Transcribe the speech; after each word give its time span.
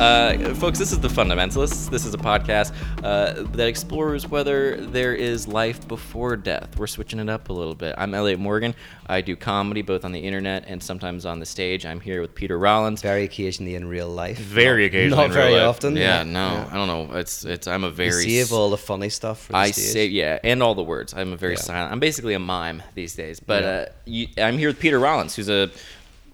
Uh, 0.00 0.54
folks, 0.54 0.78
this 0.78 0.92
is 0.92 0.98
The 0.98 1.08
Fundamentalists. 1.08 1.90
This 1.90 2.06
is 2.06 2.14
a 2.14 2.18
podcast 2.18 2.72
uh, 3.04 3.42
that 3.52 3.68
explores 3.68 4.26
whether 4.26 4.80
there 4.80 5.14
is 5.14 5.46
life 5.46 5.86
before 5.86 6.36
death. 6.36 6.74
We're 6.78 6.86
switching 6.86 7.18
it 7.18 7.28
up 7.28 7.50
a 7.50 7.52
little 7.52 7.74
bit. 7.74 7.94
I'm 7.98 8.14
Elliott 8.14 8.38
Morgan. 8.40 8.74
I 9.08 9.20
do 9.20 9.36
comedy 9.36 9.82
both 9.82 10.06
on 10.06 10.12
the 10.12 10.20
internet 10.20 10.64
and 10.66 10.82
sometimes 10.82 11.26
on 11.26 11.38
the 11.38 11.44
stage. 11.44 11.84
I'm 11.84 12.00
here 12.00 12.22
with 12.22 12.34
Peter 12.34 12.58
Rollins. 12.58 13.02
Very 13.02 13.24
occasionally 13.24 13.74
in 13.74 13.88
real 13.88 14.08
life. 14.08 14.38
Very 14.38 14.86
occasionally. 14.86 15.18
Not 15.18 15.32
in 15.32 15.36
real 15.36 15.42
very 15.48 15.54
life. 15.60 15.68
often. 15.68 15.96
Yeah, 15.96 16.22
no, 16.22 16.66
I 16.70 16.74
don't 16.76 16.86
know. 16.88 17.18
It's 17.18 17.44
it's. 17.44 17.66
I'm 17.66 17.84
a 17.84 17.90
very. 17.90 18.08
You 18.08 18.14
very 18.14 18.24
save 18.44 18.52
all 18.54 18.70
the 18.70 18.78
funny 18.78 19.10
stuff 19.10 19.42
for 19.42 19.52
the 19.52 19.58
I 19.58 19.70
stage. 19.70 19.84
say 19.84 20.06
yeah, 20.06 20.38
and 20.42 20.62
all 20.62 20.74
the 20.74 20.82
words. 20.82 21.12
I'm 21.12 21.34
a 21.34 21.36
very 21.36 21.54
Yeah. 21.56 21.60
silent. 21.60 21.92
I'm 21.92 22.00
basically 22.00 22.32
a 22.32 22.38
mime 22.38 22.82
these 22.94 23.14
days. 23.16 23.38
But 23.38 23.62
Yeah. 23.62 23.68
uh, 23.68 23.86
you, 24.06 24.28
I'm 24.38 24.56
here 24.56 24.70
with 24.70 24.80
Peter 24.80 24.98
Rollins, 24.98 25.36
who's 25.36 25.50
a 25.50 25.70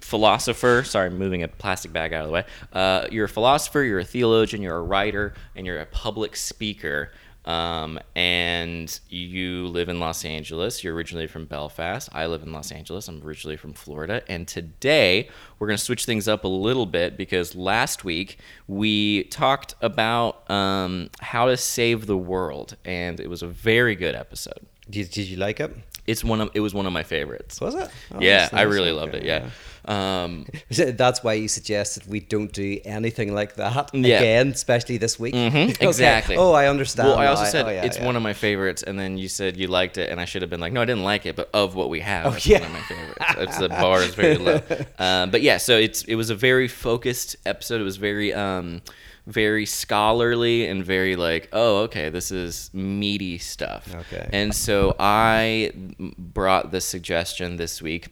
philosopher. 0.06 0.83
Sorry, 0.84 1.06
I'm 1.06 1.19
moving 1.19 1.42
a 1.42 1.48
plastic 1.48 1.92
bag 1.92 2.12
out 2.12 2.23
of 2.23 2.28
the 2.28 2.33
way. 2.33 2.45
Uh, 2.73 3.06
you're 3.10 3.24
a 3.27 3.28
philosopher. 3.28 3.83
You're 3.83 3.98
a 3.98 4.05
theologian. 4.05 4.62
You're 4.62 4.77
a 4.77 4.82
writer, 4.82 5.34
and 5.55 5.66
you're 5.66 5.80
a 5.80 5.87
public 5.87 6.37
speaker. 6.37 7.10
Um, 7.45 8.01
and 8.16 8.98
you 9.09 9.69
live 9.69 9.88
in 9.88 10.01
Los 10.01 10.24
Angeles. 10.24 10.82
You're 10.82 10.95
originally 10.96 11.29
from 11.29 11.45
Belfast. 11.45 12.09
I 12.12 12.27
live 12.27 12.42
in 12.42 12.52
Los 12.52 12.73
Angeles. 12.73 13.06
I'm 13.06 13.23
originally 13.24 13.56
from 13.56 13.73
Florida. 13.73 14.23
And 14.29 14.48
today 14.48 15.29
we're 15.59 15.69
going 15.69 15.79
to 15.79 15.84
switch 15.84 16.07
things 16.07 16.27
up 16.27 16.43
a 16.43 16.48
little 16.48 16.87
bit 16.87 17.16
because 17.16 17.54
last 17.54 18.04
week 18.04 18.38
we 18.66 19.24
talked 19.24 19.77
about 19.80 20.48
um, 20.51 21.09
how 21.20 21.46
to 21.46 21.57
save 21.57 22.07
the 22.07 22.16
world, 22.16 22.77
and 22.84 23.20
it 23.20 23.30
was 23.30 23.43
a 23.43 23.48
very 23.48 23.95
good 23.95 24.16
episode. 24.16 24.66
Did, 24.91 25.10
did 25.10 25.29
you 25.29 25.37
like 25.37 25.60
it? 25.60 25.73
It's 26.09 26.23
one 26.24 26.41
of 26.41 26.51
it 26.54 26.60
was 26.60 26.73
one 26.74 26.87
of 26.87 26.93
my 26.93 27.02
favorites. 27.02 27.60
Was 27.60 27.74
it? 27.74 27.88
Oh, 28.15 28.20
yeah, 28.20 28.43
that's 28.43 28.54
I 28.54 28.65
nice. 28.65 28.74
really 28.74 28.91
Okay, 28.91 29.01
loved 29.01 29.15
it. 29.16 29.24
Yeah. 29.24 29.51
Um, 29.88 30.46
That's 30.70 31.23
why 31.23 31.34
you 31.34 31.48
suggested 31.48 32.06
we 32.09 32.20
don't 32.20 32.52
do 32.52 32.79
anything 32.84 33.34
like 33.34 33.54
that 33.56 33.90
Yeah. 33.95 34.18
again, 34.18 34.48
especially 34.48 34.96
this 34.98 35.18
week. 35.18 35.34
Mhm, 35.34 35.70
Okay. 35.74 35.87
exactly. 35.87 36.37
Oh, 36.37 36.52
I 36.52 36.66
understand. 36.68 37.09
well, 37.09 37.18
I 37.18 37.26
also 37.26 37.45
said 37.45 37.66
oh, 37.66 37.70
yeah, 37.70 37.84
it's 37.84 37.98
yeah. 37.98 38.04
one 38.07 38.16
of 38.16 38.23
my 38.23 38.32
favorites, 38.32 38.82
and 38.82 38.98
then 38.98 39.16
you 39.18 39.29
said 39.29 39.57
you 39.57 39.66
liked 39.68 39.96
it, 39.98 40.10
and 40.10 40.20
I 40.20 40.24
should 40.24 40.42
have 40.42 40.51
been 40.51 40.60
like, 40.60 40.73
no, 40.73 40.82
I 40.82 40.84
didn't 40.84 41.04
like 41.04 41.26
it, 41.26 41.37
but 41.37 41.48
of 41.54 41.74
what 41.74 41.88
we 41.90 42.01
have, 42.01 42.37
it's 42.37 42.46
Oh, 42.46 42.51
yeah. 42.51 42.59
one 42.60 42.66
of 42.68 42.73
my 42.73 42.80
favorites. 42.82 43.24
It's 43.38 43.59
the 43.59 43.68
bar 43.68 44.02
is 44.02 44.14
very 44.14 44.37
low. 44.38 44.60
Um, 44.98 45.30
but 45.34 45.42
yeah, 45.42 45.57
so 45.59 45.76
it's 45.79 46.02
it 46.04 46.14
was 46.16 46.30
a 46.30 46.34
very 46.34 46.68
focused 46.68 47.37
episode. 47.46 47.80
It 47.80 47.84
was 47.84 47.96
very 47.96 48.32
um, 48.34 48.82
very 49.26 49.66
scholarly 49.66 50.66
and 50.66 50.84
very 50.84 51.16
like, 51.16 51.48
oh, 51.52 51.79
okay, 51.84 52.10
this 52.10 52.30
is 52.30 52.70
meaty 52.73 53.38
stuff. 53.38 53.92
Okay. 53.95 54.29
And 54.32 54.54
so 54.54 54.95
I 55.01 55.73
brought 56.18 56.70
the 56.70 56.80
suggestion 56.80 57.57
this 57.57 57.82
week 57.82 58.09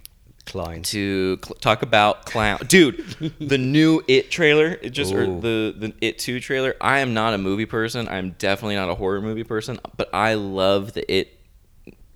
Clown. 0.47 0.83
to 0.83 1.39
cl- 1.45 1.57
talk 1.57 1.83
about 1.83 2.27
clown 2.27 2.59
dude 2.67 2.99
the 3.41 3.59
new 3.59 4.03
it 4.07 4.31
trailer 4.31 4.79
it 4.83 4.91
just 4.91 5.13
or 5.13 5.23
Ooh. 5.23 5.41
the 5.41 5.75
the 5.77 5.95
it 6.01 6.19
2 6.19 6.39
trailer 6.41 6.75
i 6.81 6.99
am 6.99 7.15
not 7.15 7.35
a 7.35 7.39
movie 7.39 7.67
person 7.67 8.09
i'm 8.09 8.31
definitely 8.39 8.75
not 8.77 8.91
a 8.91 8.95
horror 8.95 9.21
movie 9.23 9.45
person 9.45 9.81
but 9.97 10.09
i 10.15 10.35
love 10.35 10.93
the 10.93 11.13
it 11.13 11.34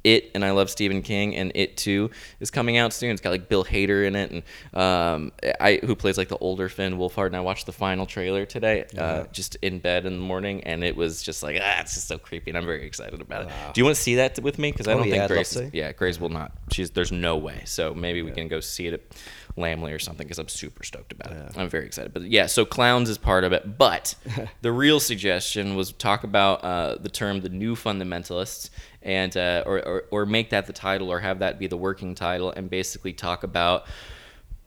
it 0.05 0.31
and 0.35 0.45
I 0.45 0.53
love 0.53 0.71
Stephen 0.71 1.03
King 1.03 1.35
and 1.37 1.53
It 1.55 1.77
Too 1.77 2.11
is 2.41 2.51
coming 2.51 2.77
out 2.77 2.93
soon. 2.93 3.11
It's 3.11 3.21
got 3.21 3.31
like 3.31 3.49
Bill 3.49 3.65
Hader 3.65 4.07
in 4.07 4.15
it 4.17 4.31
and 4.31 4.43
um, 4.75 5.33
I 5.61 5.81
who 5.85 5.95
plays 5.97 6.17
like 6.19 6.29
the 6.29 6.39
older 6.39 6.69
Finn 6.69 6.99
Wolfhard. 6.99 7.27
And 7.27 7.37
I 7.37 7.41
watched 7.41 7.67
the 7.67 7.73
final 7.73 8.07
trailer 8.07 8.47
today, 8.47 8.87
uh, 8.97 9.25
just 9.33 9.57
in 9.57 9.79
bed 9.79 10.07
in 10.07 10.13
the 10.15 10.19
morning, 10.25 10.63
and 10.65 10.83
it 10.85 10.97
was 10.97 11.23
just 11.23 11.43
like 11.43 11.59
ah, 11.61 11.81
it's 11.81 11.95
just 11.95 12.09
so 12.09 12.19
creepy, 12.19 12.51
and 12.51 12.59
I'm 12.59 12.65
very 12.67 12.85
excited 12.87 13.21
about 13.21 13.43
it. 13.47 13.49
Do 13.75 13.81
you 13.81 13.85
want 13.85 13.97
to 13.97 14.03
see 14.03 14.15
that 14.17 14.39
with 14.41 14.59
me? 14.59 14.71
Because 14.73 14.89
I 14.89 14.93
Oh, 14.93 14.99
don't 14.99 15.09
yeah, 15.09 15.27
think 15.27 15.29
Grace. 15.29 15.59
Yeah, 15.73 15.93
Grace 15.93 16.21
will 16.21 16.29
not. 16.29 16.53
She's 16.73 16.91
there's 16.91 17.13
no 17.13 17.37
way. 17.37 17.63
So 17.65 17.95
maybe 17.95 18.23
we 18.23 18.31
can 18.31 18.49
go 18.49 18.61
see 18.61 18.87
it 18.87 19.13
Lamley 19.59 19.95
or 19.95 19.98
something 19.98 20.27
because 20.27 20.39
I'm 20.39 20.48
super 20.48 20.84
stoked 20.84 21.13
about 21.13 21.33
it. 21.33 21.52
I'm 21.57 21.69
very 21.69 21.86
excited. 21.86 22.13
But 22.13 22.23
yeah, 22.23 22.46
so 22.46 22.64
clowns 22.64 23.08
is 23.08 23.19
part 23.19 23.45
of 23.45 23.52
it. 23.52 23.79
But 23.79 24.14
the 24.63 24.73
real 24.73 25.01
suggestion 25.01 25.77
was 25.77 25.92
talk 25.92 26.24
about 26.24 26.64
uh, 26.64 26.96
the 26.96 27.08
term 27.08 27.41
the 27.41 27.48
new 27.48 27.74
fundamentalists 27.74 28.70
and 29.02 29.36
uh, 29.36 29.63
or, 29.67 29.80
or 29.86 30.05
or 30.11 30.27
make 30.27 30.51
that 30.51 30.67
the 30.67 30.73
title 30.73 31.11
or 31.11 31.20
have 31.20 31.41
that 31.41 31.58
be 31.58 31.67
the 31.67 31.77
working 31.77 32.14
title 32.14 32.51
and 32.51 32.70
basically 32.70 33.13
talk 33.13 33.42
about. 33.42 33.86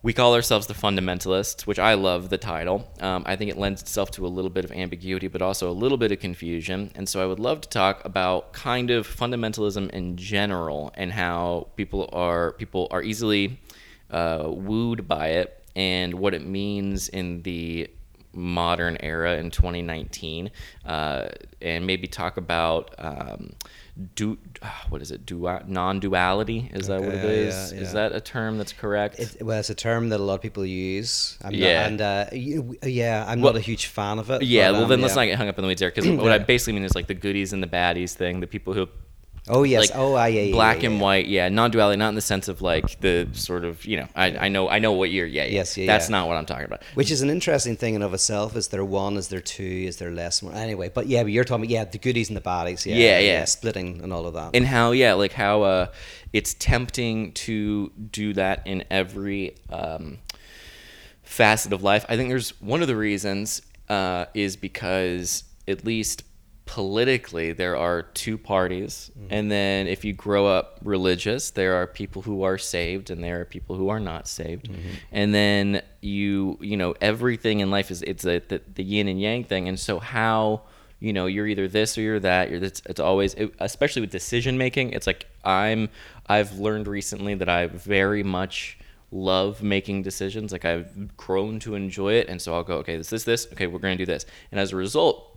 We 0.04 0.12
call 0.12 0.34
ourselves 0.34 0.66
the 0.66 0.74
fundamentalists, 0.74 1.64
which 1.64 1.78
I 1.78 1.94
love 1.94 2.28
the 2.28 2.36
title. 2.36 2.90
Um, 3.00 3.22
I 3.24 3.36
think 3.36 3.52
it 3.52 3.56
lends 3.56 3.82
itself 3.82 4.10
to 4.12 4.26
a 4.26 4.28
little 4.28 4.50
bit 4.50 4.64
of 4.64 4.72
ambiguity, 4.72 5.28
but 5.28 5.42
also 5.42 5.70
a 5.70 5.72
little 5.72 5.96
bit 5.96 6.10
of 6.10 6.18
confusion. 6.18 6.90
And 6.96 7.08
so 7.08 7.22
I 7.22 7.26
would 7.26 7.38
love 7.38 7.60
to 7.60 7.68
talk 7.68 8.04
about 8.04 8.52
kind 8.52 8.90
of 8.90 9.06
fundamentalism 9.06 9.90
in 9.90 10.16
general 10.16 10.90
and 10.94 11.12
how 11.12 11.68
people 11.76 12.10
are 12.12 12.54
people 12.54 12.88
are 12.90 13.00
easily 13.00 13.60
uh, 14.12 14.44
wooed 14.48 15.08
by 15.08 15.28
it 15.28 15.62
and 15.74 16.14
what 16.14 16.34
it 16.34 16.44
means 16.46 17.08
in 17.08 17.42
the 17.42 17.88
modern 18.34 18.96
era 19.00 19.36
in 19.36 19.50
2019, 19.50 20.50
uh, 20.86 21.28
and 21.60 21.86
maybe 21.86 22.06
talk 22.06 22.36
about 22.38 22.94
um, 22.98 23.52
du- 24.14 24.38
ah, 24.62 24.86
what 24.88 25.02
is 25.02 25.10
it? 25.10 25.26
Dua- 25.26 25.62
non-duality? 25.66 26.70
Is 26.72 26.86
that 26.86 27.00
what 27.02 27.14
it 27.14 27.24
is? 27.24 27.72
yeah, 27.74 27.80
Is 27.80 27.92
that 27.92 28.12
a 28.12 28.20
term 28.22 28.56
that's 28.56 28.72
correct? 28.72 29.18
It, 29.18 29.42
well, 29.42 29.58
it's 29.60 29.68
a 29.68 29.74
term 29.74 30.08
that 30.10 30.20
a 30.20 30.22
lot 30.22 30.34
of 30.34 30.40
people 30.40 30.64
use. 30.64 31.36
I'm 31.44 31.52
Yeah. 31.52 31.82
Not, 31.82 31.86
and 31.90 32.00
uh, 32.00 32.86
yeah, 32.86 33.24
I'm 33.28 33.40
Well- 33.42 33.52
not 33.52 33.58
a 33.58 33.62
huge 33.64 33.86
fan 33.86 34.18
of 34.18 34.30
it. 34.30 34.42
yeah, 34.42 34.68
but, 34.70 34.72
well 34.74 34.82
um, 34.84 34.88
then 34.88 35.00
let's 35.02 35.14
not 35.16 35.24
get 35.26 35.36
hung 35.36 35.48
up 35.48 35.58
in 35.58 35.62
the 35.62 35.68
weeds 35.68 35.80
there 35.80 35.90
because 35.90 36.08
what 36.08 36.32
I 36.32 36.38
basically 36.52 36.72
mean 36.74 36.84
is 36.84 36.94
like 36.94 37.06
the 37.08 37.14
goodies 37.14 37.52
and 37.52 37.62
the 37.62 37.66
baddies 37.66 38.14
thing. 38.14 38.40
The 38.40 38.46
people 38.46 38.72
who 38.72 38.88
Oh 39.48 39.64
yes. 39.64 39.90
like 39.90 39.98
oh, 39.98 40.14
I 40.14 40.28
yeah, 40.28 40.42
yeah, 40.42 40.52
black 40.52 40.82
yeah, 40.82 40.90
and 40.90 41.00
white, 41.00 41.26
yeah, 41.26 41.48
non-duality, 41.48 41.96
not 41.98 42.10
in 42.10 42.14
the 42.14 42.20
sense 42.20 42.46
of 42.46 42.62
like 42.62 43.00
the 43.00 43.28
sort 43.32 43.64
of 43.64 43.84
you 43.84 43.96
know 43.96 44.08
I, 44.14 44.46
I 44.46 44.48
know 44.48 44.68
I 44.68 44.78
know 44.78 44.92
what 44.92 45.10
you're 45.10 45.26
yeah, 45.26 45.44
yeah. 45.44 45.50
Yes, 45.54 45.76
yeah, 45.76 45.86
that's 45.86 46.08
yeah. 46.08 46.12
not 46.18 46.28
what 46.28 46.36
I'm 46.36 46.46
talking 46.46 46.64
about. 46.66 46.84
Which 46.94 47.10
is 47.10 47.22
an 47.22 47.30
interesting 47.30 47.76
thing 47.76 47.94
in 47.94 48.02
of 48.02 48.14
itself. 48.14 48.54
Is 48.54 48.68
there 48.68 48.84
one? 48.84 49.16
Is 49.16 49.28
there 49.28 49.40
two? 49.40 49.64
Is 49.64 49.96
there 49.96 50.12
less? 50.12 50.44
Anyway, 50.44 50.90
but 50.94 51.06
yeah, 51.08 51.24
but 51.24 51.32
you're 51.32 51.42
talking. 51.42 51.68
Yeah, 51.68 51.84
the 51.84 51.98
goodies 51.98 52.28
and 52.28 52.36
the 52.36 52.40
baddies. 52.40 52.86
Yeah, 52.86 52.94
Yeah, 52.94 53.18
yeah. 53.18 53.44
splitting 53.46 54.00
and 54.02 54.12
all 54.12 54.26
of 54.26 54.34
that. 54.34 54.54
and 54.54 54.64
how 54.64 54.92
yeah 54.92 55.14
like 55.14 55.32
how 55.32 55.62
uh 55.62 55.86
it's 56.32 56.54
tempting 56.54 57.32
to 57.32 57.90
do 58.10 58.32
that 58.34 58.64
in 58.66 58.84
every 58.90 59.56
um 59.70 60.18
facet 61.22 61.72
of 61.72 61.82
life 61.82 62.04
i 62.08 62.16
think 62.16 62.28
there's 62.28 62.50
one 62.60 62.82
of 62.82 62.88
the 62.88 62.96
reasons 62.96 63.62
uh 63.88 64.24
is 64.34 64.56
because 64.56 65.44
at 65.68 65.84
least 65.84 66.24
politically 66.72 67.52
there 67.52 67.76
are 67.76 68.00
two 68.00 68.38
parties. 68.38 69.10
Mm-hmm. 69.10 69.26
And 69.28 69.50
then 69.50 69.86
if 69.86 70.06
you 70.06 70.14
grow 70.14 70.46
up 70.46 70.80
religious 70.82 71.50
there 71.50 71.74
are 71.74 71.86
people 71.86 72.22
who 72.22 72.44
are 72.44 72.56
saved 72.56 73.10
and 73.10 73.22
there 73.22 73.42
are 73.42 73.44
people 73.44 73.76
who 73.76 73.90
are 73.90 74.00
not 74.00 74.26
saved. 74.26 74.70
Mm-hmm. 74.70 74.88
And 75.12 75.34
then 75.34 75.82
you 76.00 76.56
you 76.62 76.78
know 76.78 76.94
everything 77.02 77.60
in 77.60 77.70
life 77.70 77.90
is 77.90 78.00
it's 78.00 78.24
a, 78.24 78.38
the, 78.38 78.62
the 78.74 78.82
yin 78.82 79.06
and 79.06 79.20
yang 79.20 79.44
thing. 79.44 79.68
And 79.68 79.78
so 79.78 79.98
how 79.98 80.62
you 80.98 81.12
know 81.12 81.26
you're 81.26 81.46
either 81.46 81.68
this 81.68 81.98
or 81.98 82.00
you're 82.00 82.20
that 82.20 82.50
you're 82.50 82.64
it's, 82.64 82.80
it's 82.86 83.00
always 83.00 83.34
it, 83.34 83.52
especially 83.58 84.00
with 84.00 84.10
decision 84.10 84.56
making 84.56 84.92
it's 84.92 85.06
like 85.06 85.26
i'm 85.44 85.88
i've 86.28 86.52
learned 86.60 86.86
recently 86.86 87.34
that 87.34 87.48
i 87.48 87.66
very 87.66 88.22
much 88.22 88.78
love 89.10 89.62
making 89.62 90.00
decisions. 90.00 90.52
Like 90.52 90.64
i've 90.64 91.16
grown 91.18 91.60
to 91.60 91.74
enjoy 91.74 92.14
it. 92.14 92.28
And 92.30 92.40
so 92.40 92.54
i'll 92.54 92.64
go 92.64 92.76
okay 92.78 92.96
this 92.96 93.10
this 93.10 93.24
this. 93.24 93.46
Okay 93.52 93.66
we're 93.66 93.78
going 93.78 93.98
to 93.98 94.06
do 94.06 94.10
this. 94.10 94.24
And 94.50 94.58
as 94.58 94.72
a 94.72 94.76
result 94.76 95.31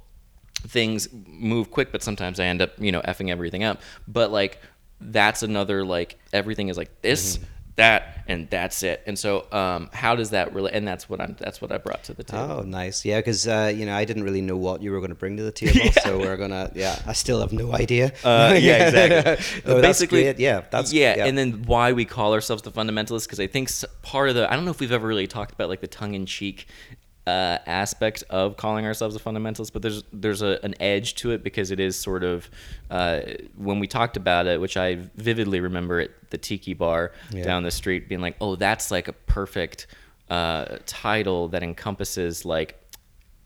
things 0.68 1.08
move 1.28 1.72
quick 1.72 1.92
but 1.92 2.02
sometimes 2.02 2.40
i 2.40 2.46
end 2.46 2.62
up 2.62 2.72
you 2.80 2.92
know 2.92 3.02
effing 3.02 3.30
everything 3.30 3.64
up 3.64 3.82
but 4.08 4.32
like 4.32 4.60
that's 5.02 5.44
another 5.44 5.86
like 5.86 6.18
everything 6.34 6.70
is 6.70 6.78
like 6.78 7.02
this 7.02 7.40
that 7.76 8.24
and 8.28 8.50
that's 8.50 8.84
it 8.84 9.04
and 9.06 9.20
so 9.20 9.46
um 9.52 9.90
how 9.92 10.16
does 10.16 10.30
that 10.30 10.54
really 10.54 10.72
and 10.72 10.88
that's 10.88 11.10
what 11.10 11.20
i'm 11.20 11.36
that's 11.38 11.60
what 11.62 11.74
i 11.74 11.78
brought 11.78 12.02
to 12.06 12.14
the 12.14 12.24
table 12.24 12.60
Oh, 12.60 12.62
nice. 12.62 13.04
Yeah, 13.04 13.20
because 13.20 13.48
uh, 13.48 13.74
you 13.76 13.86
know 13.86 13.94
I 13.94 14.06
didn't 14.06 14.24
really 14.24 14.42
know 14.42 14.56
what 14.56 14.82
you 14.82 14.92
were 14.92 15.00
going 15.00 15.10
to 15.10 15.16
bring 15.16 15.36
to 15.38 15.44
the 15.44 15.52
table, 15.64 15.92
so 16.04 16.18
we're 16.18 16.38
gonna. 16.38 16.72
Yeah, 16.74 16.98
I 17.06 17.14
still 17.14 17.42
have 17.42 17.52
no 17.52 17.74
idea. 17.74 18.14
Uh, 18.24 18.56
yeah, 18.58 18.88
exactly. 18.88 19.62
oh, 19.66 19.82
that's 19.82 20.00
Basically, 20.00 20.24
great. 20.24 20.40
Yeah, 20.40 20.62
that's 20.70 20.94
yeah, 20.94 21.26
and 21.26 21.38
then 21.38 21.64
why 21.64 21.92
we 21.92 22.06
call 22.06 22.34
ourselves 22.34 22.62
the 22.62 22.72
fundamentalists 22.72 23.26
because 23.26 23.40
I 23.40 23.48
think 23.48 23.70
part 24.04 24.30
of 24.30 24.36
the 24.36 24.50
I 24.50 24.56
don't 24.56 24.64
know 24.64 24.72
if 24.72 24.80
we've 24.80 24.92
ever 24.92 25.08
really 25.08 25.28
talked 25.28 25.52
about 25.52 25.68
like 25.68 25.82
the 25.82 25.88
tongue 25.88 26.14
in 26.14 26.26
cheek 26.26 26.68
uh, 27.28 27.58
aspect 27.66 28.24
of 28.30 28.56
calling 28.56 28.86
ourselves 28.86 29.16
a 29.16 29.20
fundamentalist, 29.20 29.74
but 29.74 29.82
there's 29.82 30.04
there's 30.14 30.42
a, 30.42 30.60
an 30.64 30.76
edge 30.80 31.16
to 31.16 31.32
it 31.32 31.44
because 31.44 31.72
it 31.72 31.80
is 31.80 31.98
sort 31.98 32.24
of 32.24 32.50
uh, 32.92 33.22
when 33.58 33.80
we 33.80 33.88
talked 33.88 34.16
about 34.16 34.46
it, 34.48 34.62
which 34.62 34.78
I 34.78 34.96
vividly 35.16 35.60
remember 35.60 36.00
at 36.02 36.12
the 36.30 36.38
Tiki 36.38 36.74
Bar 36.74 37.12
Yeah. 37.32 37.44
down 37.44 37.64
the 37.64 37.72
street, 37.72 38.08
being 38.08 38.22
like, 38.22 38.36
oh, 38.40 38.56
that's 38.56 38.92
like 38.92 39.08
a 39.08 39.14
perfect 39.14 39.88
uh, 40.30 40.78
title 40.86 41.48
that 41.50 41.64
encompasses 41.64 42.46
like 42.46 42.80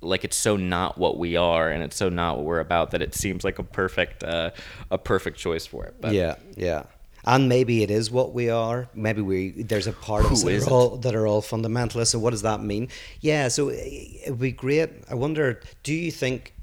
like 0.01 0.23
it's 0.23 0.37
so 0.37 0.55
not 0.55 0.97
what 0.97 1.17
we 1.17 1.35
are 1.35 1.69
and 1.69 1.83
it's 1.83 1.97
so 1.97 2.07
not 2.07 2.37
what 2.37 2.45
we're 2.45 2.61
about 2.61 2.91
that 2.91 3.01
it 3.01 3.13
seems 3.13 3.43
like 3.43 3.59
a 3.59 3.63
perfect 3.63 4.23
uh, 4.23 4.49
a 4.91 4.97
perfect 4.97 5.37
choice 5.37 5.65
for 5.65 5.85
it. 5.85 5.95
But 5.99 6.13
yeah, 6.13 6.35
yeah. 6.55 6.83
And 7.25 7.49
maybe 7.49 7.83
it 7.83 7.91
is 7.91 8.09
what 8.09 8.33
we 8.33 8.49
are. 8.49 8.87
Maybe 8.93 9.21
we 9.21 9.51
there's 9.63 9.87
a 9.87 9.93
part 9.93 10.25
of 10.25 10.31
us 10.31 10.43
that 10.43 10.67
are, 10.67 10.69
all, 10.71 10.97
that 10.97 11.15
are 11.15 11.27
all 11.27 11.41
fundamentalists. 11.41 12.07
So 12.07 12.19
what 12.19 12.31
does 12.31 12.43
that 12.43 12.61
mean? 12.61 12.87
Yeah. 13.19 13.49
So 13.49 13.69
it 13.69 14.29
would 14.29 14.39
be 14.39 14.51
great. 14.51 14.89
I 15.09 15.15
wonder. 15.15 15.59
Do 15.83 15.93
you 15.93 16.11
think? 16.11 16.53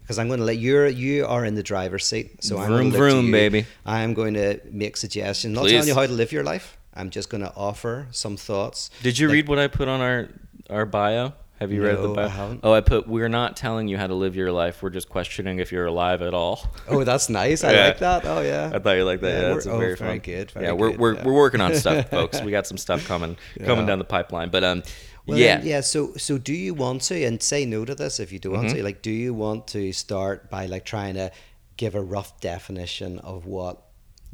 Because 0.00 0.18
I'm 0.18 0.26
going 0.28 0.40
to 0.40 0.44
let 0.44 0.58
you're 0.58 0.88
you 0.88 1.26
are 1.26 1.44
in 1.44 1.54
the 1.54 1.62
driver's 1.62 2.04
seat. 2.04 2.42
So 2.44 2.58
I'm 2.58 2.68
going 2.68 2.90
to 2.90 2.96
vroom, 2.98 3.26
you. 3.26 3.32
baby. 3.32 3.66
I 3.86 4.00
am 4.02 4.14
going 4.14 4.34
to 4.34 4.60
make 4.70 4.96
suggestions. 4.96 5.54
Not 5.54 5.62
Please. 5.62 5.72
telling 5.72 5.88
you 5.88 5.94
how 5.94 6.06
to 6.06 6.12
live 6.12 6.32
your 6.32 6.42
life. 6.44 6.76
I'm 6.94 7.08
just 7.08 7.30
going 7.30 7.42
to 7.42 7.52
offer 7.56 8.08
some 8.10 8.36
thoughts. 8.36 8.90
Did 9.02 9.18
you 9.18 9.28
Like- 9.28 9.34
read 9.34 9.48
what 9.48 9.58
I 9.58 9.68
put 9.68 9.88
on 9.88 10.00
our 10.00 10.28
our 10.68 10.84
bio? 10.86 11.32
Have 11.62 11.72
you 11.72 11.82
read 11.82 11.96
the 11.98 12.02
No, 12.02 12.12
I 12.12 12.16
Bible? 12.16 12.28
haven't. 12.28 12.60
Oh, 12.62 12.72
I 12.72 12.80
put 12.80 13.08
we're 13.08 13.28
not 13.28 13.56
telling 13.56 13.88
you 13.88 13.96
how 13.96 14.06
to 14.06 14.14
live 14.14 14.36
your 14.36 14.52
life. 14.52 14.82
We're 14.82 14.90
just 14.90 15.08
questioning 15.08 15.58
if 15.58 15.72
you're 15.72 15.86
alive 15.86 16.20
at 16.20 16.34
all. 16.34 16.68
Oh, 16.88 17.04
that's 17.04 17.28
nice. 17.28 17.64
I 17.64 17.72
Yeah. 17.76 17.86
like 17.86 17.98
that. 18.00 18.24
Oh 18.26 18.40
yeah. 18.42 18.70
I 18.74 18.78
thought 18.78 18.92
you 18.96 19.04
liked 19.04 19.22
that. 19.22 19.30
Yeah, 19.32 19.40
Yeah, 19.48 19.54
that's 19.54 19.66
a 19.66 19.70
oh, 19.72 19.78
very, 19.78 19.96
very 19.96 20.10
fun. 20.10 20.18
good, 20.18 20.50
very 20.50 20.66
yeah, 20.66 20.72
we're 20.72 20.90
good, 20.90 21.00
we're 21.00 21.14
yeah. 21.14 21.24
we're 21.24 21.32
working 21.32 21.60
on 21.60 21.74
stuff, 21.74 22.10
folks. 22.16 22.40
We 22.42 22.50
got 22.50 22.66
some 22.66 22.76
stuff 22.78 23.06
coming 23.06 23.36
coming 23.64 23.86
down 23.86 23.98
the 23.98 24.04
pipeline. 24.04 24.50
But 24.50 24.64
um, 24.64 24.82
Well, 25.26 25.38
yeah, 25.38 25.56
then, 25.58 25.66
yeah. 25.66 25.80
So, 25.82 26.14
so 26.16 26.36
do 26.38 26.52
you 26.52 26.74
want 26.74 27.02
to? 27.02 27.24
And 27.24 27.42
say 27.42 27.64
no 27.64 27.84
to 27.84 27.94
this 27.94 28.18
if 28.20 28.32
you 28.32 28.38
don't 28.40 28.52
want 28.54 28.66
Mm-hmm. 28.68 28.76
to. 28.78 28.82
Like, 28.82 29.02
do 29.02 29.10
you 29.12 29.32
want 29.32 29.68
to 29.68 29.92
start 29.92 30.50
by 30.50 30.66
like 30.66 30.84
trying 30.84 31.14
to 31.14 31.30
give 31.76 31.94
a 31.94 32.02
rough 32.02 32.40
definition 32.40 33.18
of 33.20 33.46
what 33.46 33.80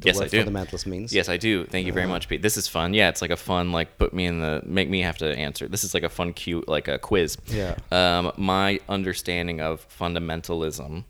Yes, 0.02 0.20
I 0.20 0.28
do. 0.28 0.44
fundamentalist 0.44 0.86
means? 0.86 1.12
Yes, 1.12 1.28
I 1.28 1.36
do. 1.36 1.64
Thank 1.66 1.86
you 1.86 1.92
very 1.92 2.04
Uh-huh. 2.04 2.14
much, 2.14 2.28
Pete. 2.28 2.40
This 2.42 2.56
is 2.56 2.68
fun. 2.68 2.94
Yeah, 2.94 3.08
it's 3.08 3.20
like 3.20 3.32
a 3.32 3.36
fun, 3.36 3.72
like 3.72 3.98
put 3.98 4.14
me 4.14 4.26
in 4.26 4.40
the 4.40 4.62
make 4.64 4.88
me 4.88 5.00
have 5.02 5.18
to 5.18 5.26
answer. 5.36 5.66
This 5.66 5.82
is 5.82 5.92
like 5.94 6.04
a 6.04 6.08
fun, 6.08 6.32
cute, 6.34 6.68
like 6.68 6.86
a 6.88 6.98
quiz. 6.98 7.36
Yeah. 7.48 7.74
Um, 7.90 8.30
my 8.36 8.78
understanding 8.88 9.60
of 9.60 9.86
fundamentalism 9.88 11.04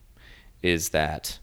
is 0.63 0.89
that 0.91 1.39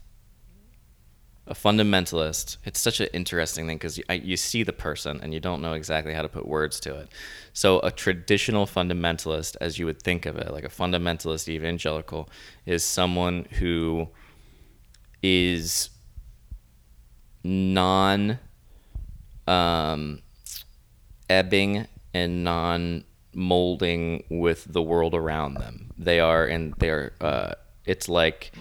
a 1.46 1.54
fundamentalist. 1.54 2.56
It's 2.64 2.80
such 2.80 2.98
an 2.98 3.06
interesting 3.12 3.68
thing 3.68 3.76
because 3.76 3.96
you, 3.98 4.04
you 4.10 4.36
see 4.36 4.64
the 4.64 4.72
person 4.72 5.20
and 5.22 5.32
you 5.32 5.38
don't 5.38 5.62
know 5.62 5.74
exactly 5.74 6.12
how 6.12 6.22
to 6.22 6.28
put 6.28 6.48
words 6.48 6.80
to 6.80 6.96
it. 6.96 7.08
So 7.52 7.78
a 7.80 7.92
traditional 7.92 8.66
fundamentalist, 8.66 9.56
as 9.60 9.78
you 9.78 9.86
would 9.86 10.02
think 10.02 10.26
of 10.26 10.36
it, 10.36 10.50
like 10.52 10.64
a 10.64 10.68
fundamentalist 10.68 11.48
evangelical, 11.48 12.28
is 12.66 12.82
someone 12.82 13.46
who 13.60 14.08
is 15.22 15.90
non 17.46 18.38
um, 19.46 20.22
ebbing 21.28 21.86
and 22.12 22.44
non 22.44 23.04
molding 23.34 24.24
with 24.30 24.64
the 24.72 24.82
world 24.82 25.14
around 25.14 25.54
them. 25.54 25.92
They 25.98 26.20
are, 26.20 26.44
and 26.44 26.74
they're, 26.78 27.12
uh, 27.20 27.52
it's 27.84 28.08
like 28.08 28.52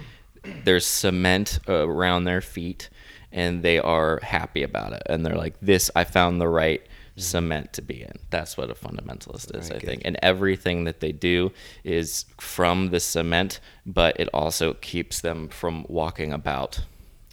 there's 0.63 0.85
cement 0.85 1.59
around 1.67 2.25
their 2.25 2.41
feet 2.41 2.89
and 3.31 3.63
they 3.63 3.79
are 3.79 4.19
happy 4.21 4.63
about 4.63 4.93
it. 4.93 5.03
And 5.07 5.25
they're 5.25 5.35
like, 5.35 5.55
this, 5.61 5.91
I 5.95 6.03
found 6.03 6.39
the 6.39 6.47
right 6.47 6.81
cement 7.17 7.73
to 7.73 7.81
be 7.81 8.01
in. 8.01 8.13
That's 8.29 8.57
what 8.57 8.69
a 8.69 8.73
fundamentalist 8.73 9.57
is, 9.57 9.67
Very 9.67 9.77
I 9.77 9.79
good. 9.79 9.89
think. 9.89 10.01
And 10.05 10.17
everything 10.21 10.85
that 10.85 10.99
they 10.99 11.11
do 11.11 11.51
is 11.83 12.25
from 12.39 12.89
the 12.89 12.99
cement, 12.99 13.59
but 13.85 14.19
it 14.19 14.29
also 14.33 14.73
keeps 14.73 15.21
them 15.21 15.49
from 15.49 15.85
walking 15.89 16.31
about. 16.31 16.81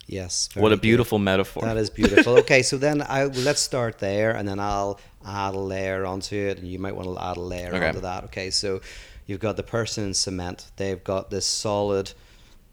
Yes. 0.06 0.49
What 0.54 0.72
a 0.72 0.76
good. 0.76 0.82
beautiful 0.82 1.19
metaphor. 1.19 1.62
That 1.64 1.76
is 1.76 1.90
beautiful. 1.90 2.34
Okay, 2.38 2.62
so 2.62 2.76
then 2.76 3.02
I 3.08 3.25
let's 3.25 3.60
start 3.60 3.99
there, 3.99 4.32
and 4.32 4.46
then 4.49 4.58
I'll 4.60 5.00
add 5.26 5.54
a 5.54 5.58
layer 5.58 6.04
onto 6.04 6.37
it, 6.37 6.58
and 6.58 6.66
you 6.66 6.78
might 6.78 6.94
want 6.96 7.08
to 7.16 7.22
add 7.25 7.37
a 7.37 7.40
layer 7.40 7.75
Okay. 7.75 7.88
onto 7.88 8.00
that. 8.00 8.25
Okay, 8.25 8.50
so 8.50 8.81
you've 9.26 9.40
got 9.40 9.56
the 9.56 9.62
person 9.62 10.04
in 10.04 10.14
cement. 10.14 10.70
They've 10.76 11.02
got 11.02 11.31
this 11.31 11.46
solid 11.46 12.12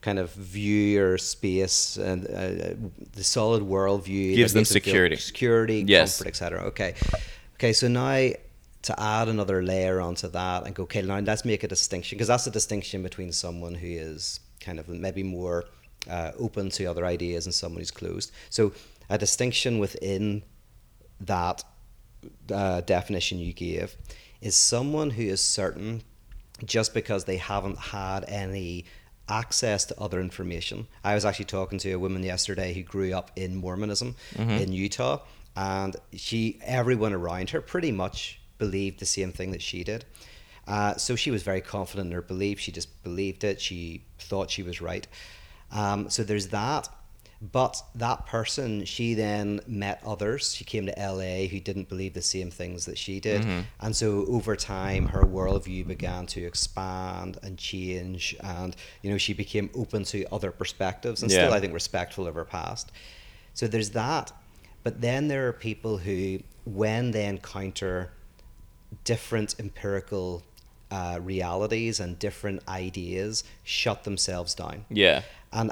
kind 0.01 0.17
of 0.17 0.31
view 0.31 1.03
or 1.03 1.17
space 1.17 1.97
and 1.97 2.25
uh, 2.25 2.73
the 3.13 3.23
solid 3.23 3.61
world 3.61 4.05
view 4.05 4.33
Gives 4.33 4.53
them 4.53 4.61
makes 4.61 4.69
them 4.69 4.75
security. 4.81 5.17
security, 5.17 5.83
Yes. 5.85 6.17
comfort, 6.17 6.29
etc. 6.29 6.61
Okay, 6.67 6.93
okay. 7.55 7.73
So 7.73 7.89
now 7.89 8.31
to 8.83 8.97
add 8.99 9.27
another 9.27 9.61
layer 9.61 9.99
onto 9.99 10.29
that 10.29 10.65
and 10.65 10.73
go, 10.73 10.83
okay, 10.83 11.01
now 11.01 11.19
let's 11.19 11.43
make 11.43 11.63
a 11.63 11.67
distinction 11.67 12.15
because 12.17 12.29
that's 12.29 12.47
a 12.47 12.51
distinction 12.51 13.03
between 13.03 13.33
someone 13.33 13.75
who 13.75 13.87
is 13.87 14.39
kind 14.61 14.79
of 14.79 14.87
maybe 14.87 15.21
more 15.21 15.65
uh, 16.09 16.31
open 16.37 16.69
to 16.69 16.85
other 16.85 17.05
ideas 17.05 17.45
and 17.45 17.53
someone 17.53 17.81
who's 17.81 17.91
closed. 17.91 18.31
So 18.49 18.73
a 19.09 19.17
distinction 19.17 19.79
within 19.79 20.43
that 21.21 21.63
uh, 22.51 22.81
definition 22.81 23.39
you 23.39 23.53
gave 23.53 23.95
is 24.41 24.55
someone 24.55 25.11
who 25.11 25.23
is 25.23 25.41
certain 25.41 26.01
just 26.65 26.93
because 26.93 27.25
they 27.25 27.37
haven't 27.37 27.77
had 27.77 28.25
any 28.27 28.85
access 29.27 29.85
to 29.85 29.99
other 29.99 30.19
information. 30.19 30.87
I 31.03 31.15
was 31.15 31.25
actually 31.25 31.45
talking 31.45 31.79
to 31.79 31.91
a 31.91 31.99
woman 31.99 32.23
yesterday 32.23 32.73
who 32.73 32.83
grew 32.83 33.13
up 33.13 33.31
in 33.35 33.55
Mormonism 33.55 34.15
in 34.57 34.73
Utah, 34.73 35.19
and 35.55 35.95
she, 36.13 36.59
everyone 36.63 37.13
around 37.13 37.51
her, 37.51 37.61
pretty 37.61 37.91
much 37.91 38.39
believed 38.57 38.99
the 38.99 39.05
same 39.05 39.31
thing 39.31 39.51
that 39.51 39.61
she 39.61 39.83
did. 39.83 40.05
Uh, 40.67 40.95
so 40.95 41.15
she 41.15 41.31
was 41.31 41.43
very 41.43 41.61
confident 41.61 42.07
in 42.07 42.13
her 42.13 42.21
belief. 42.21 42.59
She 42.59 42.71
just 42.71 43.03
believed 43.03 43.43
it. 43.43 43.59
She 43.59 44.03
thought 44.19 44.51
she 44.51 44.63
was 44.63 44.81
right. 44.81 45.07
Um, 45.71 46.09
so 46.09 46.23
there's 46.23 46.47
that. 46.49 46.89
But 47.41 47.81
that 47.95 48.25
person, 48.25 48.83
she 48.83 49.13
then 49.13 49.61
met 49.65 50.01
others. 50.05 50.53
She 50.53 50.65
came 50.65 50.87
to 50.87 50.93
LA 50.97 51.47
who 51.47 51.61
didn't 51.61 51.87
believe 51.87 52.13
the 52.13 52.21
same 52.21 52.51
things 52.51 52.83
that 52.85 52.97
she 52.97 53.21
did. 53.21 53.45
And 53.79 53.95
so 53.95 54.25
over 54.27 54.57
time, 54.57 55.05
her 55.07 55.23
worldview 55.23 55.87
began 55.87 56.25
to 56.27 56.43
expand 56.43 57.37
and 57.41 57.57
change. 57.57 58.35
And, 58.43 58.75
you 59.01 59.09
know, 59.09 59.17
she 59.17 59.31
became 59.33 59.69
open 59.73 60.03
to 60.05 60.25
other 60.33 60.51
perspectives 60.51 61.21
and 61.21 61.31
still, 61.31 61.53
I 61.53 61.61
think, 61.61 61.73
respectful 61.73 62.27
of 62.27 62.35
her 62.35 62.43
past. 62.43 62.91
So 63.53 63.67
there's 63.67 63.91
that. 63.91 64.33
But 64.83 64.99
then 64.99 65.29
there 65.29 65.47
are 65.47 65.53
people 65.53 65.97
who, 65.99 66.39
when 66.65 67.11
they 67.11 67.25
encounter 67.25 68.11
different 69.05 69.55
empirical 69.59 70.43
uh, 70.91 71.19
realities 71.21 71.99
and 71.99 72.17
different 72.19 72.67
ideas, 72.67 73.43
shut 73.63 74.03
themselves 74.03 74.55
down. 74.55 74.85
yeah. 74.89 75.21
And 75.51 75.71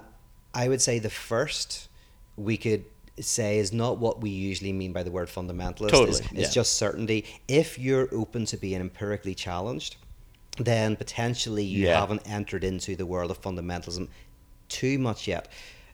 I 0.54 0.68
would 0.68 0.82
say 0.82 1.00
the 1.00 1.10
first 1.10 1.88
we 2.36 2.58
could 2.58 2.86
say 3.20 3.58
is 3.58 3.74
not 3.74 3.98
what 3.98 4.22
we 4.22 4.30
usually 4.30 4.74
mean 4.74 4.94
by 4.94 5.04
the 5.04 5.12
word 5.12 5.28
fundamentalist. 5.28 5.90
Totally, 5.90 6.10
It's, 6.10 6.20
it's 6.20 6.32
yeah. 6.34 6.50
just 6.50 6.74
certainty. 6.76 7.26
If 7.48 7.80
you're 7.80 8.08
open 8.14 8.46
to 8.46 8.58
being 8.58 8.80
empirically 8.80 9.34
challenged, 9.34 9.96
then 10.58 10.96
potentially 10.96 11.64
you 11.64 11.86
Yeah. 11.88 12.00
haven't 12.00 12.22
entered 12.28 12.64
into 12.64 12.96
the 12.96 13.06
world 13.06 13.32
of 13.32 13.42
fundamentalism 13.42 14.08
too 14.70 15.00
much 15.00 15.28
yet. 15.28 15.48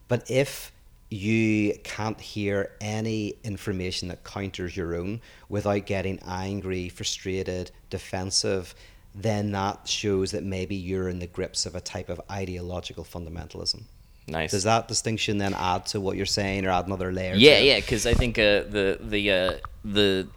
But 0.07 0.29
if 0.29 0.71
you 1.09 1.77
can't 1.83 2.19
hear 2.19 2.71
any 2.81 3.35
information 3.43 4.07
that 4.07 4.23
counters 4.23 4.75
your 4.75 4.95
own 4.95 5.21
without 5.47 5.85
getting 5.85 6.19
angry, 6.25 6.89
frustrated, 6.89 7.71
defensive, 7.89 8.73
then 9.15 9.51
that 9.51 9.87
shows 9.87 10.31
that 10.31 10.43
maybe 10.43 10.75
you're 10.75 11.07
in 11.09 11.19
the 11.19 11.27
grips 11.27 11.65
of 11.65 11.75
a 11.75 11.81
type 11.81 12.09
of 12.09 12.19
ideological 12.31 13.03
fundamentalism. 13.03 13.83
Nice. 14.27 14.51
Does 14.51 14.63
that 14.63 14.87
distinction 14.87 15.37
then 15.37 15.53
add 15.53 15.85
to 15.87 15.99
what 15.99 16.15
you're 16.17 16.25
saying 16.25 16.65
or 16.65 16.69
add 16.69 16.87
another 16.87 17.11
layer? 17.11 17.35
Yeah, 17.35 17.59
to 17.59 17.65
yeah, 17.65 17.79
because 17.79 18.05
I 18.05 18.13
think 18.13 18.39
uh, 18.39 18.63
the 18.63 18.97
the 19.01 19.31
uh, 19.31 19.53
the 19.83 20.27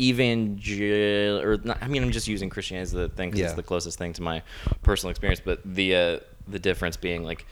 evangel 0.00 1.40
or 1.40 1.56
not, 1.64 1.78
I 1.82 1.88
mean 1.88 2.02
I'm 2.02 2.10
just 2.10 2.28
using 2.28 2.50
Christianity 2.50 2.82
as 2.82 2.92
the 2.92 3.08
thing 3.08 3.30
because 3.30 3.40
Yeah. 3.40 3.46
it's 3.46 3.54
the 3.54 3.62
closest 3.62 3.98
thing 3.98 4.12
to 4.14 4.22
my 4.22 4.42
personal 4.82 5.10
experience. 5.10 5.40
But 5.44 5.60
the 5.64 5.94
uh, 5.94 6.18
the 6.48 6.58
difference 6.58 6.96
being 6.96 7.22
like 7.24 7.46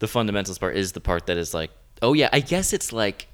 the 0.00 0.06
fundamentalist 0.06 0.60
part 0.60 0.76
is 0.76 0.92
the 0.92 1.00
part 1.00 1.26
that 1.26 1.36
is 1.36 1.54
like, 1.54 1.70
oh 2.02 2.12
yeah, 2.12 2.28
I 2.32 2.40
guess 2.40 2.72
it's 2.72 2.92
like 2.92 3.28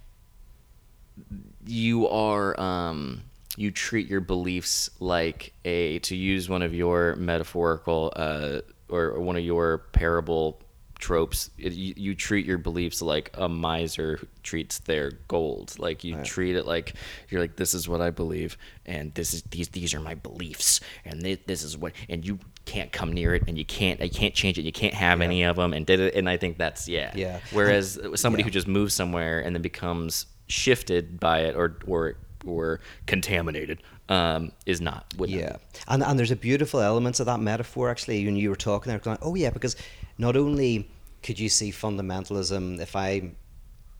you 1.66 2.08
are 2.08 2.58
um 2.60 3.22
you 3.60 3.70
treat 3.70 4.08
your 4.08 4.22
beliefs 4.22 4.88
like 5.00 5.52
a 5.66 5.98
to 5.98 6.16
use 6.16 6.48
one 6.48 6.62
of 6.62 6.74
your 6.74 7.14
metaphorical 7.16 8.10
uh 8.16 8.60
or 8.88 9.20
one 9.20 9.36
of 9.36 9.44
your 9.44 9.78
parable 9.92 10.58
tropes 10.98 11.50
it, 11.58 11.72
you, 11.72 11.92
you 11.96 12.14
treat 12.14 12.46
your 12.46 12.56
beliefs 12.58 13.02
like 13.02 13.30
a 13.34 13.48
miser 13.48 14.18
treats 14.42 14.78
their 14.80 15.12
gold 15.28 15.74
like 15.78 16.04
you 16.04 16.14
treat 16.22 16.56
it 16.56 16.66
like 16.66 16.94
you're 17.28 17.40
like 17.40 17.56
this 17.56 17.74
is 17.74 17.88
what 17.88 18.00
i 18.00 18.10
believe 18.10 18.56
and 18.86 19.12
this 19.14 19.34
is 19.34 19.42
these 19.50 19.68
these 19.68 19.92
are 19.94 20.00
my 20.00 20.14
beliefs 20.14 20.80
and 21.04 21.20
this, 21.22 21.38
this 21.46 21.62
is 21.62 21.76
what 21.76 21.92
and 22.08 22.26
you 22.26 22.38
can't 22.66 22.92
come 22.92 23.12
near 23.12 23.34
it 23.34 23.42
and 23.46 23.58
you 23.58 23.64
can't 23.64 24.00
i 24.00 24.08
can't 24.08 24.34
change 24.34 24.58
it 24.58 24.62
you 24.62 24.72
can't 24.72 24.94
have 24.94 25.20
any 25.20 25.42
of 25.42 25.56
them 25.56 25.72
and 25.74 25.84
did 25.86 26.00
it 26.00 26.14
and 26.14 26.28
i 26.28 26.36
think 26.36 26.56
that's 26.58 26.88
yeah 26.88 27.12
Yeah. 27.14 27.40
whereas 27.52 27.98
somebody 28.14 28.42
yeah. 28.42 28.46
who 28.46 28.50
just 28.50 28.68
moves 28.68 28.94
somewhere 28.94 29.40
and 29.40 29.54
then 29.54 29.62
becomes 29.62 30.26
shifted 30.48 31.20
by 31.20 31.40
it 31.40 31.56
or 31.56 31.78
or 31.86 32.16
or 32.46 32.80
contaminated 33.06 33.82
um, 34.08 34.52
is 34.66 34.80
not. 34.80 35.12
Yeah, 35.18 35.56
and 35.88 36.02
and 36.02 36.18
there's 36.18 36.30
a 36.30 36.36
beautiful 36.36 36.80
element 36.80 37.16
to 37.16 37.24
that 37.24 37.40
metaphor 37.40 37.90
actually. 37.90 38.24
When 38.24 38.36
you 38.36 38.50
were 38.50 38.56
talking 38.56 38.90
there, 38.90 38.98
going, 38.98 39.18
oh 39.22 39.34
yeah, 39.34 39.50
because 39.50 39.76
not 40.18 40.36
only 40.36 40.90
could 41.22 41.38
you 41.38 41.48
see 41.48 41.70
fundamentalism 41.70 42.80
if 42.80 42.96
I 42.96 43.32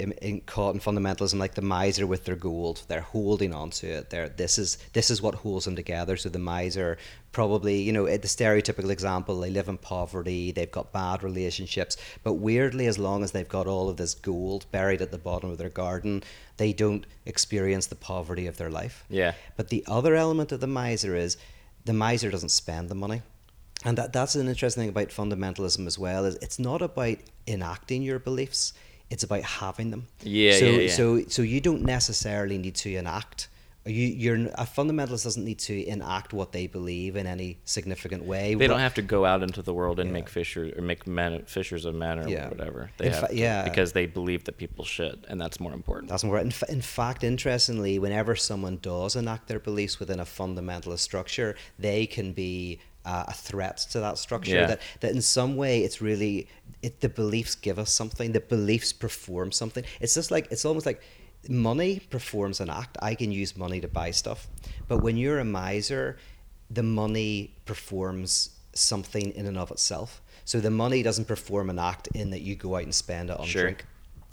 in, 0.01 0.41
caught 0.43 0.75
in 0.75 0.81
fundamentalism 0.81 1.39
like 1.39 1.55
the 1.55 1.63
miser 1.63 2.07
with 2.07 2.25
their 2.25 2.37
gold, 2.37 2.83
they're 2.89 3.01
holding 3.01 3.55
on 3.55 3.71
to 3.71 3.87
it. 3.87 4.11
They're 4.11 4.29
this 4.29 4.59
is 4.59 4.79
this 4.93 5.11
is 5.11 5.21
what 5.21 5.35
holds 5.37 5.65
them 5.65 5.77
together. 5.77 6.17
So 6.17 6.29
the 6.29 6.39
miser 6.39 6.99
probably 7.33 7.81
you 7.81 7.93
know 7.93 8.07
the 8.07 8.19
stereotypical 8.19 8.91
example 8.91 9.39
they 9.41 9.51
live 9.51 9.69
in 9.69 9.79
poverty, 9.79 10.53
they've 10.53 10.71
got 10.71 10.93
bad 10.93 11.23
relationships, 11.23 11.97
but 12.23 12.35
weirdly 12.35 12.87
as 12.87 12.99
long 12.99 13.23
as 13.23 13.33
they've 13.33 13.49
got 13.49 13.67
all 13.67 13.89
of 13.89 13.97
this 13.97 14.15
gold 14.15 14.67
buried 14.73 15.03
at 15.03 15.11
the 15.11 15.19
bottom 15.19 15.51
of 15.51 15.59
their 15.59 15.71
garden, 15.71 16.23
they 16.57 16.73
don't 16.73 17.07
experience 17.27 17.87
the 17.87 17.95
poverty 17.95 18.47
of 18.47 18.57
their 18.57 18.71
life. 18.71 19.05
Yeah. 19.09 19.35
But 19.57 19.69
the 19.69 19.85
other 19.87 20.15
element 20.15 20.53
of 20.53 20.61
the 20.61 20.67
miser 20.67 21.15
is 21.15 21.37
the 21.85 21.93
miser 21.93 22.31
doesn't 22.31 22.51
spend 22.51 22.89
the 22.89 22.95
money. 22.95 23.23
And 23.85 23.97
that, 23.97 24.13
that's 24.13 24.35
an 24.35 24.49
interesting 24.49 24.83
thing 24.83 24.91
about 24.91 25.09
fundamentalism 25.09 25.87
as 25.87 25.99
well 25.99 26.25
is 26.25 26.37
it's 26.37 26.59
not 26.59 26.83
about 26.83 27.17
enacting 27.47 28.03
your 28.03 28.19
beliefs, 28.19 28.75
it's 29.11 29.25
about 29.25 29.43
having 29.43 29.91
them. 29.91 30.07
Yeah, 30.23 30.53
so, 30.59 30.65
yeah, 30.67 30.79
yeah. 30.83 30.91
So 30.93 31.23
so 31.29 31.43
you 31.43 31.61
don't 31.61 31.83
necessarily 31.83 32.59
need 32.59 32.77
to 32.77 32.95
enact 32.95 33.49
you, 33.87 34.07
you're 34.07 34.37
a 34.37 34.67
fundamentalist 34.67 35.25
doesn't 35.25 35.45
need 35.45 35.59
to 35.61 35.85
enact 35.87 36.35
what 36.35 36.53
they 36.53 36.67
believe 36.67 37.17
in 37.17 37.27
any 37.27 37.59
significant 37.65 38.25
way. 38.25 38.51
They 38.51 38.67
but- 38.67 38.69
don't 38.69 38.81
have 38.81 38.95
to 38.95 39.03
go 39.03 39.25
out 39.25 39.43
into 39.43 39.63
the 39.63 39.73
world 39.73 39.99
and 39.99 40.11
Yeah. 40.11 40.15
make 40.15 40.29
fishers 40.29 40.77
or 40.77 40.83
make 40.83 41.07
men, 41.07 41.45
fishers 41.47 41.87
of 41.87 41.95
men 41.95 42.19
or 42.19 42.29
whatever. 42.49 42.91
They 42.99 43.07
In 43.07 43.13
have 43.13 43.21
fa- 43.23 43.29
to, 43.29 43.37
yeah. 43.37 43.65
because 43.65 43.93
they 43.93 44.05
believe 44.05 44.45
that 44.45 44.59
people 44.59 44.85
should, 44.85 45.25
and 45.29 45.41
that's 45.41 45.59
more 45.61 45.73
important. 45.73 46.11
That's 46.11 46.25
more. 46.25 46.39
In, 46.39 46.51
fa- 46.51 46.71
in 46.71 46.83
fact, 46.83 47.25
interestingly, 47.25 47.99
whenever 47.99 48.37
someone 48.37 48.79
does 48.83 49.17
enact 49.17 49.49
their 49.49 49.59
beliefs 49.61 49.99
within 49.99 50.21
a 50.21 50.27
fundamentalist 50.27 50.99
structure, 51.01 51.57
they 51.79 52.05
can 52.07 52.33
be 52.33 52.81
uh, 53.05 53.25
a 53.29 53.33
threat 53.33 53.79
to 53.93 54.01
that 54.01 54.19
structure. 54.19 54.55
Yeah. 54.55 54.67
That 54.67 54.81
that 55.01 55.13
in 55.13 55.23
some 55.23 55.57
way, 55.57 55.83
it's 55.83 56.01
really 56.01 56.49
it, 56.83 57.01
the 57.01 57.09
beliefs 57.09 57.55
give 57.55 57.79
us 57.79 57.93
something. 57.93 58.33
The 58.33 58.41
beliefs 58.41 58.93
perform 58.93 59.53
something. 59.53 59.85
It's 60.01 60.15
just 60.15 60.31
like 60.31 60.49
it's 60.51 60.65
almost 60.65 60.87
like 60.87 61.03
money 61.49 62.01
performs 62.11 62.61
an 62.61 62.71
act. 62.71 62.99
I 63.03 63.15
can 63.15 63.33
use 63.33 63.57
money 63.57 63.81
to 63.81 63.89
buy 63.89 64.11
stuff, 64.11 64.49
but 64.89 64.99
when 65.03 65.17
you're 65.17 65.39
a 65.39 65.45
miser, 65.45 66.19
the 66.71 66.83
money 66.83 67.55
performs 67.65 68.51
something 68.75 69.33
in 69.33 69.47
and 69.47 69.59
of 69.59 69.71
itself. 69.71 70.21
So 70.45 70.61
the 70.61 70.71
money 70.71 71.03
doesn't 71.03 71.27
perform 71.29 71.71
an 71.71 71.79
act 71.79 72.09
in 72.15 72.31
that 72.31 72.41
you 72.43 72.55
go 72.57 72.77
out 72.77 72.83
and 72.83 72.95
spend 72.95 73.31
it 73.31 73.39
on 73.39 73.47
Sure. 73.47 73.63
drink 73.63 73.85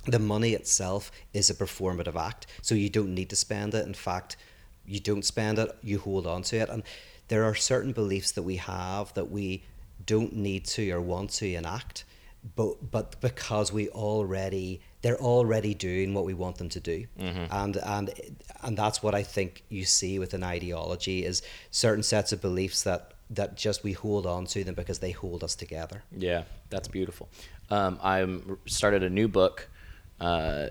the 0.06 0.20
money 0.20 0.54
itself 0.54 1.12
is 1.34 1.50
a 1.50 1.54
performative 1.54 2.16
act 2.16 2.48
so 2.62 2.74
you 2.74 2.90
don't 2.90 3.14
need 3.14 3.30
to 3.30 3.36
spend 3.36 3.74
it 3.76 3.86
in 3.86 3.94
fact 3.94 4.38
you 4.86 5.00
don't 5.02 5.26
spend 5.26 5.60
it 5.60 5.70
you 5.84 6.00
hold 6.00 6.26
on 6.26 6.42
to 6.42 6.56
it 6.56 6.70
and 6.70 6.82
there 7.28 7.44
are 7.44 7.56
certain 7.56 7.92
beliefs 7.92 8.32
that 8.32 8.44
we 8.44 8.58
have 8.58 9.14
that 9.14 9.30
we 9.32 9.64
don't 10.06 10.34
need 10.34 10.64
to 10.66 10.90
or 10.92 11.02
want 11.02 11.30
to 11.30 11.54
enact 11.54 12.04
but 12.56 12.92
but 12.92 13.20
because 13.20 13.74
we 13.74 13.90
already 13.90 14.80
they're 15.02 15.20
already 15.20 15.74
doing 15.74 16.14
what 16.14 16.24
we 16.24 16.34
want 16.34 16.58
them 16.58 16.70
to 16.70 16.80
do 16.80 17.06
and 17.52 17.78
and 17.78 18.14
and 18.64 18.78
that's 18.78 19.02
what 19.04 19.14
i 19.16 19.24
think 19.24 19.64
you 19.70 19.84
see 19.84 20.18
with 20.20 20.34
an 20.34 20.44
ideology 20.44 21.26
is 21.26 21.42
certain 21.72 22.04
sets 22.04 22.32
of 22.32 22.42
beliefs 22.42 22.84
that 22.84 23.12
that 23.30 23.58
just 23.58 23.84
we 23.84 23.92
hold 23.92 24.26
on 24.26 24.46
to 24.46 24.64
them 24.64 24.76
because 24.76 25.00
they 25.00 25.12
hold 25.12 25.44
us 25.44 25.56
together 25.56 26.04
Yeah, 26.16 26.44
that's 26.70 26.88
beautiful. 26.88 27.28
Um, 27.70 28.00
I 28.02 28.26
started 28.66 29.04
a 29.04 29.10
new 29.10 29.28
book 29.28 29.68
uh, 30.22 30.68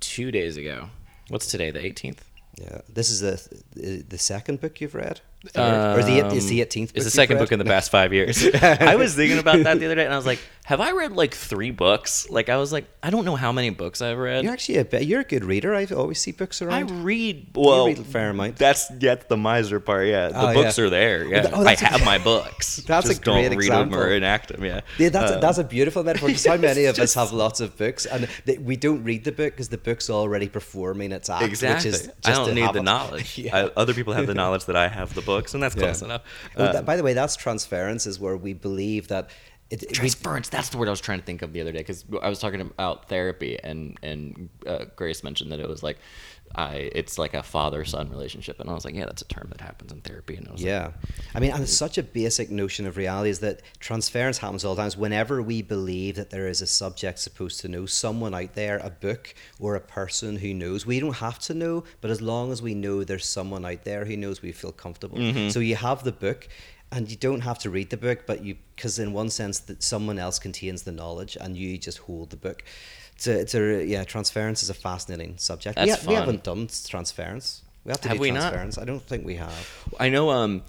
two 0.00 0.30
days 0.30 0.56
ago. 0.56 0.88
What's 1.28 1.50
today? 1.50 1.70
The 1.72 1.80
18th. 1.80 2.18
Yeah, 2.60 2.80
this 2.88 3.10
is 3.10 3.20
the 3.20 4.04
the 4.08 4.18
second 4.18 4.60
book 4.60 4.80
you've 4.80 4.94
read, 4.94 5.20
Or 5.54 6.02
the 6.02 6.26
is 6.34 6.48
the 6.48 6.60
eighteenth. 6.60 6.92
It's 6.96 7.04
the 7.04 7.10
second 7.12 7.38
book 7.38 7.52
in 7.52 7.60
the 7.60 7.64
past 7.64 7.92
five 7.92 8.12
years. 8.12 8.44
I 8.62 8.96
was 8.96 9.14
thinking 9.14 9.38
about 9.38 9.62
that 9.62 9.78
the 9.78 9.86
other 9.86 9.94
day, 9.94 10.04
and 10.04 10.12
I 10.12 10.16
was 10.16 10.26
like, 10.26 10.40
"Have 10.64 10.80
I 10.80 10.90
read 10.90 11.12
like 11.12 11.32
three 11.32 11.70
books?" 11.70 12.28
Like 12.28 12.48
I 12.48 12.56
was 12.56 12.72
like, 12.72 12.86
I 13.04 13.10
don't 13.10 13.24
know 13.24 13.36
how 13.36 13.52
many 13.52 13.70
books 13.70 14.02
I've 14.02 14.18
read. 14.18 14.42
You're 14.42 14.52
actually 14.52 14.78
a 14.78 15.00
you're 15.00 15.20
a 15.20 15.24
good 15.24 15.44
reader. 15.44 15.76
I 15.76 15.84
always 15.86 16.20
see 16.20 16.32
books 16.32 16.60
around. 16.60 16.74
I 16.90 16.92
read 17.02 17.50
well. 17.54 17.86
read 17.86 18.00
a 18.00 18.02
fair 18.04 18.30
amount. 18.30 18.56
That's 18.56 18.88
that's 18.88 19.26
the 19.26 19.36
miser 19.36 19.78
part. 19.78 20.08
Yeah, 20.08 20.28
the 20.28 20.50
Oh, 20.50 20.54
books 20.54 20.76
yeah. 20.76 20.84
are 20.84 20.90
there. 20.90 21.24
Yeah, 21.24 21.50
oh, 21.52 21.64
I 21.64 21.72
a- 21.74 21.76
have 21.84 22.04
my 22.04 22.18
books. 22.18 22.76
That's 22.88 23.06
a 23.06 23.10
Just 23.10 23.22
don't 23.22 23.46
great 23.46 23.56
read 23.58 23.70
them 23.70 23.94
or 23.94 24.10
enact 24.10 24.48
them. 24.48 24.64
Yeah, 24.64 24.80
yeah, 24.98 25.10
that's, 25.10 25.32
Uh, 25.32 25.36
a, 25.36 25.40
that's 25.40 25.58
a 25.58 25.64
beautiful 25.64 26.02
metaphor 26.02 26.28
because 26.28 26.46
how 26.46 26.56
many 26.70 26.86
of 26.86 26.98
It's 26.98 27.00
us 27.00 27.14
have 27.14 27.32
lots 27.32 27.60
of 27.60 27.76
books 27.76 28.06
and 28.06 28.26
they, 28.44 28.58
we 28.58 28.74
don't 28.76 29.04
read 29.04 29.22
the 29.24 29.30
book 29.32 29.52
because 29.52 29.68
the 29.68 29.78
book's 29.78 30.10
already 30.10 30.48
performing 30.48 31.12
its 31.12 31.30
act, 31.30 31.44
exactly. 31.44 31.90
which 31.92 32.00
is 32.00 32.08
I 32.24 32.30
just 32.30 32.44
don't 32.46 32.54
need 32.56 32.72
the 32.72 32.82
knowledge. 32.82 33.38
Yeah. 33.38 33.56
I, 33.56 33.62
other 33.76 33.94
people 33.94 34.14
have 34.14 34.26
the 34.26 34.34
knowledge 34.34 34.64
that 34.64 34.74
I 34.76 34.88
have 34.88 35.14
the 35.14 35.22
books, 35.28 35.54
and 35.54 35.62
that's 35.62 35.76
Yeah. 35.76 35.82
close 35.82 36.02
enough. 36.02 36.22
Oh, 36.56 36.64
Uh, 36.64 36.72
that- 36.72 36.84
by 36.90 36.96
the 36.96 37.02
way, 37.02 37.12
that's 37.14 37.36
transference, 37.36 38.06
is 38.06 38.18
where 38.18 38.36
we 38.36 38.52
believe 38.54 39.08
that 39.08 39.30
it, 39.70 39.82
we, 39.82 39.86
transference 39.88 40.48
that's 40.48 40.70
the 40.70 40.78
word 40.78 40.88
i 40.88 40.90
was 40.90 40.98
trying 41.08 41.18
to 41.20 41.26
think 41.26 41.42
of 41.42 41.52
the 41.52 41.60
other 41.60 41.72
day 41.72 41.80
because 41.84 42.02
i 42.22 42.28
was 42.30 42.38
talking 42.38 42.62
about 42.62 43.06
therapy 43.10 43.58
and 43.62 43.98
and 44.02 44.48
uh, 44.66 44.86
grace 44.96 45.22
mentioned 45.22 45.52
that 45.52 45.60
it 45.60 45.68
was 45.68 45.82
like 45.82 45.98
i 46.54 46.90
it's 46.94 47.18
like 47.18 47.34
a 47.34 47.42
father 47.42 47.84
son 47.84 48.08
relationship 48.10 48.58
and 48.60 48.70
i 48.70 48.72
was 48.72 48.84
like 48.84 48.94
yeah 48.94 49.04
that's 49.04 49.22
a 49.22 49.26
term 49.26 49.48
that 49.50 49.60
happens 49.60 49.92
in 49.92 50.00
therapy 50.00 50.36
and 50.36 50.48
I 50.48 50.52
was 50.52 50.62
like, 50.62 50.68
Yeah. 50.68 50.92
I 51.34 51.40
mean, 51.40 51.50
and 51.52 51.62
it's 51.62 51.72
such 51.72 51.98
a 51.98 52.02
basic 52.02 52.50
notion 52.50 52.86
of 52.86 52.96
reality 52.96 53.30
is 53.30 53.40
that 53.40 53.62
transference 53.80 54.38
happens 54.38 54.64
all 54.64 54.74
the 54.74 54.82
times. 54.82 54.96
Whenever 54.96 55.42
we 55.42 55.62
believe 55.62 56.16
that 56.16 56.30
there 56.30 56.48
is 56.48 56.62
a 56.62 56.66
subject 56.66 57.18
supposed 57.18 57.60
to 57.60 57.68
know, 57.68 57.86
someone 57.86 58.34
out 58.34 58.54
there, 58.54 58.78
a 58.78 58.90
book 58.90 59.34
or 59.58 59.74
a 59.74 59.80
person 59.80 60.36
who 60.36 60.54
knows, 60.54 60.86
we 60.86 61.00
don't 61.00 61.16
have 61.16 61.38
to 61.40 61.54
know, 61.54 61.84
but 62.00 62.10
as 62.10 62.20
long 62.20 62.52
as 62.52 62.62
we 62.62 62.74
know 62.74 63.04
there's 63.04 63.26
someone 63.26 63.64
out 63.64 63.84
there 63.84 64.04
who 64.04 64.16
knows, 64.16 64.42
we 64.42 64.52
feel 64.52 64.72
comfortable. 64.72 65.18
Mm-hmm. 65.18 65.50
So 65.50 65.60
you 65.60 65.76
have 65.76 66.04
the 66.04 66.12
book. 66.12 66.48
And 66.90 67.10
you 67.10 67.18
don't 67.18 67.42
have 67.42 67.58
to 67.58 67.68
read 67.68 67.90
the 67.90 67.98
book, 67.98 68.24
but 68.26 68.42
you, 68.42 68.56
because 68.74 68.98
in 68.98 69.12
one 69.12 69.28
sense, 69.28 69.58
that 69.58 69.82
someone 69.82 70.18
else 70.18 70.38
contains 70.38 70.84
the 70.84 70.90
knowledge, 70.90 71.36
and 71.38 71.54
you 71.54 71.76
just 71.76 71.98
hold 71.98 72.30
the 72.30 72.38
book. 72.38 72.64
It's 73.18 73.26
a, 73.26 73.40
it's 73.40 73.54
a 73.56 73.84
yeah, 73.84 74.04
transference 74.04 74.62
is 74.62 74.70
a 74.70 74.74
fascinating 74.74 75.38
subject. 75.38 75.76
we, 75.76 75.86
That's 75.86 76.04
ha- 76.04 76.08
we 76.08 76.14
haven't 76.14 76.44
done 76.44 76.68
transference. 76.86 77.62
We 77.84 77.90
have 77.90 78.00
to 78.02 78.08
Have 78.08 78.18
do 78.18 78.20
we 78.20 78.30
not? 78.30 78.52
transference. 78.52 78.78
I 78.78 78.84
don't 78.84 79.02
think 79.02 79.26
we 79.26 79.34
have. 79.36 79.84
i 79.98 80.08
know 80.08 80.30
um 80.30 80.62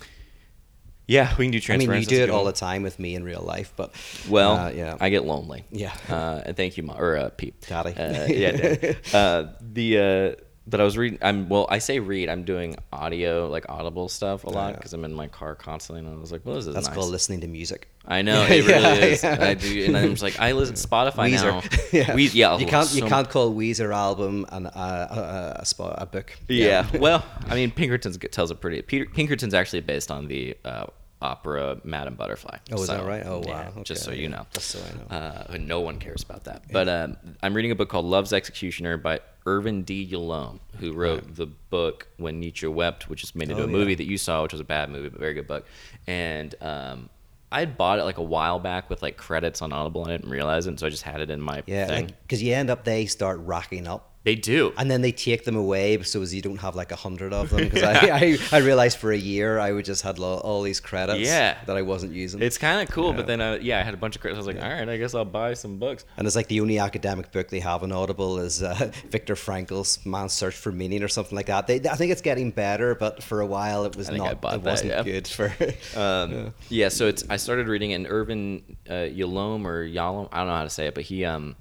yeah 1.06 1.30
we 1.38 1.46
can 1.46 1.52
do 1.52 1.60
transference. 1.60 1.90
I 1.90 1.94
mean, 1.94 2.02
you 2.02 2.08
do 2.18 2.24
it 2.24 2.30
all 2.32 2.46
the 2.46 2.52
time 2.54 2.82
with 2.82 2.98
me 2.98 3.14
in 3.14 3.24
real 3.24 3.42
life, 3.42 3.72
but 3.76 3.94
well 4.28 4.56
uh, 4.58 4.70
yeah, 4.72 4.98
i 5.00 5.10
get 5.10 5.26
lonely 5.26 5.64
Yeah. 5.70 5.94
uh, 6.10 6.42
and 6.46 6.58
thank 6.58 6.76
you 6.78 6.84
Ma, 6.84 6.96
or 6.98 7.18
uh, 7.18 7.30
pete 7.38 7.62
Daddy. 7.70 7.94
uh, 7.96 8.26
yeah 8.26 8.52
Dad. 8.52 8.98
uh, 9.14 9.44
the 9.62 9.98
uh 10.00 10.44
but 10.68 10.80
I 10.80 10.84
was 10.84 10.98
reading. 10.98 11.20
I'm 11.22 11.50
well. 11.50 11.68
I 11.70 11.80
say 11.80 12.00
read. 12.00 12.30
I'm 12.30 12.44
doing 12.44 12.76
audio, 12.94 13.50
like 13.50 13.66
audible 13.70 14.10
stuff 14.10 14.44
a 14.44 14.50
lot 14.50 14.70
yeah. 14.70 14.76
because 14.76 14.94
I'm 14.94 15.04
in 15.06 15.14
my 15.14 15.28
car 15.28 15.56
constantly, 15.56 16.06
and 16.06 16.16
I 16.16 16.20
was 16.20 16.32
like, 16.32 16.46
"Well, 16.46 16.56
this 16.56 16.68
is 16.68 16.74
that's 16.74 16.88
nice." 16.88 16.96
called 16.96 17.10
listening 17.10 17.42
to 17.42 17.48
music. 17.48 17.90
I 18.06 18.22
know 18.22 18.44
it 18.50 18.66
really 18.66 18.82
Yeah, 18.82 18.94
is. 18.96 19.24
yeah. 19.24 19.38
I 19.40 19.54
do, 19.54 19.86
and 19.86 19.98
I'm 19.98 20.12
just 20.12 20.24
like, 20.24 20.40
I 20.40 20.52
listen 20.52 20.76
Spotify 20.76 21.32
now. 21.32 21.62
Weezer, 21.62 21.92
yeah, 21.94 22.16
We, 22.16 22.28
yeah, 22.30 22.58
you 22.58 22.66
can't 22.66 22.94
you 22.94 23.04
can't 23.04 23.30
call 23.30 23.54
Weezer 23.54 23.94
album 23.94 24.46
and 24.52 24.68
uh, 24.68 24.70
a, 24.76 25.62
a, 25.62 25.66
spot, 25.66 25.96
a 25.98 26.06
book. 26.06 26.38
Yeah. 26.48 26.88
well, 27.00 27.26
I 27.48 27.56
mean, 27.56 27.72
Pinkerton's 27.72 28.18
tells 28.32 28.52
a 28.52 28.56
pretty. 28.56 28.82
Peter, 28.82 29.06
Pinkerton's 29.06 29.54
actually 29.54 29.82
based 29.82 30.12
on 30.12 30.28
the 30.28 30.58
uh, 30.66 30.88
opera 31.22 31.80
Madame 31.84 32.16
Butterfly. 32.16 32.58
Oh, 32.72 32.82
is 32.82 32.88
that 32.88 33.06
right? 33.06 33.24
Oh, 33.26 33.44
yeah, 33.46 33.70
wow. 33.76 33.84
Just 33.84 34.04
so 34.04 34.12
you 34.12 34.30
know. 34.30 34.46
Just 34.54 34.70
so 34.70 34.80
I 34.80 34.98
know. 34.98 35.26
Uh, 35.26 35.58
no 35.60 35.82
one 35.82 36.00
cares 36.00 36.24
about 36.24 36.46
that. 36.46 36.64
But 36.72 36.88
um, 36.88 37.18
I'm 37.44 37.54
reading 37.54 37.72
a 37.72 37.76
book 37.76 37.90
called 37.90 38.06
Love's 38.06 38.34
Executioner 38.34 38.98
by 38.98 39.20
Irvin 39.46 39.84
D. 39.84 40.08
Yalom, 40.12 40.60
who 40.80 40.94
wrote 40.94 41.36
the 41.36 41.48
book 41.48 42.08
When 42.18 42.40
Nietzsche 42.40 42.68
Wept, 42.68 43.10
which 43.10 43.24
is 43.24 43.34
made 43.36 43.50
into 43.50 43.62
Oh, 43.62 43.66
a 43.66 43.68
yeah. 43.68 43.72
movie 43.78 43.96
that 43.96 44.06
you 44.06 44.18
saw, 44.18 44.44
which 44.44 44.52
was 44.52 44.62
a 44.62 44.66
bad 44.66 44.90
movie, 44.90 45.10
but 45.10 45.20
very 45.20 45.34
good 45.34 45.48
book. 45.48 45.66
And 46.08 46.54
um, 46.62 47.10
I 47.52 47.60
had 47.62 47.78
bought 47.78 48.00
it 48.00 48.04
like 48.04 48.18
a 48.18 48.24
while 48.24 48.60
back 48.60 48.90
with 48.90 49.02
like 49.02 49.18
credits 49.18 49.62
on 49.62 49.74
Audible. 49.74 50.04
and 50.04 50.12
I 50.12 50.18
didn't 50.18 50.30
realize 50.32 50.68
it, 50.68 50.70
and 50.72 50.80
so 50.80 50.86
I 50.88 50.90
just 50.90 51.04
had 51.04 51.20
it 51.22 51.30
in 51.30 51.42
my 51.42 51.64
Yeah, 51.66 52.02
because 52.22 52.44
you 52.44 52.54
end 52.54 52.70
up 52.70 52.84
they 52.84 53.06
start 53.06 53.40
racking 53.40 53.88
up. 53.88 54.09
They 54.24 54.36
do. 54.36 54.74
And 54.78 54.92
then 54.92 55.02
they 55.02 55.14
take 55.14 55.46
them 55.46 55.56
away 55.56 56.02
so 56.04 56.22
as 56.22 56.34
you 56.36 56.42
don't 56.42 56.58
have 56.58 56.76
like 56.76 56.92
a 56.92 56.96
hundred 56.98 57.32
of 57.34 57.50
them. 57.50 57.64
Because 57.64 57.84
I, 57.84 57.94
I, 58.20 58.38
I 58.52 58.58
realized 58.60 58.98
for 58.98 59.12
a 59.14 59.18
year 59.18 59.60
I 59.60 59.72
would 59.72 59.86
just 59.86 60.02
had 60.02 60.20
lo- 60.20 60.40
all 60.40 60.62
these 60.62 60.80
credits 60.82 61.22
Yeah. 61.22 61.58
that 61.66 61.78
I 61.78 61.82
wasn't 61.84 62.12
using. 62.14 62.42
It's 62.42 62.58
kind 62.58 62.82
of 62.88 62.94
cool, 62.94 63.12
Yeah. 63.12 63.16
but 63.16 63.28
then 63.28 63.40
uh, 63.42 63.60
yeah, 63.62 63.80
I 63.80 63.84
had 63.84 63.94
a 63.94 63.98
bunch 63.98 64.16
of 64.18 64.22
credits. 64.22 64.36
I 64.38 64.40
was 64.46 64.48
like, 64.48 64.62
all 64.64 64.70
right, 64.70 64.88
I 64.90 64.98
guess 64.98 65.16
I'll 65.16 65.24
buy 65.24 65.54
some 65.54 65.78
books. 65.80 66.04
And 66.18 66.28
it's 66.28 66.36
like 66.36 66.48
the 66.48 66.60
only 66.60 66.80
academic 66.80 67.32
book 67.32 67.48
they 67.50 67.62
have 67.62 67.82
on 67.82 67.92
Audible 67.94 68.40
is 68.40 68.62
uh, 68.62 68.92
Viktor 69.10 69.38
Frankl's 69.38 70.06
Man's 70.06 70.34
Search 70.34 70.56
for 70.56 70.72
Meaning 70.74 71.02
or 71.02 71.08
something 71.08 71.36
like 71.36 71.46
that. 71.46 71.68
They, 71.68 71.76
I 71.90 71.96
think 71.96 72.12
it's 72.12 72.22
getting 72.22 72.52
better, 72.52 72.96
but 72.96 73.24
for 73.24 73.40
a 73.40 73.46
while 73.46 73.86
it 73.86 73.96
was 73.96 74.10
I 74.10 74.14
I 74.14 74.18
not. 74.18 74.32
It 74.34 74.42
that, 74.42 74.62
wasn't 74.64 74.90
yeah. 74.92 75.04
good 75.04 75.28
for. 75.28 75.54
Um, 75.96 76.54
yeah. 76.70 76.90
so 76.90 77.08
it's 77.08 77.24
I 77.30 77.38
started 77.38 77.68
reading 77.68 77.94
an 77.94 78.06
Irvin 78.06 78.64
uh, 78.90 78.94
Yalom 78.94 79.66
or 79.66 79.86
Yalom. 79.88 80.28
I 80.32 80.40
don't 80.40 80.48
know 80.48 80.56
how 80.56 80.64
to 80.64 80.70
say 80.70 80.88
it, 80.88 80.94
but 80.96 81.04
he 81.04 81.26
um, 81.26 81.56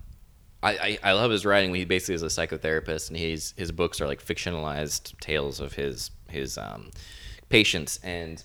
I, 0.62 0.72
I, 0.72 0.98
I 1.04 1.12
love 1.12 1.30
his 1.30 1.46
writing. 1.46 1.74
He 1.74 1.84
basically 1.84 2.16
is 2.16 2.22
a 2.22 2.26
psychotherapist, 2.26 3.08
and 3.08 3.16
he's 3.16 3.54
his 3.56 3.70
books 3.70 4.00
are 4.00 4.06
like 4.06 4.24
fictionalized 4.24 5.18
tales 5.20 5.60
of 5.60 5.74
his 5.74 6.10
his 6.28 6.58
um, 6.58 6.90
patients. 7.48 8.00
And 8.02 8.42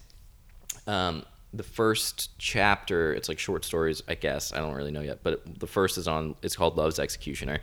um, 0.86 1.26
the 1.54 1.64
first 1.64 2.38
chapter, 2.38 3.14
it's 3.14 3.30
like 3.30 3.40
short 3.40 3.66
stories, 3.66 4.04
I 4.08 4.16
guess. 4.16 4.54
I 4.54 4.58
don't 4.58 4.76
really 4.76 4.92
know 4.92 5.02
yet, 5.02 5.20
but 5.24 5.60
the 5.60 5.68
first 5.68 5.98
is 5.98 6.08
on. 6.08 6.36
It's 6.44 6.56
called 6.56 6.78
Love's 6.78 7.00
Executioner, 7.00 7.60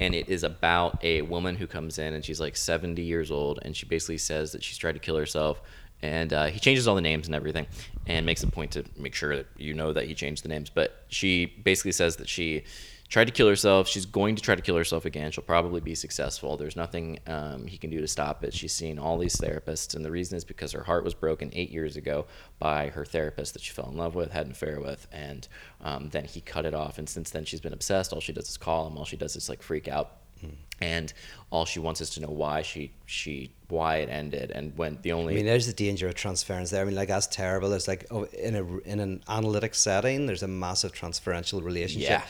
and 0.00 0.14
it 0.14 0.28
is 0.30 0.44
about 0.44 1.02
a 1.04 1.20
woman 1.22 1.56
who 1.56 1.66
comes 1.66 1.98
in 1.98 2.14
and 2.14 2.24
she's 2.24 2.40
like 2.40 2.56
70 2.56 3.02
years 3.02 3.30
old, 3.30 3.58
and 3.62 3.76
she 3.76 3.84
basically 3.84 4.18
says 4.18 4.52
that 4.52 4.62
she's 4.62 4.78
tried 4.78 4.92
to 4.92 4.98
kill 4.98 5.16
herself. 5.16 5.60
And 6.02 6.32
uh, 6.32 6.46
he 6.46 6.58
changes 6.58 6.88
all 6.88 6.94
the 6.94 7.02
names 7.02 7.26
and 7.26 7.34
everything, 7.34 7.66
and 8.06 8.24
makes 8.24 8.42
a 8.42 8.46
point 8.46 8.70
to 8.70 8.84
make 8.96 9.14
sure 9.14 9.36
that 9.36 9.46
you 9.58 9.74
know 9.74 9.92
that 9.92 10.06
he 10.06 10.14
changed 10.14 10.42
the 10.42 10.48
names. 10.48 10.70
But 10.70 11.04
she 11.08 11.44
basically 11.44 11.92
says 11.92 12.16
that 12.16 12.26
she 12.26 12.64
tried 13.10 13.26
to 13.26 13.32
kill 13.32 13.48
herself. 13.48 13.88
She's 13.88 14.06
going 14.06 14.36
to 14.36 14.42
try 14.42 14.54
to 14.54 14.62
kill 14.62 14.76
herself 14.76 15.04
again. 15.04 15.32
She'll 15.32 15.42
probably 15.42 15.80
be 15.80 15.96
successful. 15.96 16.56
There's 16.56 16.76
nothing 16.76 17.18
um, 17.26 17.66
he 17.66 17.76
can 17.76 17.90
do 17.90 18.00
to 18.00 18.06
stop 18.06 18.44
it. 18.44 18.54
She's 18.54 18.72
seen 18.72 18.98
all 18.98 19.18
these 19.18 19.36
therapists, 19.36 19.94
and 19.96 20.04
the 20.04 20.12
reason 20.12 20.36
is 20.36 20.44
because 20.44 20.72
her 20.72 20.84
heart 20.84 21.02
was 21.04 21.12
broken 21.12 21.50
eight 21.52 21.70
years 21.70 21.96
ago 21.96 22.26
by 22.60 22.88
her 22.90 23.04
therapist 23.04 23.52
that 23.54 23.62
she 23.62 23.72
fell 23.72 23.90
in 23.90 23.96
love 23.96 24.14
with, 24.14 24.30
had 24.30 24.46
an 24.46 24.52
affair 24.52 24.80
with, 24.80 25.08
and 25.12 25.48
um, 25.82 26.08
then 26.10 26.24
he 26.24 26.40
cut 26.40 26.64
it 26.64 26.72
off. 26.72 26.98
And 26.98 27.08
since 27.08 27.30
then, 27.30 27.44
she's 27.44 27.60
been 27.60 27.72
obsessed. 27.72 28.12
All 28.12 28.20
she 28.20 28.32
does 28.32 28.48
is 28.48 28.56
call 28.56 28.86
him. 28.86 28.96
All 28.96 29.04
she 29.04 29.16
does 29.16 29.34
is 29.34 29.48
like 29.48 29.60
freak 29.60 29.88
out. 29.88 30.16
And 30.80 31.12
all 31.50 31.66
she 31.66 31.80
wants 31.80 32.00
is 32.00 32.08
to 32.10 32.20
know 32.20 32.30
why 32.30 32.62
she 32.62 32.92
she 33.04 33.52
why 33.68 33.96
it 33.96 34.08
ended 34.08 34.50
and 34.50 34.74
when 34.78 34.98
the 35.02 35.12
only 35.12 35.34
I 35.34 35.36
mean, 35.36 35.44
there's 35.44 35.66
the 35.66 35.74
danger 35.74 36.08
of 36.08 36.14
transference 36.14 36.70
there. 36.70 36.80
I 36.80 36.86
mean, 36.86 36.94
like 36.94 37.08
that's 37.08 37.26
terrible. 37.26 37.68
There's 37.68 37.86
like 37.86 38.06
oh, 38.10 38.24
in 38.24 38.56
a 38.56 38.78
in 38.78 39.00
an 39.00 39.22
analytic 39.28 39.74
setting, 39.74 40.24
there's 40.24 40.42
a 40.42 40.48
massive 40.48 40.92
transferential 40.92 41.62
relationship 41.62 42.08
Yeah. 42.08 42.22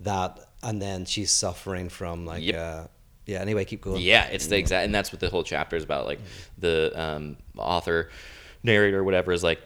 That, 0.00 0.38
and 0.62 0.80
then 0.80 1.04
she's 1.04 1.30
suffering 1.30 1.88
from 1.88 2.24
like 2.26 2.42
Yep. 2.42 2.54
uh, 2.56 2.86
Yeah. 3.26 3.40
Anyway, 3.40 3.64
keep 3.64 3.82
going. 3.82 4.00
Yeah, 4.02 4.24
it's 4.26 4.46
the 4.48 4.56
exact, 4.56 4.84
and 4.86 4.94
that's 4.94 5.12
what 5.12 5.20
the 5.20 5.28
whole 5.30 5.44
chapter 5.44 5.76
is 5.76 5.84
about. 5.84 6.06
Like 6.06 6.20
the 6.58 6.92
um, 6.94 7.36
author, 7.56 8.10
narrator, 8.62 9.04
whatever, 9.04 9.32
is 9.32 9.42
like 9.42 9.60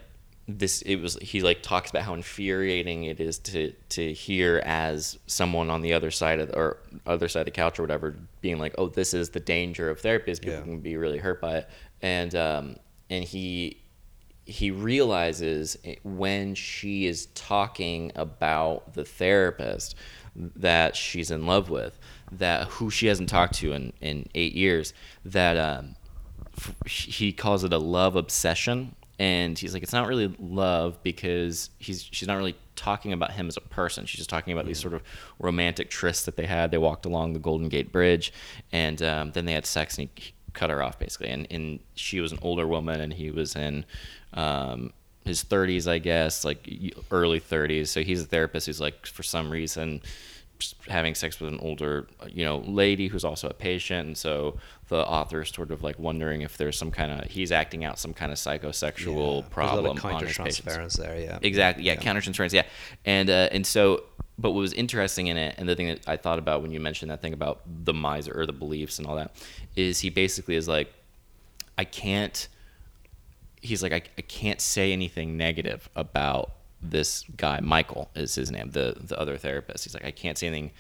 this. 0.47 0.83
It 0.83 0.97
was 0.97 1.17
he 1.23 1.41
like 1.41 1.62
talks 1.62 1.88
about 1.91 2.03
how 2.03 2.12
infuriating 2.14 3.05
it 3.05 3.21
is 3.21 3.38
to 3.41 3.73
to 3.91 4.12
hear 4.12 4.61
as 4.67 5.19
someone 5.26 5.71
on 5.71 5.81
the 5.81 5.95
other 5.95 6.11
side 6.11 6.41
of 6.41 6.49
the, 6.49 6.57
or 6.57 6.76
other 7.07 7.29
side 7.29 7.41
of 7.41 7.47
the 7.47 7.50
couch 7.53 7.79
or 7.79 7.83
whatever, 7.83 8.14
being 8.43 8.59
like, 8.59 8.75
"Oh, 8.76 8.88
this 8.88 9.14
is 9.14 9.31
the 9.31 9.41
danger 9.41 9.88
of 9.88 10.00
therapy. 10.00 10.31
is 10.33 10.41
People 10.41 10.57
Yeah. 10.57 10.62
can 10.62 10.81
be 10.81 10.97
really 10.99 11.19
hurt 11.19 11.41
by 11.41 11.59
it," 11.59 11.69
and 12.03 12.35
um, 12.35 12.76
and 13.09 13.25
he 13.25 13.79
he 14.47 14.71
realizes 14.71 15.79
when 16.03 16.55
she 16.55 17.07
is 17.07 17.26
talking 17.35 18.12
about 18.14 18.93
the 18.93 19.05
therapist 19.07 19.95
that 20.37 20.97
she's 20.97 21.31
in 21.31 21.47
love 21.47 21.71
with, 21.71 21.99
that 22.33 22.69
who 22.69 22.91
she 22.91 23.07
hasn't 23.07 23.29
talked 23.29 23.55
to 23.55 23.73
in, 23.73 23.93
in 24.00 24.29
eight 24.35 24.55
years, 24.55 24.93
that 25.25 25.57
um, 25.57 25.97
f- 26.57 26.75
he 26.87 27.33
calls 27.33 27.64
it 27.64 27.73
a 27.73 27.79
love 27.79 28.17
obsession. 28.17 28.95
And 29.19 29.57
he's 29.57 29.75
like, 29.75 29.85
it's 29.85 29.93
not 29.93 30.09
really 30.09 30.35
love 30.41 31.00
because 31.05 31.71
he's 31.79 32.03
she's 32.03 32.26
not 32.26 32.37
really 32.37 32.57
talking 32.75 33.12
about 33.12 33.31
him 33.31 33.47
as 33.47 33.57
a 33.57 33.61
person. 33.61 34.07
She's 34.07 34.19
just 34.19 34.31
talking 34.31 34.53
about 34.53 34.67
these 34.67 34.81
sort 34.81 34.93
of 34.93 35.03
romantic 35.38 35.88
trysts 35.88 36.25
that 36.25 36.37
they 36.37 36.47
had. 36.47 36.73
They 36.73 36.79
walked 36.79 37.07
along 37.07 37.33
the 37.33 37.38
Golden 37.38 37.69
Gate 37.69 37.93
Bridge, 37.93 38.33
and 38.73 39.00
um, 39.03 39.31
then 39.31 39.45
they 39.45 39.53
had 39.53 39.67
sex, 39.67 39.99
and 39.99 40.09
he 40.17 40.33
cut 40.53 40.71
her 40.71 40.83
off 40.83 40.99
basically. 40.99 41.29
And, 41.29 41.47
and 41.50 41.81
she 41.95 42.21
was 42.21 42.33
an 42.33 42.38
older 42.43 42.67
woman, 42.67 43.00
and 43.00 43.12
he 43.12 43.31
was 43.31 43.55
in 43.55 43.85
um, 44.33 44.93
his 45.25 45.43
30s, 45.45 45.87
I 45.88 45.99
guess, 45.99 46.45
like 46.45 46.69
early 47.11 47.40
30s. 47.40 47.88
So 47.88 48.02
he's 48.02 48.23
a 48.23 48.26
therapist 48.26 48.66
who's 48.66 48.81
like, 48.81 49.07
for 49.07 49.23
some 49.23 49.50
reason, 49.50 50.02
having 50.88 51.14
sex 51.14 51.40
with 51.40 51.52
an 51.52 51.59
older, 51.61 52.07
you 52.28 52.45
know, 52.45 52.59
lady 52.59 53.09
who's 53.09 53.25
also 53.25 53.49
a 53.49 53.54
patient. 53.54 54.07
And 54.07 54.16
so 54.16 54.59
the 54.88 55.04
author 55.04 55.43
is 55.43 55.49
sort 55.49 55.71
of 55.71 55.83
like 55.83 55.99
wondering 55.99 56.43
if 56.43 56.57
there's 56.57 56.78
some 56.78 56.90
kind 56.90 57.11
of 57.11 57.31
he's 57.31 57.50
acting 57.52 57.85
out 57.85 57.99
some 57.99 58.12
kind 58.12 58.31
of 58.31 58.38
psychosexual 58.38 59.43
Yeah, 59.43 59.49
problem 59.49 59.87
on 59.87 59.95
his 59.97 60.02
patients. 60.04 60.37
counter-transference 60.37 60.95
there. 60.97 61.19
Yeah. 61.19 61.38
Exactly. 61.43 61.85
Yeah, 61.85 61.97
countertransference. 61.97 62.52
Yeah, 62.52 62.64
and 63.04 63.31
uh, 63.31 63.49
and 63.50 63.66
so, 63.66 64.04
but 64.38 64.50
what 64.50 64.61
was 64.61 64.73
interesting 64.75 65.28
in 65.28 65.37
it, 65.37 65.54
and 65.59 65.69
the 65.69 65.75
thing 65.75 65.88
that 65.88 66.07
I 66.07 66.16
thought 66.16 66.38
about 66.38 66.61
when 66.62 66.71
you 66.71 66.81
mentioned 66.81 67.11
that 67.11 67.23
thing 67.23 67.33
about 67.33 67.62
the 67.85 67.95
miser 67.95 68.38
or 68.38 68.47
the 68.47 68.52
beliefs 68.52 68.99
and 68.99 69.07
all 69.09 69.16
that, 69.16 69.35
is 69.75 70.00
he 70.00 70.11
basically 70.11 70.54
is 70.57 70.69
like, 70.69 70.93
I 71.78 71.85
can't. 71.85 72.47
He's 73.64 73.83
like, 73.83 73.92
I, 73.92 74.02
I 74.18 74.23
can't 74.23 74.61
say 74.61 74.92
anything 74.92 75.37
negative 75.37 75.88
about 75.97 76.52
this 76.83 77.25
guy. 77.37 77.61
Michael 77.61 78.11
is 78.14 78.35
his 78.35 78.50
name, 78.50 78.71
the 78.71 78.94
the 79.00 79.18
other 79.18 79.37
therapist. 79.38 79.85
He's 79.85 79.94
like, 79.94 80.04
I 80.04 80.11
can't 80.11 80.37
say 80.38 80.47
anything. 80.49 80.71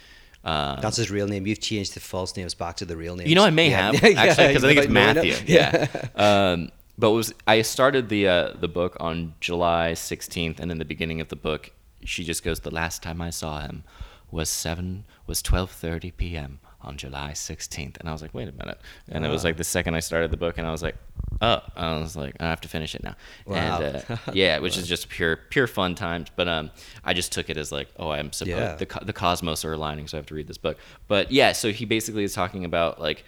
Um, 0.44 0.78
That's 0.82 0.98
his 0.98 1.10
real 1.10 1.26
name. 1.26 1.46
You've 1.46 1.60
changed 1.60 1.94
the 1.94 2.00
false 2.00 2.36
names 2.36 2.52
back 2.54 2.76
to 2.76 2.84
the 2.84 2.96
real 2.98 3.16
names. 3.16 3.30
you 3.30 3.34
know, 3.34 3.44
I 3.44 3.50
may 3.50 3.70
Yeah. 3.70 3.92
have 3.92 3.94
actually 4.04 4.48
because 4.48 4.64
I 4.64 4.68
think 4.68 4.80
it's 4.80 4.88
Matthew. 4.92 5.32
it. 5.32 5.48
Yeah. 5.48 5.86
um, 6.16 6.70
but 6.98 7.10
was 7.12 7.32
I 7.46 7.62
started 7.62 8.08
the 8.10 8.28
uh, 8.28 8.52
the 8.60 8.68
book 8.68 8.96
on 9.00 9.34
July 9.40 9.92
16th, 9.94 10.60
and 10.60 10.70
in 10.70 10.78
the 10.78 10.84
beginning 10.84 11.20
of 11.22 11.28
the 11.28 11.36
book, 11.36 11.70
she 12.04 12.22
just 12.24 12.44
goes, 12.44 12.60
"The 12.60 12.70
last 12.70 13.02
time 13.02 13.22
I 13.22 13.30
saw 13.30 13.60
him 13.60 13.84
was 14.30 14.50
seven 14.50 15.04
was 15.26 15.42
12:30 15.42 16.12
p.m. 16.18 16.60
on 16.82 16.98
July 16.98 17.30
16th," 17.32 17.96
and 17.98 18.08
I 18.08 18.12
was 18.12 18.20
like, 18.20 18.34
"Wait 18.34 18.46
a 18.48 18.52
minute!" 18.52 18.78
And 19.08 19.24
it 19.24 19.28
was 19.30 19.42
like 19.44 19.56
the 19.56 19.64
second 19.64 19.94
I 19.94 20.00
started 20.00 20.30
the 20.30 20.36
book, 20.36 20.58
and 20.58 20.66
I 20.66 20.70
was 20.70 20.82
like, 20.82 20.96
"Oh," 21.44 21.60
I 21.76 21.98
was 21.98 22.16
like, 22.16 22.34
"I 22.40 22.44
have 22.44 22.60
to 22.62 22.68
finish 22.68 22.94
it 22.94 23.02
now." 23.02 23.14
Wow. 23.46 23.80
And 23.80 23.96
uh, 24.08 24.16
yeah, 24.32 24.58
which 24.58 24.76
is 24.76 24.86
just 24.88 25.08
pure 25.08 25.36
pure 25.36 25.66
fun 25.66 25.94
times. 25.94 26.28
But 26.34 26.48
um, 26.48 26.70
I 27.04 27.12
just 27.14 27.32
took 27.32 27.50
it 27.50 27.56
as 27.56 27.70
like, 27.72 27.88
oh, 27.98 28.10
I'm 28.10 28.32
supposed 28.32 28.56
Yeah. 28.58 28.74
the 28.76 29.04
the 29.04 29.12
cosmos 29.12 29.64
are 29.64 29.72
aligning, 29.72 30.08
so 30.08 30.16
I 30.16 30.20
have 30.20 30.26
to 30.26 30.34
read 30.34 30.48
this 30.48 30.58
book. 30.58 30.78
But 31.08 31.30
yeah, 31.32 31.52
so 31.52 31.70
he 31.72 31.84
basically 31.84 32.24
is 32.24 32.34
talking 32.34 32.64
about 32.64 33.00
like 33.00 33.24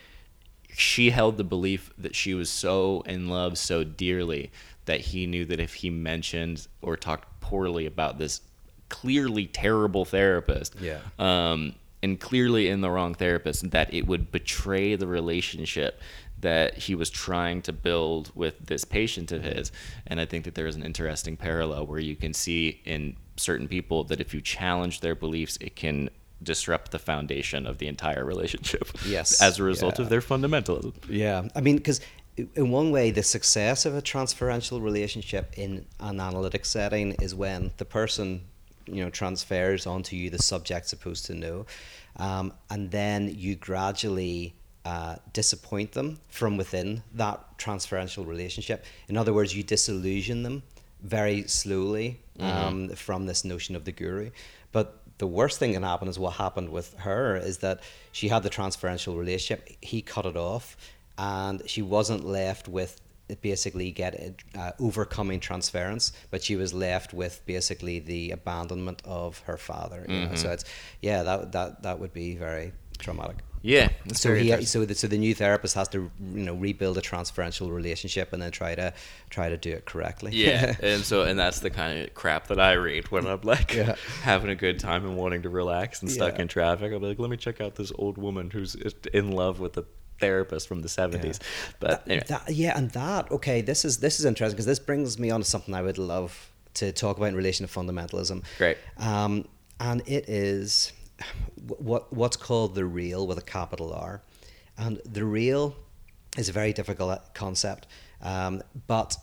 she 0.79 1.11
held 1.11 1.37
the 1.38 1.44
belief 1.44 1.90
that 1.98 2.14
she 2.14 2.35
was 2.35 2.50
so 2.50 3.02
in 3.07 3.29
love 3.29 3.57
so 3.59 3.83
dearly 3.85 4.50
that 4.85 5.00
he 5.00 5.26
knew 5.26 5.44
that 5.46 5.59
if 5.59 5.74
he 5.74 5.90
mentioned 5.90 6.66
or 6.83 6.96
talked 6.96 7.40
poorly 7.40 7.87
about 7.87 8.18
this 8.18 8.40
clearly 8.88 9.46
terrible 9.46 10.05
therapist 10.05 10.76
Yeah. 10.81 10.98
um, 11.18 11.74
and 12.02 12.20
clearly 12.20 12.68
in 12.68 12.83
the 12.83 12.90
wrong 12.90 13.14
therapist 13.14 13.70
that 13.70 13.92
it 13.92 14.07
would 14.07 14.31
betray 14.31 14.94
the 14.94 15.07
relationship 15.07 16.00
that 16.40 16.77
he 16.77 16.94
was 16.94 17.11
trying 17.11 17.62
to 17.62 17.72
build 17.72 18.31
with 18.35 18.55
this 18.66 18.85
patient 18.85 19.33
of 19.33 19.42
his 19.42 19.72
and 20.07 20.20
i 20.20 20.27
think 20.27 20.44
that 20.44 20.55
there 20.55 20.66
is 20.66 20.77
an 20.77 20.83
interesting 20.83 21.37
parallel 21.37 21.87
where 21.87 21.99
you 22.01 22.14
can 22.16 22.33
see 22.35 22.81
in 22.85 23.16
certain 23.37 23.68
people 23.68 24.05
that 24.05 24.20
if 24.20 24.33
you 24.35 24.40
challenge 24.40 25.01
their 25.01 25.14
beliefs 25.14 25.57
it 25.61 25.75
can 25.77 26.09
disrupt 26.42 26.90
the 26.90 26.99
foundation 26.99 27.66
of 27.66 27.79
the 27.79 27.87
entire 27.88 28.25
relationship 28.25 28.87
Yes. 29.07 29.40
as 29.40 29.59
a 29.59 29.62
result 29.62 29.99
Yeah. 29.99 30.05
of 30.05 30.11
their 30.11 30.20
fundamentalism 30.20 30.92
Yeah, 31.09 31.49
I 31.55 31.61
mean, 31.62 31.77
because 31.77 32.01
in 32.55 32.70
one 32.70 32.90
way, 32.90 33.11
the 33.12 33.22
success 33.22 33.87
of 33.87 33.94
a 33.96 34.03
transferential 34.03 34.83
relationship 34.83 35.55
in 35.57 35.87
an 36.01 36.20
analytic 36.20 36.66
setting 36.66 37.12
is 37.22 37.35
when 37.35 37.70
the 37.79 37.87
person, 37.87 38.42
you 38.85 39.03
know, 39.03 39.09
transfers 39.09 39.87
onto 39.87 40.16
you 40.16 40.29
the 40.29 40.42
subject 40.42 40.87
supposed 40.87 41.25
to 41.27 41.35
know, 41.35 41.64
um, 42.16 42.53
and 42.68 42.90
then 42.90 43.33
you 43.35 43.57
gradually 43.57 44.55
uh, 44.87 45.16
disappoint 45.33 45.90
them 45.92 46.20
from 46.29 46.57
within 46.57 47.03
that 47.12 47.59
transferential 47.59 48.25
relationship. 48.25 48.85
In 49.09 49.16
other 49.16 49.33
words, 49.33 49.51
you 49.57 49.64
disillusion 49.64 50.44
them 50.44 50.62
very 51.03 51.42
slowly 51.49 52.20
um, 52.38 52.90
from 52.90 53.27
this 53.27 53.44
notion 53.44 53.75
of 53.75 53.85
the 53.85 53.90
guru. 53.90 54.31
But 54.70 55.01
the 55.18 55.27
worst 55.27 55.59
thing 55.59 55.72
can 55.72 55.83
happen 55.83 56.07
is 56.07 56.20
what 56.20 56.35
happened 56.35 56.68
with 56.68 56.94
her 56.99 57.37
is 57.37 57.59
that 57.59 57.81
she 58.12 58.29
had 58.29 58.44
the 58.44 58.51
transferential 58.51 59.18
relationship. 59.18 59.68
He 59.81 60.03
cut 60.03 60.25
it 60.25 60.37
off, 60.37 60.77
and 61.18 61.68
she 61.68 61.83
wasn't 61.83 62.25
left 62.25 62.68
with 62.68 63.01
basically 63.42 63.90
get 63.90 64.40
uh, 64.57 64.70
overcoming 64.79 65.40
transference, 65.40 66.12
but 66.31 66.44
she 66.44 66.55
was 66.55 66.72
left 66.72 67.12
with 67.12 67.44
basically 67.44 67.99
the 67.99 68.31
abandonment 68.31 69.03
of 69.05 69.40
her 69.40 69.57
father. 69.57 70.07
Know? 70.09 70.35
So 70.37 70.53
it's 70.53 70.64
yeah, 71.03 71.25
that 71.25 71.51
that 71.53 71.83
that 71.83 71.99
would 71.99 72.12
be 72.12 72.37
very 72.37 72.72
traumatic. 72.99 73.38
Yeah 73.66 73.88
So 74.12 74.35
he, 74.35 74.64
so 74.64 74.85
the, 74.85 74.94
so 74.94 75.07
the 75.09 75.18
new 75.18 75.35
therapist 75.35 75.74
has 75.74 75.88
to 75.88 75.98
you 76.38 76.44
know 76.46 76.55
rebuild 76.55 76.96
a 76.98 77.00
transferential 77.00 77.70
relationship 77.81 78.33
and 78.33 78.40
then 78.42 78.52
try 78.52 78.74
to 78.74 78.92
try 79.31 79.48
to 79.48 79.57
do 79.57 79.70
it 79.79 79.85
correctly. 79.85 80.31
Yeah, 80.33 80.76
and 80.90 81.02
so 81.02 81.22
and 81.29 81.37
that's 81.38 81.61
the 81.61 81.70
kind 81.70 81.94
of 82.02 82.14
crap 82.14 82.46
that 82.50 82.61
I 82.61 82.72
read 82.74 83.11
when 83.11 83.26
I'm 83.26 83.40
like 83.42 83.74
Yeah. 83.74 83.96
having 84.22 84.50
a 84.50 84.55
good 84.55 84.79
time 84.79 85.05
and 85.05 85.16
wanting 85.16 85.42
to 85.42 85.48
relax 85.50 86.00
and 86.02 86.11
stuck 86.11 86.35
Yeah. 86.37 86.42
in 86.42 86.48
traffic. 86.48 86.92
I'll 86.92 87.00
be 87.00 87.07
like, 87.09 87.18
let 87.18 87.31
me 87.31 87.37
check 87.37 87.61
out 87.61 87.74
this 87.74 87.92
old 87.96 88.16
woman 88.18 88.50
who's 88.50 88.76
in 89.12 89.33
love 89.33 89.59
with 89.61 89.76
a 89.76 89.85
therapist 90.20 90.66
from 90.68 90.81
the 90.83 90.88
70s. 90.88 91.38
But 91.81 92.05
anyway, 92.09 92.24
That, 92.29 92.50
yeah, 92.50 92.79
and 92.79 92.90
that 92.92 93.31
okay. 93.31 93.61
This 93.62 93.85
is 93.85 93.98
this 93.98 94.18
is 94.20 94.24
interesting 94.24 94.55
because 94.57 94.66
this 94.72 94.79
brings 94.79 95.18
me 95.18 95.31
on 95.31 95.40
to 95.40 95.46
something 95.46 95.74
I 95.74 95.83
would 95.83 95.98
love 95.98 96.31
to 96.74 96.92
talk 96.92 97.16
about 97.16 97.31
in 97.31 97.37
relation 97.37 97.66
to 97.66 97.72
fundamentalism. 97.72 98.42
Great. 98.59 98.76
Um, 98.98 99.46
and 99.81 100.00
it 100.07 100.29
is 100.29 100.92
what 101.66 102.12
what's 102.12 102.37
called 102.37 102.74
the 102.74 102.85
real 102.85 103.26
with 103.26 103.38
a 103.38 103.42
capital 103.42 103.92
R, 103.92 104.22
and 104.76 105.00
the 105.05 105.24
real 105.24 105.74
is 106.37 106.48
a 106.48 106.52
very 106.52 106.72
difficult 106.72 107.35
concept. 107.35 107.87
Um, 108.22 108.62
but 108.87 109.16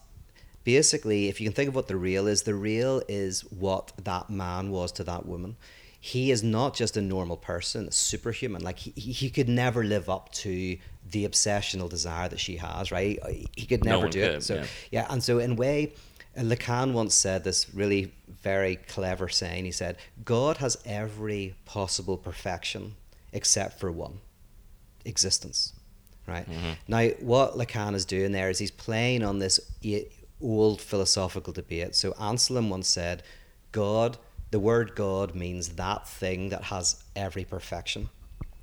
basically, 0.63 1.27
if 1.29 1.39
you 1.39 1.47
can 1.47 1.53
think 1.53 1.69
of 1.69 1.75
what 1.75 1.87
the 1.87 1.95
real 1.95 2.27
is, 2.27 2.43
the 2.43 2.55
real 2.55 3.01
is 3.07 3.41
what 3.51 3.91
that 4.03 4.29
man 4.29 4.71
was 4.71 4.91
to 4.93 5.03
that 5.03 5.25
woman. 5.25 5.55
He 5.99 6.31
is 6.31 6.43
not 6.43 6.75
just 6.75 6.97
a 6.97 7.01
normal 7.01 7.37
person, 7.37 7.89
superhuman. 7.91 8.61
Like 8.61 8.77
he, 8.77 8.91
he 8.91 9.29
could 9.29 9.47
never 9.47 9.83
live 9.85 10.09
up 10.09 10.33
to 10.33 10.77
the 11.09 11.27
obsessional 11.27 11.89
desire 11.89 12.27
that 12.27 12.39
she 12.39 12.57
has, 12.57 12.91
right? 12.91 13.19
He 13.55 13.65
could 13.65 13.85
never 13.85 14.03
one 14.03 14.11
do 14.11 14.21
could, 14.21 14.35
it. 14.35 14.43
So 14.43 14.55
yeah. 14.55 14.65
yeah, 14.91 15.07
and 15.09 15.23
so 15.23 15.39
in 15.39 15.51
a 15.51 15.55
way, 15.55 15.93
Lacan 16.37 16.93
once 16.93 17.13
said 17.13 17.43
this 17.43 17.73
really 17.73 18.11
very 18.41 18.75
clever 18.75 19.29
saying. 19.29 19.65
He 19.65 19.71
said, 19.71 19.97
God 20.25 20.57
has 20.57 20.77
every 20.85 21.55
possible 21.65 22.17
perfection 22.17 22.95
except 23.31 23.79
for 23.79 23.91
one 23.91 24.19
existence. 25.05 25.73
Right? 26.27 26.49
Mm-hmm. 26.49 26.71
Now, 26.87 27.07
what 27.19 27.55
Lacan 27.55 27.95
is 27.95 28.05
doing 28.05 28.31
there 28.31 28.49
is 28.49 28.59
he's 28.59 28.71
playing 28.71 29.23
on 29.23 29.39
this 29.39 29.59
old 30.41 30.81
philosophical 30.81 31.53
debate. 31.53 31.95
So, 31.95 32.13
Anselm 32.19 32.69
once 32.69 32.87
said, 32.87 33.23
God, 33.71 34.17
the 34.51 34.59
word 34.59 34.95
God 34.95 35.35
means 35.35 35.69
that 35.69 36.07
thing 36.07 36.49
that 36.49 36.65
has 36.65 37.03
every 37.15 37.43
perfection. 37.43 38.09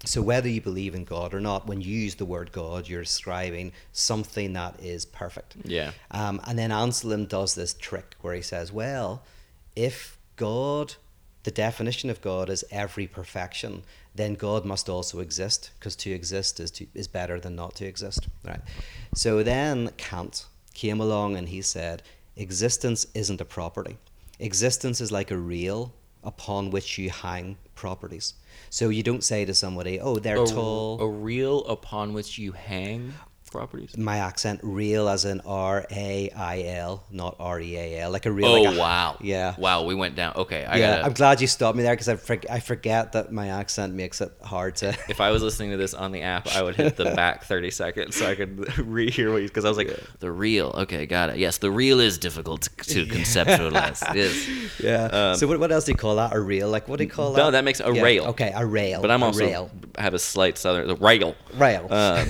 So 0.07 0.23
whether 0.23 0.49
you 0.49 0.63
believe 0.63 0.95
in 0.95 1.05
God 1.05 1.35
or 1.35 1.41
not, 1.41 1.67
when 1.67 1.83
you 1.83 1.95
use 1.95 2.15
the 2.15 2.25
word 2.25 2.53
God, 2.53 2.89
you're 2.89 3.03
describing 3.03 3.73
something 3.93 4.55
that 4.55 4.81
is 4.81 5.05
perfect. 5.05 5.57
Yeah. 5.65 5.93
Um, 6.11 6.41
and 6.47 6.59
then 6.59 6.73
Anselm 6.73 7.27
does 7.27 7.55
this 7.55 7.75
trick 7.75 8.15
where 8.23 8.35
he 8.35 8.41
says, 8.41 8.73
well, 8.73 9.23
if 9.77 10.17
God, 10.37 10.95
the 11.43 11.51
definition 11.51 12.09
of 12.09 12.23
God 12.23 12.49
is 12.49 12.65
every 12.71 13.07
perfection, 13.07 13.83
then 14.15 14.35
God 14.35 14.65
must 14.65 14.89
also 14.89 15.21
exist 15.21 15.71
because 15.79 15.97
to 15.97 16.11
exist 16.11 16.61
is 16.61 16.71
to, 16.73 16.87
is 16.95 17.07
better 17.07 17.39
than 17.39 17.55
not 17.55 17.75
to 17.77 17.85
exist. 17.85 18.27
Right. 18.45 18.61
So 19.15 19.43
then 19.43 19.91
Kant 19.99 20.47
came 20.73 21.01
along 21.01 21.37
and 21.37 21.49
he 21.49 21.61
said, 21.61 22.03
existence 22.37 23.07
isn't 23.15 23.41
a 23.41 23.45
property. 23.45 23.99
Existence 24.39 25.03
is 25.03 25.13
like 25.13 25.31
a 25.31 25.37
reel 25.37 25.93
upon 26.25 26.71
which 26.71 26.97
you 26.97 27.11
hang 27.11 27.59
properties. 27.75 28.33
So 28.71 28.89
you 28.89 29.03
don't 29.03 29.23
say 29.25 29.45
to 29.45 29.53
somebody, 29.53 30.01
"Oh, 30.01 30.17
they're 30.17 30.43
a, 30.43 30.47
tall." 30.47 31.01
a 31.01 31.09
reel 31.09 31.65
upon 31.67 32.13
which 32.13 32.39
you 32.39 32.53
hang 32.53 33.13
properties. 33.51 33.97
My 33.97 34.19
accent, 34.19 34.61
real 34.63 35.09
as 35.09 35.25
in 35.25 35.41
R 35.43 35.87
A 35.91 36.31
I 36.31 36.63
L, 36.63 37.05
not 37.11 37.37
R 37.39 37.61
E 37.61 37.77
A 37.77 38.01
L, 38.01 38.11
like 38.11 38.27
a 38.27 38.33
real. 38.33 38.47
Oh 38.47 38.63
like 38.63 38.75
a- 38.77 38.79
wow! 38.79 39.17
Yeah. 39.21 39.55
Wow, 39.59 39.85
we 39.85 39.95
went 39.95 40.15
down. 40.17 40.35
Okay, 40.37 40.65
I 40.65 40.77
yeah, 40.79 40.91
gotta. 40.97 41.05
I'm 41.07 41.13
glad 41.13 41.41
you 41.41 41.47
stopped 41.47 41.77
me 41.77 41.83
there 41.83 41.93
because 41.95 42.09
I, 42.09 42.17
for, 42.17 42.39
I 42.49 42.61
forget 42.61 43.13
that 43.13 43.33
my 43.33 43.49
accent 43.49 43.95
makes 43.95 44.21
it 44.21 44.33
hard 44.43 44.77
to. 44.77 44.89
if 45.09 45.21
I 45.21 45.31
was 45.31 45.43
listening 45.43 45.71
to 45.73 45.77
this 45.77 45.95
on 45.95 46.13
the 46.13 46.23
app, 46.23 46.49
I 46.49 46.63
would 46.63 46.77
hit 46.77 46.97
the 46.97 47.05
back 47.17 47.45
30 47.45 47.71
seconds 47.71 48.17
so 48.17 48.27
I 48.27 48.35
could 48.35 48.57
rehear 48.77 49.33
what 49.33 49.43
you 49.43 49.49
because 49.49 49.65
I 49.65 49.69
was 49.69 49.77
like, 49.79 49.99
the 50.21 50.31
real. 50.31 50.69
Okay, 50.79 51.07
got 51.07 51.31
it. 51.31 51.39
Yes, 51.39 51.59
the 51.59 51.71
real 51.71 52.01
is 52.01 52.19
difficult 52.19 52.63
to, 52.63 52.69
conceptualize. 53.07 54.15
Is. 54.15 54.81
yeah. 54.81 55.35
so 55.35 55.47
what, 55.47 55.59
what 55.61 55.73
else 55.73 55.85
do 55.85 55.93
you 55.93 55.97
call 55.99 56.17
that? 56.17 56.35
A 56.35 56.41
real? 56.41 56.69
Like 56.69 56.89
what 56.89 56.99
do 56.99 57.05
you 57.05 57.11
call 57.11 57.33
that? 57.33 57.41
Um, 57.41 57.47
No, 57.47 57.51
that 57.53 57.65
makes 57.65 57.81
a 57.81 57.93
Yeah, 57.93 58.03
rail. 58.03 58.25
Okay, 58.27 58.53
a 58.55 58.65
rail. 58.65 59.01
But 59.03 59.11
I'm 59.11 59.23
also 59.23 59.41
rail. 59.45 59.71
have 59.99 60.15
a 60.15 60.19
slight 60.19 60.59
southern 60.59 60.87
the 60.89 60.97
rail. 60.97 61.35
rail. 61.55 61.83
Um, 61.93 62.29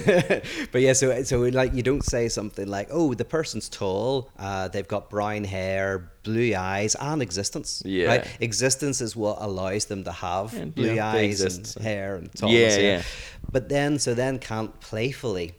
but 0.73 0.81
yeah, 0.83 0.93
so 0.93 1.10
so 1.25 1.41
like 1.41 1.75
you 1.75 1.83
don't 1.83 2.05
say 2.05 2.29
something 2.29 2.67
like, 2.67 2.89
"Oh, 2.91 3.15
the 3.15 3.25
person's 3.25 3.69
tall, 3.69 4.31
uh, 4.39 4.69
they've 4.69 4.87
got 4.87 5.11
brown 5.11 5.45
hair, 5.45 6.11
blue 6.23 6.55
eyes, 6.55 6.95
and 6.95 7.23
existence." 7.23 7.83
Yeah. 7.85 8.07
right. 8.07 8.27
Existence 8.41 9.01
is 9.01 9.15
what 9.17 9.39
allows 9.41 9.87
them 9.87 10.05
to 10.05 10.13
have 10.13 10.53
blue 10.75 10.95
they 10.95 10.99
eyes 10.99 11.41
and 11.41 11.59
exist. 11.59 11.79
hair 11.79 12.17
and 12.17 12.33
tallness. 12.33 12.77
Yeah, 12.77 12.83
yeah. 12.83 13.03
But 13.51 13.69
then, 13.69 13.99
so 13.99 14.15
then 14.15 14.39
Kant 14.39 14.81
playfully 14.81 15.55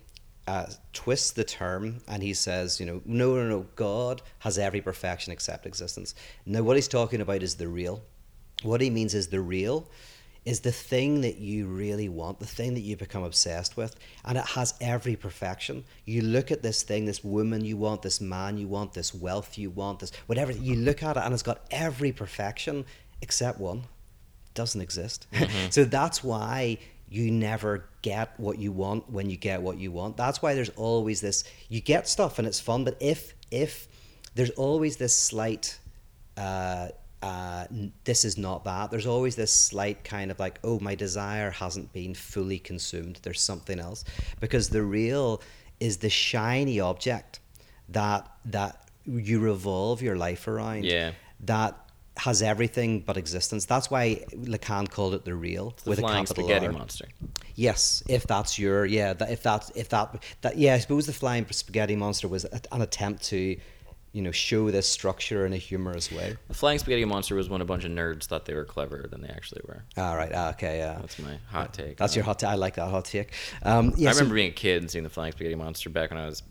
uh, 0.47 0.65
twists 0.93 1.31
the 1.31 1.43
term 1.43 2.01
and 2.07 2.23
he 2.23 2.33
says, 2.33 2.79
you 2.79 2.85
know, 2.85 3.01
no, 3.05 3.35
no, 3.35 3.47
no, 3.47 3.65
God 3.75 4.21
has 4.39 4.57
every 4.57 4.81
perfection 4.81 5.31
except 5.31 5.65
existence. 5.65 6.15
Now, 6.45 6.63
what 6.63 6.75
he's 6.75 6.87
talking 6.87 7.21
about 7.21 7.43
is 7.43 7.55
the 7.55 7.67
real. 7.67 8.01
What 8.63 8.81
he 8.81 8.89
means 8.89 9.13
is 9.13 9.27
the 9.27 9.39
real 9.39 9.89
is 10.43 10.61
the 10.61 10.71
thing 10.71 11.21
that 11.21 11.37
you 11.37 11.67
really 11.67 12.09
want, 12.09 12.39
the 12.39 12.45
thing 12.47 12.73
that 12.73 12.79
you 12.81 12.97
become 12.97 13.23
obsessed 13.23 13.77
with, 13.77 13.95
and 14.25 14.37
it 14.37 14.45
has 14.45 14.73
every 14.81 15.15
perfection. 15.15 15.83
You 16.05 16.23
look 16.23 16.51
at 16.51 16.63
this 16.63 16.81
thing, 16.81 17.05
this 17.05 17.23
woman 17.23 17.63
you 17.63 17.77
want, 17.77 18.01
this 18.01 18.19
man 18.19 18.57
you 18.57 18.67
want, 18.67 18.93
this 18.93 19.13
wealth 19.13 19.57
you 19.57 19.69
want, 19.69 19.99
this 19.99 20.11
whatever, 20.25 20.51
you 20.51 20.75
look 20.75 21.03
at 21.03 21.15
it 21.17 21.23
and 21.23 21.33
it's 21.33 21.43
got 21.43 21.61
every 21.69 22.11
perfection 22.11 22.85
except 23.21 23.59
one 23.59 23.83
doesn't 24.53 24.81
exist. 24.81 25.27
so 25.69 25.83
that's 25.83 26.23
why 26.23 26.77
you 27.07 27.29
never 27.29 27.85
get 28.01 28.33
what 28.39 28.57
you 28.57 28.71
want 28.71 29.09
when 29.09 29.29
you 29.29 29.37
get 29.37 29.61
what 29.61 29.77
you 29.77 29.91
want. 29.91 30.17
That's 30.17 30.41
why 30.41 30.55
there's 30.55 30.69
always 30.69 31.21
this 31.21 31.43
you 31.69 31.81
get 31.81 32.07
stuff 32.07 32.39
and 32.39 32.47
it's 32.47 32.59
fun, 32.59 32.83
but 32.83 32.97
if 32.99 33.35
if 33.51 33.87
there's 34.33 34.51
always 34.51 34.97
this 34.97 35.15
slight 35.15 35.77
uh 36.37 36.87
uh, 37.21 37.65
this 38.03 38.25
is 38.25 38.37
not 38.37 38.63
that. 38.65 38.91
There's 38.91 39.07
always 39.07 39.35
this 39.35 39.51
slight 39.51 40.03
kind 40.03 40.31
of 40.31 40.39
like, 40.39 40.59
oh, 40.63 40.79
my 40.79 40.95
desire 40.95 41.51
hasn't 41.51 41.93
been 41.93 42.13
fully 42.15 42.59
consumed. 42.59 43.19
There's 43.23 43.41
something 43.41 43.79
else, 43.79 44.03
because 44.39 44.69
the 44.69 44.83
real 44.83 45.41
is 45.79 45.97
the 45.97 46.09
shiny 46.09 46.79
object 46.79 47.39
that 47.89 48.27
that 48.45 48.87
you 49.05 49.39
revolve 49.39 50.01
your 50.01 50.15
life 50.15 50.47
around. 50.47 50.85
Yeah. 50.85 51.11
that 51.45 51.75
has 52.17 52.41
everything 52.41 52.99
but 52.99 53.17
existence. 53.17 53.65
That's 53.65 53.89
why 53.89 54.23
Lacan 54.33 54.87
called 54.89 55.13
it 55.15 55.23
the 55.25 55.33
real 55.33 55.73
the 55.83 55.89
with 55.91 55.99
a 55.99 56.01
flying 56.01 56.25
capital 56.25 56.43
spaghetti 56.43 56.67
R. 56.67 56.71
monster. 56.73 57.07
Yes, 57.55 58.03
if 58.07 58.27
that's 58.27 58.59
your 58.59 58.85
yeah, 58.85 59.13
that, 59.13 59.31
if 59.31 59.43
that 59.43 59.71
if 59.75 59.89
that 59.89 60.21
that 60.41 60.57
yeah, 60.57 60.75
I 60.75 60.79
suppose 60.79 61.05
the 61.07 61.13
flying 61.13 61.47
spaghetti 61.51 61.95
monster 61.95 62.27
was 62.27 62.45
a- 62.45 62.61
an 62.71 62.81
attempt 62.81 63.23
to, 63.29 63.57
you 64.13 64.21
know, 64.21 64.31
show 64.31 64.69
this 64.71 64.87
structure 64.87 65.45
in 65.45 65.53
a 65.53 65.57
humorous 65.57 66.11
way. 66.11 66.35
The 66.47 66.53
flying 66.53 66.79
spaghetti 66.79 67.05
monster 67.05 67.35
was 67.35 67.49
when 67.49 67.61
a 67.61 67.65
bunch 67.65 67.85
of 67.85 67.91
nerds 67.91 68.25
thought 68.25 68.45
they 68.45 68.53
were 68.53 68.65
cleverer 68.65 69.07
than 69.09 69.21
they 69.21 69.29
actually 69.29 69.61
were. 69.65 69.83
All 69.97 70.17
right, 70.17 70.31
ah, 70.33 70.49
okay, 70.51 70.79
yeah. 70.79 70.97
That's 70.99 71.17
my 71.19 71.37
hot 71.49 71.73
take. 71.73 71.97
That's 71.97 72.15
your 72.15 72.25
hot 72.25 72.39
take. 72.39 72.49
I 72.49 72.55
like 72.55 72.75
that 72.75 72.89
hot 72.89 73.05
take. 73.05 73.33
Um, 73.63 73.93
yeah, 73.95 74.09
I 74.09 74.13
so- 74.13 74.19
remember 74.19 74.35
being 74.35 74.49
a 74.49 74.53
kid 74.53 74.81
and 74.81 74.91
seeing 74.91 75.03
the 75.03 75.09
flying 75.09 75.31
spaghetti 75.31 75.55
monster 75.55 75.89
back 75.89 76.09
when 76.11 76.19
I 76.19 76.25
was 76.25 76.43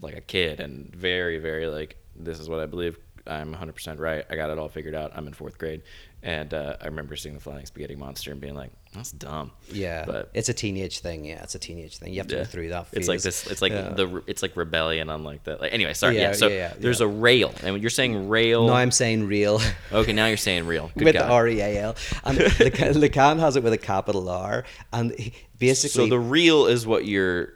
like 0.00 0.16
a 0.16 0.20
kid 0.22 0.60
and 0.60 0.94
very, 0.94 1.38
very 1.38 1.66
like, 1.66 1.96
this 2.16 2.40
is 2.40 2.48
what 2.48 2.60
I 2.60 2.66
believe. 2.66 2.98
I'm 3.26 3.54
100% 3.54 4.00
right. 4.00 4.24
I 4.30 4.34
got 4.34 4.50
it 4.50 4.58
all 4.58 4.68
figured 4.68 4.94
out. 4.94 5.12
I'm 5.14 5.26
in 5.26 5.32
fourth 5.32 5.58
grade. 5.58 5.82
And 6.24 6.54
uh, 6.54 6.76
I 6.80 6.86
remember 6.86 7.16
seeing 7.16 7.34
the 7.34 7.40
flying 7.40 7.66
spaghetti 7.66 7.96
monster 7.96 8.30
and 8.30 8.40
being 8.40 8.54
like, 8.54 8.70
that's 8.94 9.10
dumb. 9.10 9.50
yeah, 9.72 10.04
But 10.06 10.30
it's 10.34 10.48
a 10.48 10.54
teenage 10.54 11.00
thing. 11.00 11.24
Yeah, 11.24 11.42
it's 11.42 11.56
a 11.56 11.58
teenage 11.58 11.96
thing. 11.98 12.12
You 12.12 12.18
have 12.20 12.28
to 12.28 12.36
yeah. 12.36 12.40
go 12.42 12.44
through 12.44 12.68
that. 12.68 12.86
It's 12.92 13.08
like 13.08 13.16
phase. 13.16 13.22
this. 13.24 13.46
It's 13.48 13.60
like 13.60 13.72
Yeah. 13.72 13.88
the. 13.88 14.22
It's 14.28 14.40
like 14.40 14.56
rebellion 14.56 15.10
on 15.10 15.24
like 15.24 15.42
that. 15.44 15.60
Like 15.60 15.72
anyway, 15.72 15.94
sorry. 15.94 16.16
Yeah. 16.16 16.28
Yeah, 16.28 16.32
so 16.34 16.48
there's 16.78 17.00
a 17.00 17.08
rail, 17.08 17.52
and 17.64 17.80
you're 17.80 17.90
saying 17.90 18.28
rail. 18.28 18.68
No, 18.68 18.72
I'm 18.74 18.92
saying 18.92 19.26
real. 19.26 19.60
okay, 19.92 20.12
now 20.12 20.26
you're 20.26 20.36
saying 20.36 20.66
real. 20.66 20.92
Good 20.96 21.06
with 21.06 21.14
God. 21.14 21.28
the 21.28 21.32
R 21.32 21.48
E 21.48 21.60
A 21.60 21.78
L, 21.82 21.96
and 22.24 22.38
Lacan, 22.38 22.92
Lacan 22.94 23.40
has 23.40 23.56
it 23.56 23.64
with 23.64 23.72
a 23.72 23.78
capital 23.78 24.28
R, 24.28 24.62
and 24.92 25.12
he- 25.18 25.32
basically 25.58 26.04
So 26.04 26.08
the 26.08 26.20
real 26.20 26.66
is 26.66 26.86
what 26.86 27.04
you're. 27.04 27.54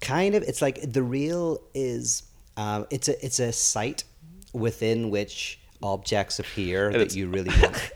kind 0.00 0.34
of 0.36 0.42
it's 0.44 0.62
like 0.62 0.80
the 0.92 1.02
real 1.02 1.60
is 1.74 2.22
um, 2.56 2.86
it's 2.90 3.08
a 3.08 3.24
it's 3.24 3.40
a 3.40 3.52
site 3.52 4.04
within 4.52 5.10
which 5.10 5.58
objects 5.82 6.38
appear 6.38 6.90
that 6.92 7.14
you 7.14 7.28
really 7.36 7.50
want. 7.60 7.92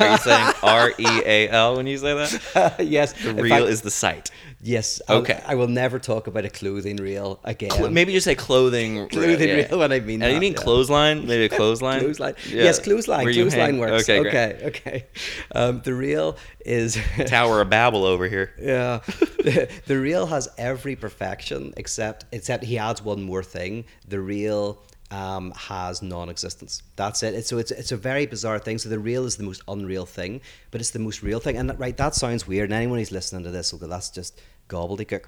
Are 0.00 0.10
you 0.12 0.16
saying 0.18 0.52
R 0.62 0.90
E 0.98 1.06
A 1.24 1.48
L 1.50 1.76
when 1.76 1.86
you 1.86 1.98
say 1.98 2.14
that? 2.14 2.76
yes, 2.86 3.12
The 3.12 3.34
real 3.34 3.48
fact, 3.56 3.66
is 3.66 3.82
the 3.82 3.90
site. 3.90 4.30
yes. 4.62 5.00
I'll- 5.08 5.16
Okay. 5.18 5.42
I 5.46 5.54
will 5.54 5.68
never 5.68 5.98
talk 5.98 6.26
about 6.26 6.44
a 6.44 6.50
clothing 6.50 6.96
reel 6.96 7.40
again. 7.44 7.70
Cl- 7.70 7.90
maybe 7.90 8.12
just 8.12 8.24
say 8.24 8.34
clothing. 8.34 9.08
Clothing 9.08 9.48
yeah. 9.48 9.54
reel 9.68 9.78
when 9.78 9.92
I 9.92 10.00
mean 10.00 10.22
And 10.22 10.32
you 10.34 10.40
mean 10.40 10.52
yeah. 10.52 10.58
clothesline? 10.62 11.26
Maybe 11.26 11.44
a 11.46 11.48
clothesline. 11.58 12.00
Clothesline. 12.00 12.34
Yeah. 12.48 12.64
Yes, 12.64 12.78
clothesline. 12.78 13.24
Where 13.24 13.32
Clothesline 13.34 13.60
hang- 13.60 13.78
works. 13.78 14.02
Okay, 14.08 14.20
great. 14.22 14.34
okay, 14.34 14.62
okay. 14.66 15.06
Um, 15.54 15.80
the 15.84 15.94
reel 15.94 16.36
is 16.64 16.98
Tower 17.26 17.60
of 17.60 17.70
Babel 17.70 18.04
over 18.04 18.28
here. 18.28 18.52
Yeah, 18.60 19.00
the, 19.38 19.68
the 19.86 19.98
real 19.98 20.26
has 20.26 20.48
every 20.58 20.96
perfection 20.96 21.72
except 21.76 22.24
except 22.32 22.64
he 22.64 22.78
adds 22.78 23.02
one 23.02 23.22
more 23.22 23.42
thing. 23.42 23.84
The 24.08 24.20
real 24.20 24.82
um, 25.10 25.52
has 25.52 26.02
non-existence. 26.02 26.82
That's 26.96 27.22
it. 27.22 27.34
It's, 27.34 27.48
so 27.48 27.58
it's 27.58 27.70
it's 27.70 27.92
a 27.92 27.96
very 27.96 28.26
bizarre 28.26 28.58
thing. 28.58 28.78
So 28.78 28.88
the 28.88 28.98
real 28.98 29.24
is 29.24 29.36
the 29.36 29.44
most 29.44 29.62
unreal 29.68 30.06
thing, 30.06 30.40
but 30.70 30.80
it's 30.80 30.90
the 30.90 30.98
most 30.98 31.22
real 31.22 31.40
thing. 31.40 31.56
And 31.56 31.78
right, 31.78 31.96
that 31.96 32.14
sounds 32.14 32.46
weird. 32.46 32.70
And 32.70 32.74
anyone 32.74 32.98
who's 32.98 33.12
listening 33.12 33.44
to 33.44 33.50
this 33.50 33.72
will 33.72 33.78
go, 33.78 33.86
"That's 33.86 34.10
just 34.10 34.40
gobbledygook." 34.68 35.24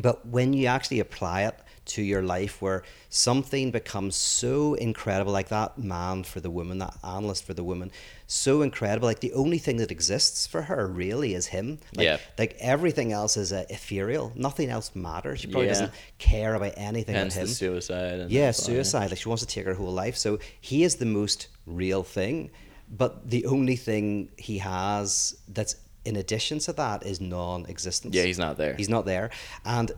But 0.00 0.26
when 0.26 0.52
you 0.52 0.66
actually 0.66 1.00
apply 1.00 1.44
it 1.44 1.58
to 1.86 2.02
your 2.02 2.22
life, 2.22 2.60
where 2.60 2.82
something 3.08 3.70
becomes 3.70 4.14
so 4.16 4.74
incredible, 4.74 5.32
like 5.32 5.48
that 5.48 5.78
man 5.78 6.24
for 6.24 6.40
the 6.40 6.50
woman, 6.50 6.78
that 6.78 6.94
analyst 7.04 7.44
for 7.44 7.54
the 7.54 7.64
woman, 7.64 7.90
so 8.26 8.62
incredible, 8.62 9.06
like 9.06 9.20
the 9.20 9.32
only 9.32 9.58
thing 9.58 9.76
that 9.78 9.90
exists 9.90 10.46
for 10.46 10.62
her 10.62 10.86
really 10.86 11.34
is 11.34 11.46
him. 11.46 11.78
Like, 11.96 12.04
Yeah. 12.04 12.18
like 12.38 12.56
everything 12.60 13.12
else 13.12 13.36
is 13.36 13.52
uh, 13.52 13.64
ethereal. 13.70 14.32
Nothing 14.34 14.68
else 14.68 14.90
matters. 14.94 15.40
She 15.40 15.46
probably 15.46 15.66
Yeah. 15.68 15.72
doesn't 15.74 15.92
care 16.18 16.54
about 16.54 16.74
anything 16.76 17.14
Hence 17.14 17.34
the 17.34 17.40
him. 17.42 17.46
suicide. 17.48 18.18
And 18.20 18.30
Yeah, 18.30 18.50
suicide. 18.50 19.10
Like 19.10 19.18
she 19.20 19.28
wants 19.28 19.42
to 19.44 19.48
take 19.48 19.64
her 19.66 19.74
whole 19.74 19.92
life. 19.92 20.16
So 20.16 20.38
he 20.60 20.82
is 20.82 20.96
the 20.96 21.06
most 21.06 21.46
real 21.66 22.02
thing, 22.02 22.50
but 22.90 23.30
the 23.30 23.46
only 23.46 23.76
thing 23.76 24.28
he 24.36 24.58
has 24.58 25.36
that's 25.48 25.76
in 26.04 26.14
addition 26.16 26.58
to 26.60 26.72
that 26.72 27.04
is 27.04 27.20
non-existence. 27.20 28.14
Yeah, 28.14 28.22
he's 28.24 28.38
not 28.38 28.56
there. 28.56 28.74
He's 28.74 28.88
not 28.88 29.06
there, 29.06 29.30
and 29.64 29.90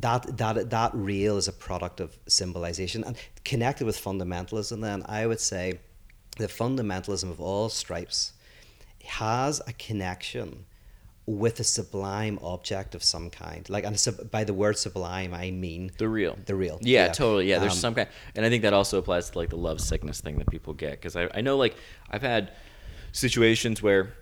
that 0.00 0.36
that 0.36 0.70
that 0.70 0.90
real 0.94 1.36
is 1.36 1.48
a 1.48 1.52
product 1.52 2.00
of 2.00 2.16
symbolization 2.26 3.02
and 3.04 3.16
connected 3.44 3.86
with 3.86 3.96
fundamentalism. 3.98 4.80
Then 4.80 5.02
I 5.06 5.26
would 5.26 5.40
say 5.40 5.78
the 6.38 6.48
fundamentalism 6.48 7.30
of 7.30 7.40
all 7.40 7.68
stripes 7.68 8.32
has 9.06 9.60
a 9.66 9.72
connection 9.72 10.66
with 11.28 11.58
a 11.58 11.64
sublime 11.64 12.38
object 12.40 12.94
of 12.94 13.02
some 13.02 13.30
kind. 13.30 13.68
Like, 13.68 13.84
and 13.84 13.98
sub- 13.98 14.30
by 14.30 14.44
the 14.44 14.54
word 14.54 14.78
sublime, 14.78 15.34
I 15.34 15.50
mean 15.50 15.90
The 15.98 16.08
real. 16.08 16.38
The 16.46 16.54
real. 16.54 16.78
Yeah, 16.82 17.08
totally. 17.08 17.48
Yeah, 17.50 17.58
there's 17.58 17.72
Um, 17.72 17.78
some 17.78 17.94
kind, 17.96 18.08
and 18.36 18.46
I 18.46 18.48
think 18.48 18.62
that 18.62 18.72
also 18.72 18.98
applies 18.98 19.30
to 19.30 19.38
like 19.38 19.50
the 19.50 19.56
love 19.56 19.80
sickness 19.80 20.20
thing 20.20 20.38
that 20.38 20.48
people 20.48 20.72
get 20.74 20.92
because 20.92 21.16
I, 21.16 21.28
I 21.34 21.40
know 21.40 21.56
like 21.56 21.74
I've 22.10 22.22
had 22.22 22.52
situations 23.12 23.82
where 23.82 24.14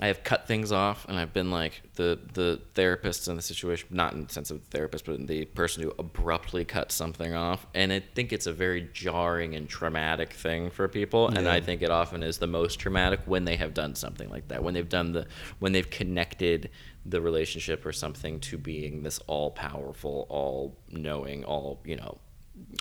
I 0.00 0.08
have 0.08 0.24
cut 0.24 0.48
things 0.48 0.72
off 0.72 1.06
and 1.08 1.16
I've 1.16 1.32
been 1.32 1.52
like 1.52 1.82
the 1.94 2.18
the 2.32 2.60
therapist 2.74 3.28
in 3.28 3.36
the 3.36 3.42
situation, 3.42 3.88
not 3.92 4.12
in 4.12 4.26
the 4.26 4.32
sense 4.32 4.50
of 4.50 4.60
the 4.60 4.66
therapist, 4.66 5.04
but 5.04 5.14
in 5.14 5.26
the 5.26 5.44
person 5.44 5.84
who 5.84 5.92
abruptly 5.98 6.64
cuts 6.64 6.94
something 6.94 7.32
off, 7.32 7.66
and 7.74 7.92
I 7.92 8.00
think 8.00 8.32
it's 8.32 8.46
a 8.46 8.52
very 8.52 8.88
jarring 8.92 9.54
and 9.54 9.68
traumatic 9.68 10.32
thing 10.32 10.70
for 10.70 10.88
people, 10.88 11.28
and 11.28 11.48
I 11.48 11.60
think 11.60 11.80
it 11.80 11.90
often 11.90 12.24
is 12.24 12.38
the 12.38 12.48
most 12.48 12.80
traumatic 12.80 13.20
when 13.26 13.44
they 13.44 13.56
have 13.56 13.72
done 13.72 13.94
something 13.94 14.28
like 14.30 14.48
that, 14.48 14.64
when 14.64 14.74
they've 14.74 14.88
done 14.88 15.12
the 15.12 15.26
when 15.60 15.70
they've 15.72 15.88
connected 15.88 16.70
the 17.06 17.20
relationship 17.20 17.86
or 17.86 17.92
something 17.92 18.40
to 18.40 18.58
being 18.58 19.02
this 19.02 19.20
all 19.26 19.52
powerful, 19.52 20.26
all 20.28 20.76
knowing, 20.90 21.44
all 21.44 21.80
you 21.84 21.96
know, 21.96 22.18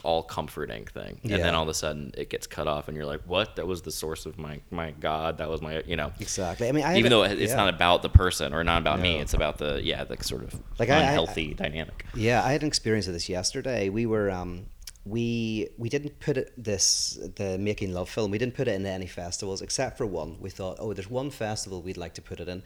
all 0.04 0.24
comforting 0.24 0.86
thing, 0.86 1.20
and 1.24 1.32
then 1.32 1.56
all 1.56 1.64
of 1.64 1.70
a 1.70 1.74
sudden 1.74 2.14
it 2.18 2.30
gets 2.30 2.48
cut 2.48 2.68
off, 2.68 2.88
and 2.88 2.98
you're 2.98 3.06
like, 3.06 3.22
what? 3.26 3.56
That 3.56 3.68
was 3.68 3.82
the 3.84 3.92
source 3.92 4.26
of 4.26 4.38
my 4.38 4.60
my 4.72 4.92
God. 4.92 5.38
That 5.38 5.50
was 5.50 5.62
my 5.62 5.82
you 5.86 5.96
know. 5.96 6.12
Exactly. 6.20 6.68
I 6.68 6.72
mean, 6.72 6.84
I 6.84 6.98
Even 6.98 7.10
though 7.12 7.24
it's 7.24 7.52
yeah. 7.52 7.56
not 7.56 7.74
about 7.74 8.02
the 8.02 8.10
person 8.10 8.54
or 8.54 8.64
not 8.64 8.82
about 8.82 9.00
me, 9.00 9.20
it's 9.20 9.34
about 9.34 9.58
the 9.58 9.82
yeah, 9.84 10.04
the 10.04 10.22
sort 10.24 10.44
of 10.44 10.60
Like, 10.80 10.90
I- 10.90 10.96
I- 10.98 11.00
unhealthy 11.04 11.54
dynamic. 11.54 12.06
Yeah, 12.16 12.44
I 12.44 12.52
had 12.54 12.62
an 12.62 12.68
experience 12.68 13.08
of 13.08 13.14
this 13.14 13.30
yesterday. 13.30 13.90
We 13.90 14.06
were, 14.06 14.30
um, 14.32 14.66
we 15.06 15.68
we 15.78 15.90
didn't 15.90 16.18
put 16.20 16.38
it 16.38 16.54
this 16.58 17.20
the 17.36 17.58
making 17.58 17.94
love 17.94 18.10
film 18.10 18.32
we 18.32 18.38
didn't 18.38 18.56
put 18.56 18.68
it 18.70 18.76
in 18.76 18.86
any 18.86 19.06
festivals 19.06 19.62
except 19.62 19.98
for 19.98 20.06
one 20.06 20.38
we 20.40 20.50
thought 20.50 20.78
oh 20.80 20.94
there's 20.94 21.10
one 21.10 21.30
festival 21.30 21.82
we'd 21.82 21.98
like 21.98 22.14
to 22.14 22.22
put 22.22 22.40
it 22.40 22.48
in 22.48 22.64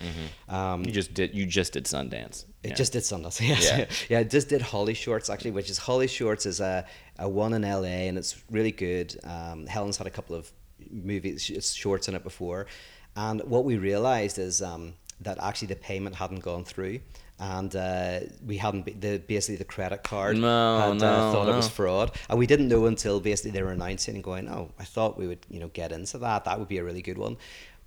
um, 0.48 0.84
You 0.86 0.92
just 0.92 1.14
did. 1.16 1.34
You 1.34 1.48
just 1.48 1.74
did 1.74 1.86
Sundance. 1.86 2.46
it 2.64 2.70
Yeah. 2.70 2.74
just 2.76 2.94
did 2.94 3.02
Sundance 3.04 3.40
yes 3.48 3.66
Yeah. 3.66 3.78
yeah. 3.80 3.86
yeah 4.10 4.20
it 4.20 4.30
just 4.30 4.50
did 4.50 4.62
Holly 4.62 4.94
Shorts 4.94 5.30
actually 5.32 5.52
which 5.52 5.70
is 5.72 5.80
Holly 5.80 6.08
Shorts 6.08 6.46
is 6.46 6.60
a, 6.60 6.86
a 7.18 7.28
one 7.28 7.54
in 7.54 7.64
LA 7.64 8.06
and 8.08 8.18
it's 8.20 8.36
really 8.52 8.72
good 8.72 9.16
um, 9.24 9.66
Helen's 9.66 9.98
had 9.98 10.06
a 10.06 10.12
couple 10.12 10.36
of 10.36 10.52
movies 10.92 11.42
shorts 11.76 12.08
in 12.08 12.14
it 12.16 12.24
before 12.24 12.68
and 13.16 13.42
what 13.46 13.66
we 13.66 13.78
realized 13.78 14.38
is 14.38 14.62
um, 14.62 14.94
that 15.22 15.40
actually 15.42 15.70
the 15.70 15.76
payment 15.76 16.16
hadn't 16.16 16.42
gone 16.42 16.64
through 16.64 17.00
and 17.40 17.76
uh, 17.76 18.20
we 18.46 18.58
hadn't 18.58 18.84
be, 18.84 18.94
the 18.94 19.20
basically 19.20 19.58
the 19.58 19.64
credit 19.66 20.04
card 20.04 20.38
No, 20.38 20.80
had, 20.80 20.90
uh, 20.90 20.94
no, 20.94 21.32
thought 21.32 21.50
it 21.50 21.56
was 21.56 21.70
fraud. 21.70 22.12
And 22.30 22.40
we 22.40 22.48
didn't 22.48 22.68
know 22.68 22.86
until 22.88 23.20
basically 23.20 23.52
they 23.52 23.62
were 23.62 23.72
announcing 23.72 24.16
and 24.16 24.24
going 24.24 24.50
oh 24.50 24.72
I 24.80 24.84
thought 24.84 25.18
we 25.18 25.28
would 25.28 25.46
you 25.50 25.60
know 25.60 25.68
get 25.70 25.92
into 25.92 26.18
that. 26.20 26.46
That 26.46 26.58
would 26.60 26.68
be 26.68 26.80
a 26.80 26.84
really 26.84 27.02
good 27.02 27.18
one. 27.18 27.38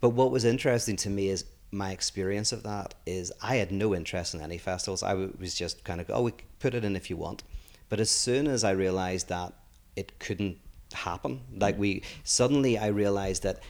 But 0.01 0.11
what 0.11 0.31
was 0.31 0.45
interesting 0.45 0.97
to 0.97 1.11
me 1.11 1.29
is 1.29 1.45
my 1.73 1.91
experience 1.93 2.53
of 2.53 2.63
that 2.63 2.95
is 3.07 3.33
I 3.43 3.57
had 3.57 3.71
no 3.73 3.95
interest 3.95 4.35
in 4.35 4.41
any 4.41 4.59
festivals. 4.59 5.03
I 5.03 5.11
w- 5.11 5.37
was 5.39 5.55
just 5.55 5.85
kind 5.85 6.01
of 6.01 6.11
oh 6.11 6.23
we 6.23 6.33
put 6.59 6.75
it 6.75 6.85
in 6.85 6.95
if 6.95 7.11
you 7.11 7.17
want. 7.17 7.43
But 7.89 7.99
as 7.99 8.11
soon 8.11 8.47
as 8.47 8.63
I 8.63 8.71
realized 8.71 9.29
that 9.29 9.53
it 9.97 10.19
couldn't 10.21 10.59
happen 10.93 11.41
like 11.57 11.79
we 11.79 12.03
suddenly 12.25 12.77
I 12.79 12.89
realized 12.89 13.43
that 13.45 13.61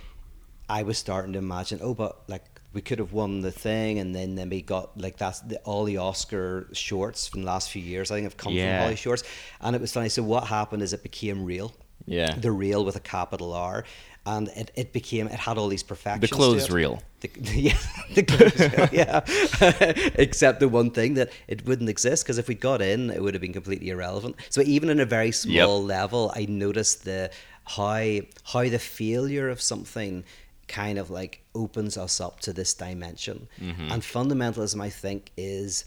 I 0.70 0.84
was 0.84 0.98
starting 0.98 1.32
to 1.32 1.38
imagine, 1.40 1.80
oh, 1.82 1.94
but 1.94 2.28
like 2.28 2.59
we 2.72 2.80
could 2.80 2.98
have 2.98 3.12
won 3.12 3.40
the 3.40 3.50
thing, 3.50 3.98
and 3.98 4.14
then 4.14 4.34
then 4.36 4.48
we 4.48 4.62
got 4.62 4.96
like 5.00 5.16
that's 5.16 5.40
the, 5.40 5.58
all 5.60 5.84
the 5.84 5.96
Oscar 5.98 6.68
shorts 6.72 7.26
from 7.26 7.40
the 7.42 7.46
last 7.46 7.70
few 7.70 7.82
years. 7.82 8.10
I 8.10 8.14
think 8.16 8.24
have 8.24 8.36
come 8.36 8.52
Yeah. 8.52 8.76
from 8.78 8.82
Holly 8.84 8.96
Shorts, 8.96 9.24
and 9.60 9.74
it 9.74 9.80
was 9.80 9.92
funny. 9.92 10.08
So 10.08 10.22
what 10.22 10.44
happened 10.44 10.82
is 10.82 10.92
it 10.92 11.02
became 11.02 11.44
real. 11.44 11.72
Yeah. 12.06 12.34
the 12.34 12.50
real 12.50 12.84
with 12.84 12.96
a 12.96 13.00
capital 13.00 13.52
R, 13.52 13.84
and 14.26 14.48
it, 14.56 14.70
it 14.74 14.92
became 14.92 15.26
it 15.28 15.38
had 15.38 15.58
all 15.58 15.68
these 15.68 15.82
perfections. 15.82 16.28
The 16.30 16.34
clothes 16.34 16.70
reel. 16.70 17.02
The, 17.20 17.30
yeah, 17.54 17.78
the 18.14 18.22
clothes 18.22 18.58
reel, 18.58 18.88
yeah. 18.92 19.20
Except 20.14 20.60
the 20.60 20.68
one 20.68 20.90
thing 20.90 21.14
that 21.14 21.30
it 21.46 21.66
wouldn't 21.66 21.88
exist 21.90 22.24
because 22.24 22.38
if 22.38 22.48
we 22.48 22.54
got 22.54 22.80
in, 22.82 23.10
it 23.10 23.22
would 23.22 23.34
have 23.34 23.40
been 23.42 23.52
completely 23.52 23.90
irrelevant. 23.90 24.36
So 24.48 24.62
even 24.62 24.88
in 24.88 24.98
a 24.98 25.04
very 25.04 25.30
small 25.30 25.82
level, 25.84 26.32
I 26.34 26.46
noticed 26.46 27.04
the 27.04 27.30
how 27.64 28.20
how 28.44 28.62
the 28.68 28.78
failure 28.78 29.48
of 29.50 29.60
something 29.60 30.24
kind 30.70 30.98
of 30.98 31.10
like 31.10 31.42
opens 31.54 31.98
us 31.98 32.20
up 32.20 32.40
to 32.40 32.52
this 32.52 32.72
dimension. 32.72 33.48
Mm-hmm. 33.60 33.92
And 33.92 34.02
fundamentalism, 34.02 34.80
I 34.80 34.88
think, 34.88 35.32
is 35.36 35.84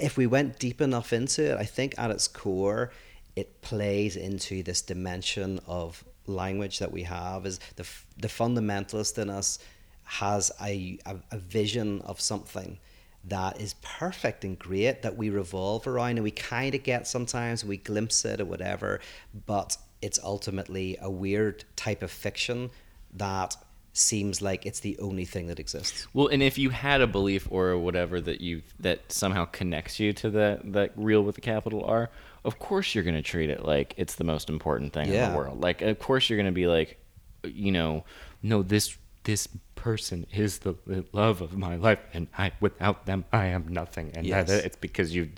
if 0.00 0.16
we 0.16 0.26
went 0.26 0.58
deep 0.58 0.80
enough 0.80 1.12
into 1.12 1.52
it, 1.52 1.58
I 1.58 1.64
think 1.64 1.94
at 1.98 2.10
its 2.10 2.26
core, 2.26 2.90
it 3.36 3.60
plays 3.60 4.16
into 4.16 4.62
this 4.62 4.80
dimension 4.82 5.60
of 5.66 6.02
language 6.26 6.78
that 6.78 6.92
we 6.92 7.02
have. 7.02 7.46
Is 7.46 7.60
the 7.76 7.86
the 8.18 8.28
fundamentalist 8.28 9.18
in 9.18 9.28
us 9.30 9.58
has 10.04 10.50
a, 10.60 10.98
a, 11.06 11.16
a 11.30 11.38
vision 11.38 12.00
of 12.02 12.20
something 12.20 12.78
that 13.24 13.60
is 13.60 13.74
perfect 13.82 14.44
and 14.44 14.58
great 14.58 15.02
that 15.02 15.16
we 15.16 15.30
revolve 15.30 15.86
around 15.86 16.16
and 16.16 16.24
we 16.24 16.30
kind 16.32 16.74
of 16.74 16.82
get 16.82 17.06
sometimes 17.06 17.64
we 17.64 17.76
glimpse 17.76 18.24
it 18.24 18.40
or 18.40 18.44
whatever, 18.44 19.00
but 19.46 19.76
it's 20.02 20.18
ultimately 20.24 20.96
a 21.00 21.08
weird 21.08 21.64
type 21.76 22.02
of 22.02 22.10
fiction 22.10 22.70
that 23.14 23.56
seems 23.94 24.40
like 24.40 24.64
it's 24.64 24.80
the 24.80 24.98
only 24.98 25.24
thing 25.26 25.48
that 25.48 25.60
exists. 25.60 26.06
Well, 26.14 26.28
and 26.28 26.42
if 26.42 26.56
you 26.56 26.70
had 26.70 27.02
a 27.02 27.06
belief 27.06 27.46
or 27.50 27.76
whatever 27.76 28.20
that 28.22 28.40
you 28.40 28.62
that 28.80 29.12
somehow 29.12 29.44
connects 29.46 30.00
you 30.00 30.12
to 30.14 30.30
that 30.30 30.72
that 30.72 30.92
real 30.96 31.22
with 31.22 31.34
the 31.34 31.42
capital 31.42 31.84
R, 31.84 32.08
of 32.44 32.58
course 32.58 32.94
you're 32.94 33.04
going 33.04 33.16
to 33.16 33.22
treat 33.22 33.50
it 33.50 33.64
like 33.66 33.92
it's 33.98 34.14
the 34.14 34.24
most 34.24 34.48
important 34.48 34.92
thing 34.94 35.08
in 35.08 35.12
the 35.32 35.36
world. 35.36 35.60
Like, 35.60 35.82
of 35.82 35.98
course 35.98 36.30
you're 36.30 36.38
going 36.38 36.46
to 36.46 36.52
be 36.52 36.66
like, 36.66 36.98
you 37.44 37.70
know, 37.70 38.04
no, 38.42 38.62
this 38.62 38.96
this 39.24 39.46
person 39.74 40.26
is 40.32 40.60
the, 40.60 40.74
the 40.86 41.04
love 41.12 41.42
of 41.42 41.56
my 41.56 41.76
life, 41.76 41.98
and 42.14 42.28
I 42.38 42.52
without 42.60 43.04
them 43.06 43.24
I 43.32 43.46
am 43.46 43.68
nothing. 43.68 44.12
And 44.14 44.26
that- 44.48 44.64
it's 44.64 44.76
because 44.76 45.14
you, 45.14 45.28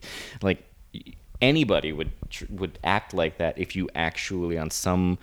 like, 0.43 0.63
anybody 1.43 1.93
would 1.93 2.13
would 2.51 2.79
act 2.85 3.13
like 3.13 3.39
that 3.39 3.59
if 3.59 3.75
you 3.75 3.89
actually 3.95 4.57
on 4.57 4.71
some 4.71 5.19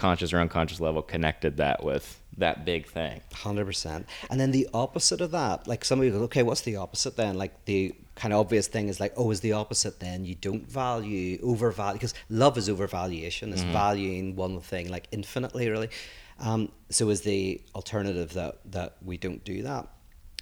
conscious 0.00 0.32
or 0.32 0.38
unconscious 0.38 0.80
level 0.80 1.02
connected 1.02 1.58
that 1.58 1.84
with 1.84 2.18
that 2.38 2.64
big 2.64 2.86
thing. 2.86 3.20
Hundred 3.34 3.66
percent. 3.66 4.06
And 4.30 4.40
then 4.40 4.50
the 4.50 4.66
opposite 4.72 5.20
of 5.20 5.30
that, 5.32 5.68
like 5.68 5.84
somebody 5.84 6.10
goes, 6.10 6.22
okay, 6.22 6.42
what's 6.42 6.62
the 6.62 6.76
opposite 6.76 7.16
then? 7.16 7.36
Like 7.36 7.66
the 7.66 7.94
kind 8.14 8.32
of 8.32 8.40
obvious 8.40 8.66
thing 8.66 8.88
is 8.88 8.98
like, 8.98 9.12
oh, 9.16 9.30
is 9.30 9.40
the 9.40 9.52
opposite 9.52 10.00
then 10.00 10.24
you 10.24 10.34
don't 10.34 10.66
value 10.66 11.38
overvalue 11.42 11.98
because 11.98 12.14
love 12.30 12.56
is 12.56 12.68
overvaluation. 12.70 13.52
It's 13.52 13.62
valuing 13.62 14.36
one 14.36 14.58
thing 14.60 14.88
like 14.90 15.06
infinitely, 15.12 15.68
really. 15.68 15.90
Um, 16.38 16.72
so 16.88 17.10
is 17.10 17.20
the 17.20 17.60
alternative 17.74 18.32
that 18.32 18.60
that 18.72 18.96
we 19.04 19.18
don't 19.18 19.44
do 19.44 19.62
that. 19.64 19.86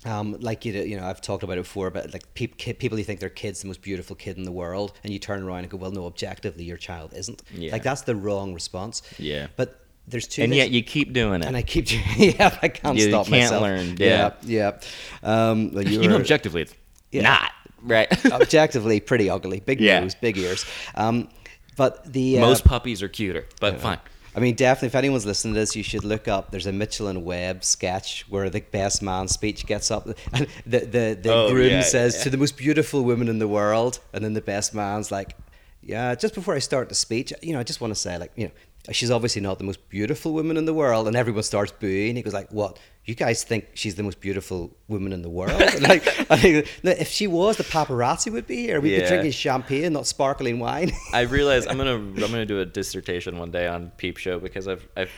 Um, 0.04 0.36
like 0.40 0.64
you, 0.64 0.72
you 0.74 0.96
know, 0.96 1.04
I've 1.04 1.20
talked 1.20 1.42
about 1.42 1.58
it 1.58 1.62
before, 1.62 1.90
but 1.90 2.12
like 2.12 2.22
kid, 2.34 2.78
people 2.78 2.98
you 2.98 3.04
think 3.04 3.18
their 3.20 3.28
kid's 3.28 3.62
the 3.62 3.66
most 3.66 3.82
beautiful 3.82 4.14
kid 4.14 4.36
in 4.36 4.44
the 4.44 4.52
world, 4.52 4.92
and 5.02 5.12
you 5.12 5.18
turn 5.18 5.42
around 5.42 5.60
and 5.60 5.70
go, 5.70 5.76
well, 5.76 5.90
no, 5.90 6.06
objectively, 6.06 6.64
your 6.64 6.76
child 6.76 7.12
isn't. 7.16 7.42
Yeah. 7.52 7.72
Like 7.72 7.82
that's 7.82 8.02
the 8.02 8.14
wrong 8.14 8.54
response. 8.54 9.02
Yeah. 9.18 9.48
But 9.56 9.80
there's 10.06 10.28
two. 10.28 10.42
and 10.42 10.52
things- 10.52 10.58
yet 10.58 10.70
you 10.70 10.82
keep 10.84 11.12
doing 11.12 11.42
it. 11.42 11.46
and 11.46 11.56
I 11.56 11.62
keep 11.62 11.86
doing, 11.86 12.02
yeah, 12.16 12.56
I 12.62 12.68
can't. 12.68 12.96
You 12.96 13.08
stop 13.08 13.26
can't 13.26 13.42
myself. 13.42 13.62
learn, 13.62 13.96
yeah. 13.98 14.32
yeah. 14.44 14.78
yeah. 15.22 15.50
Um, 15.50 15.72
well, 15.74 15.84
you 15.84 16.08
know, 16.08 16.16
objectively, 16.16 16.62
it's 16.62 16.74
Yeah. 17.10 17.22
not 17.22 17.50
right. 17.82 18.26
objectively 18.32 19.00
pretty 19.00 19.28
ugly, 19.28 19.60
big 19.60 19.80
Yeah. 19.80 19.98
nose, 20.00 20.14
big 20.14 20.38
ears. 20.38 20.64
Um, 20.94 21.28
but 21.76 22.12
the 22.12 22.38
uh, 22.38 22.40
Most 22.40 22.64
puppies 22.64 23.02
are 23.02 23.08
cuter, 23.08 23.46
but 23.60 23.80
fine. 23.80 23.98
I 24.38 24.40
mean, 24.40 24.54
definitely, 24.54 24.86
if 24.88 24.94
anyone's 24.94 25.26
listening 25.26 25.54
to 25.54 25.58
this, 25.60 25.74
you 25.74 25.82
should 25.82 26.04
look 26.04 26.28
up. 26.28 26.52
There's 26.52 26.66
a 26.66 26.72
Mitchell 26.72 27.08
and 27.08 27.24
Webb 27.24 27.64
sketch 27.64 28.24
where 28.28 28.48
the 28.48 28.60
best 28.60 29.02
man 29.02 29.26
speech 29.26 29.66
gets 29.66 29.90
up, 29.90 30.06
and 30.32 30.46
the 30.64 30.78
the, 30.80 31.18
the 31.20 31.32
Oh, 31.34 31.50
groom 31.50 31.70
yeah, 31.70 31.80
says 31.82 32.16
yeah. 32.16 32.22
to 32.22 32.30
the 32.30 32.36
most 32.36 32.56
beautiful 32.56 33.02
woman 33.04 33.26
in 33.26 33.40
the 33.40 33.48
world, 33.48 33.98
and 34.12 34.24
then 34.24 34.34
the 34.34 34.40
best 34.40 34.74
man's 34.74 35.10
like, 35.10 35.34
"Yeah, 35.82 36.14
just 36.14 36.34
before 36.34 36.54
I 36.54 36.60
start 36.60 36.88
the 36.88 36.94
speech, 36.94 37.32
you 37.42 37.52
know, 37.52 37.58
I 37.58 37.64
just 37.64 37.80
want 37.80 37.92
to 37.92 37.98
say, 37.98 38.16
like, 38.16 38.30
you 38.36 38.44
know, 38.46 38.52
she's 38.92 39.10
obviously 39.10 39.42
not 39.42 39.58
the 39.58 39.64
most 39.64 39.88
beautiful 39.88 40.32
woman 40.32 40.56
in 40.56 40.66
the 40.66 40.74
world," 40.74 41.08
and 41.08 41.16
everyone 41.16 41.42
starts 41.42 41.72
booing. 41.72 42.14
He 42.14 42.22
goes 42.22 42.32
like, 42.32 42.52
"What? 42.52 42.78
You 43.08 43.14
guys 43.14 43.42
think 43.42 43.70
she's 43.72 43.94
the 43.94 44.02
most 44.02 44.20
beautiful 44.20 44.76
woman 44.86 45.14
in 45.14 45.22
the 45.22 45.30
world?" 45.30 45.58
Like, 45.80 46.06
I 46.30 46.36
think 46.36 46.68
if 46.84 47.08
she 47.08 47.26
was, 47.26 47.56
the 47.56 47.64
paparazzi 47.64 48.30
would 48.30 48.46
be 48.46 48.56
here. 48.56 48.82
We'd 48.82 49.00
be 49.00 49.06
drinking 49.06 49.30
champagne, 49.30 49.94
not 49.94 50.06
sparkling 50.06 50.58
wine. 50.58 50.92
I 51.14 51.22
realize 51.22 51.66
I'm 51.70 51.78
gonna 51.78 51.94
I'm 51.94 52.14
gonna 52.16 52.44
do 52.44 52.60
a 52.60 52.66
dissertation 52.66 53.38
one 53.38 53.50
day 53.50 53.66
on 53.66 53.92
Peep 53.96 54.18
Show 54.18 54.38
because 54.38 54.68
I've 54.68 54.86
I've 54.94 55.10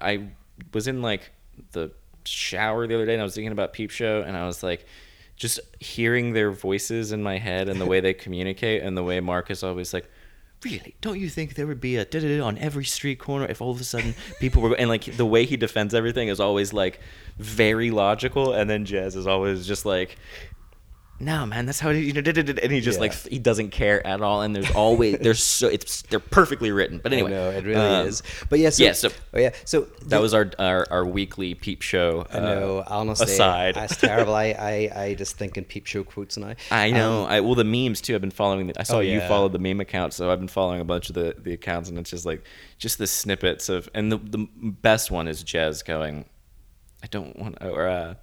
I 0.00 0.28
was 0.72 0.88
in 0.88 1.02
like 1.02 1.30
the 1.72 1.92
shower 2.24 2.86
the 2.86 2.94
other 2.94 3.04
day 3.04 3.12
and 3.12 3.20
I 3.20 3.24
was 3.24 3.34
thinking 3.34 3.52
about 3.52 3.74
Peep 3.74 3.90
Show 3.90 4.22
and 4.22 4.38
I 4.38 4.46
was 4.46 4.62
like 4.62 4.86
just 5.36 5.60
hearing 5.80 6.32
their 6.32 6.50
voices 6.50 7.12
in 7.12 7.22
my 7.22 7.36
head 7.36 7.68
and 7.68 7.78
the 7.78 7.84
way 7.86 8.00
they 8.00 8.14
communicate 8.14 8.82
and 8.82 8.96
the 8.96 9.02
way 9.02 9.20
Mark 9.20 9.50
is 9.50 9.62
always 9.62 9.92
like 9.92 10.08
really? 10.64 10.94
Don't 11.00 11.20
you 11.20 11.28
think 11.28 11.54
there 11.54 11.66
would 11.66 11.80
be 11.80 11.96
a 11.96 12.40
on 12.40 12.58
every 12.58 12.84
street 12.84 13.18
corner 13.18 13.46
if 13.46 13.60
all 13.60 13.70
of 13.70 13.80
a 13.80 13.84
sudden 13.84 14.14
people 14.40 14.62
were 14.62 14.74
and 14.74 14.88
like 14.88 15.04
the 15.16 15.26
way 15.26 15.44
he 15.44 15.56
defends 15.56 15.94
everything 15.94 16.28
is 16.28 16.40
always 16.40 16.72
like 16.72 17.00
very 17.38 17.90
logical 17.90 18.52
and 18.52 18.68
then 18.70 18.84
Jez 18.86 19.16
is 19.16 19.26
always 19.26 19.66
just 19.66 19.84
like 19.84 20.16
no 21.20 21.46
man 21.46 21.64
that's 21.64 21.78
how 21.78 21.90
it, 21.90 21.98
you 21.98 22.12
know 22.12 22.20
da-da-da," 22.20 22.60
and 22.62 22.72
he 22.72 22.80
just 22.80 22.96
Yeah. 22.96 23.02
like 23.02 23.14
he 23.28 23.38
doesn't 23.38 23.70
care 23.70 24.04
at 24.06 24.20
all 24.20 24.42
and 24.42 24.54
there's 24.54 24.70
always 24.72 25.18
there's 25.20 25.42
so 25.42 25.68
it's 25.68 26.02
they're 26.02 26.18
perfectly 26.18 26.72
written 26.72 26.98
but 27.02 27.12
anyway 27.12 27.30
no, 27.30 27.50
it 27.50 27.64
really 27.64 27.80
um, 27.80 28.06
is. 28.08 28.22
But 28.50 28.58
yeah, 28.58 28.70
so, 28.70 28.82
yeah, 28.84 28.92
so- 28.92 29.10
oh 29.32 29.38
yeah, 29.38 29.50
so 29.64 29.82
that 30.06 30.20
was 30.20 30.34
our 30.34 30.50
our, 30.58 30.86
our 30.90 31.06
weekly 31.06 31.54
peep 31.54 31.82
show 31.82 32.26
I 32.32 32.40
know, 32.40 32.78
uh, 32.78 32.84
honestly, 32.88 33.26
aside 33.32 33.74
That's 33.76 33.96
terrible. 33.96 34.34
I, 34.34 34.44
I, 34.96 35.02
I 35.04 35.14
just 35.14 35.36
think 35.36 35.56
in 35.56 35.64
peep 35.64 35.86
show 35.86 36.02
quotes 36.02 36.36
and 36.36 36.46
I 36.46 36.56
I 36.70 36.90
know. 36.90 37.24
Um, 37.24 37.30
I 37.30 37.40
well 37.40 37.54
the 37.54 37.64
memes 37.64 38.00
too. 38.00 38.14
I've 38.14 38.20
been 38.20 38.30
following. 38.30 38.66
The, 38.66 38.78
I 38.80 38.82
saw 38.82 38.96
Oh, 38.96 39.00
you 39.00 39.18
yeah. 39.18 39.28
followed 39.28 39.52
the 39.52 39.58
meme 39.58 39.80
account, 39.80 40.12
so 40.14 40.30
I've 40.30 40.38
been 40.40 40.48
following 40.48 40.80
a 40.80 40.84
bunch 40.84 41.08
of 41.08 41.14
the, 41.14 41.34
the 41.38 41.52
accounts, 41.52 41.88
and 41.88 41.98
it's 41.98 42.10
just 42.10 42.26
like 42.26 42.42
just 42.78 42.98
the 42.98 43.06
snippets 43.06 43.68
of. 43.68 43.88
And 43.94 44.10
the 44.10 44.18
the 44.18 44.48
best 44.60 45.10
one 45.10 45.28
is 45.28 45.44
Jez 45.44 45.84
going, 45.84 46.24
"I 47.02 47.06
don't 47.06 47.38
want 47.38 47.58
or 47.62 47.88
uh, 47.88 48.14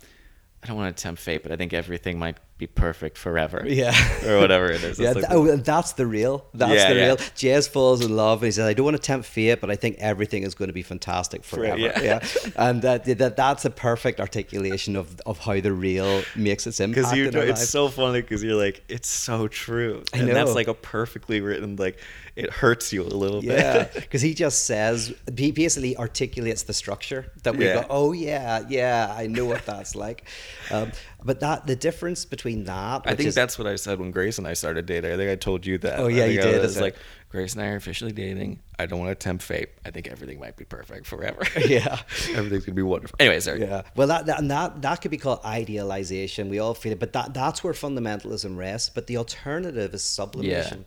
I 0.64 0.68
don't 0.68 0.76
want 0.78 0.96
to 0.96 1.02
tempt 1.02 1.22
fate, 1.22 1.44
but 1.44 1.52
I 1.52 1.56
think 1.56 1.74
everything 1.74 2.20
might 2.20 2.38
be 2.62 2.68
perfect 2.68 3.18
forever." 3.18 3.64
yeah. 3.68 3.94
or 4.28 4.40
whatever 4.40 4.72
it 4.72 4.84
is. 4.84 4.98
Yeah, 5.00 5.10
like 5.12 5.28
th- 5.28 5.28
oh, 5.32 5.56
that's 5.58 5.94
the 5.94 6.08
real. 6.08 6.46
That's 6.54 6.74
Yeah, 6.74 6.94
the 6.94 7.00
yeah. 7.00 7.06
real. 7.08 7.18
Jez 7.18 7.68
falls 7.68 8.06
in 8.06 8.16
love, 8.16 8.42
and 8.42 8.48
he 8.48 8.52
says, 8.52 8.66
"I 8.68 8.74
don't 8.74 8.86
want 8.86 8.98
to 8.98 9.04
tempt 9.04 9.26
fate, 9.28 9.60
but 9.60 9.70
I 9.70 9.76
think 9.76 9.98
everything 10.00 10.44
is 10.44 10.56
going 10.56 10.70
to 10.70 10.74
be 10.74 10.84
fantastic 10.84 11.44
forever." 11.44 11.78
yeah. 11.80 12.00
yeah, 12.02 12.20
and 12.56 12.82
that, 12.84 13.06
that 13.06 13.36
that's 13.36 13.66
a 13.66 13.70
perfect 13.70 14.20
articulation 14.20 14.96
of 14.96 15.20
of 15.26 15.40
how 15.40 15.60
the 15.60 15.74
real 15.74 16.24
makes 16.36 16.68
its 16.68 16.80
impact. 16.80 17.12
because 17.12 17.18
you 17.18 17.42
it's 17.42 17.68
so 17.70 17.90
funny 17.90 18.22
because 18.22 18.44
you're 18.44 18.56
like 18.56 18.84
it's 18.88 19.10
so 19.10 19.48
true 19.48 20.04
and 20.14 20.30
that's 20.30 20.56
like 20.56 20.68
a 20.68 20.74
perfectly 20.74 21.42
written 21.42 21.76
like 21.76 21.98
it 22.36 22.50
hurts 22.50 22.92
you 22.94 23.04
a 23.04 23.06
little 23.06 23.44
Yeah, 23.44 23.84
bit. 23.94 23.94
because 23.96 24.22
he 24.22 24.34
just 24.34 24.66
says 24.66 25.14
he 25.38 25.52
basically 25.52 25.98
articulates 25.98 26.64
the 26.64 26.74
structure 26.74 27.32
that 27.44 27.56
we 27.56 27.66
Yeah. 27.66 27.82
go, 27.82 27.86
oh 27.90 28.12
yeah, 28.14 28.64
yeah, 28.70 29.14
I 29.18 29.28
know 29.28 29.46
what 29.46 29.66
that's 29.66 29.96
like. 29.96 30.26
Um, 30.70 30.92
but 31.24 31.40
that 31.42 31.68
the 31.68 31.76
difference 31.76 32.26
between 32.26 32.64
that, 32.66 33.02
I 33.06 33.16
think 33.16 33.28
is- 33.30 33.36
that's 33.36 33.58
what 33.58 33.68
I 33.68 33.76
said 33.76 34.00
when 34.00 34.12
Grace 34.12 34.38
and 34.38 34.48
I 34.48 34.54
started 34.54 34.86
dating. 34.86 35.12
I 35.12 35.18
think 35.18 35.30
I 35.30 35.36
told 35.36 35.66
you 35.66 35.78
that. 35.80 36.00
Oh, 36.00 36.08
yeah, 36.08 36.26
you 36.26 36.40
I 36.40 36.44
did, 36.44 36.62
was 36.62 36.80
like. 36.80 36.96
Grace 37.30 37.54
and 37.54 37.62
I 37.64 37.68
are 37.68 37.78
officially 37.78 38.12
dating. 38.12 38.60
I 38.78 38.86
don't 38.86 39.00
want 39.00 39.12
to 39.12 39.16
tempt 39.16 39.42
fate. 39.42 39.70
I 39.86 39.92
think 39.92 40.10
everything 40.10 40.38
might 40.38 40.58
be 40.58 40.66
perfect 40.66 41.06
forever. 41.08 41.42
Yeah. 41.66 42.00
everything's 42.34 42.66
gonna 42.66 42.76
be 42.76 42.82
wonderful. 42.82 43.16
Anyway, 43.22 43.40
sorry. 43.40 43.62
Yeah. 43.62 43.84
Well, 43.96 44.08
that, 44.10 44.26
that 44.26 44.40
and 44.40 44.52
that 44.52 44.82
that 44.82 45.00
could 45.02 45.12
be 45.12 45.18
called 45.18 45.40
idealization. 45.46 46.50
We 46.50 46.60
all 46.60 46.74
feel 46.74 46.92
it, 46.92 47.00
but 47.00 47.14
that 47.14 47.34
that's 47.34 47.64
where 47.64 47.72
fundamentalism 47.72 48.58
rests. 48.58 48.90
But 48.90 49.08
the 49.08 49.16
alternative 49.16 49.94
is 49.94 50.04
sublimation. 50.04 50.84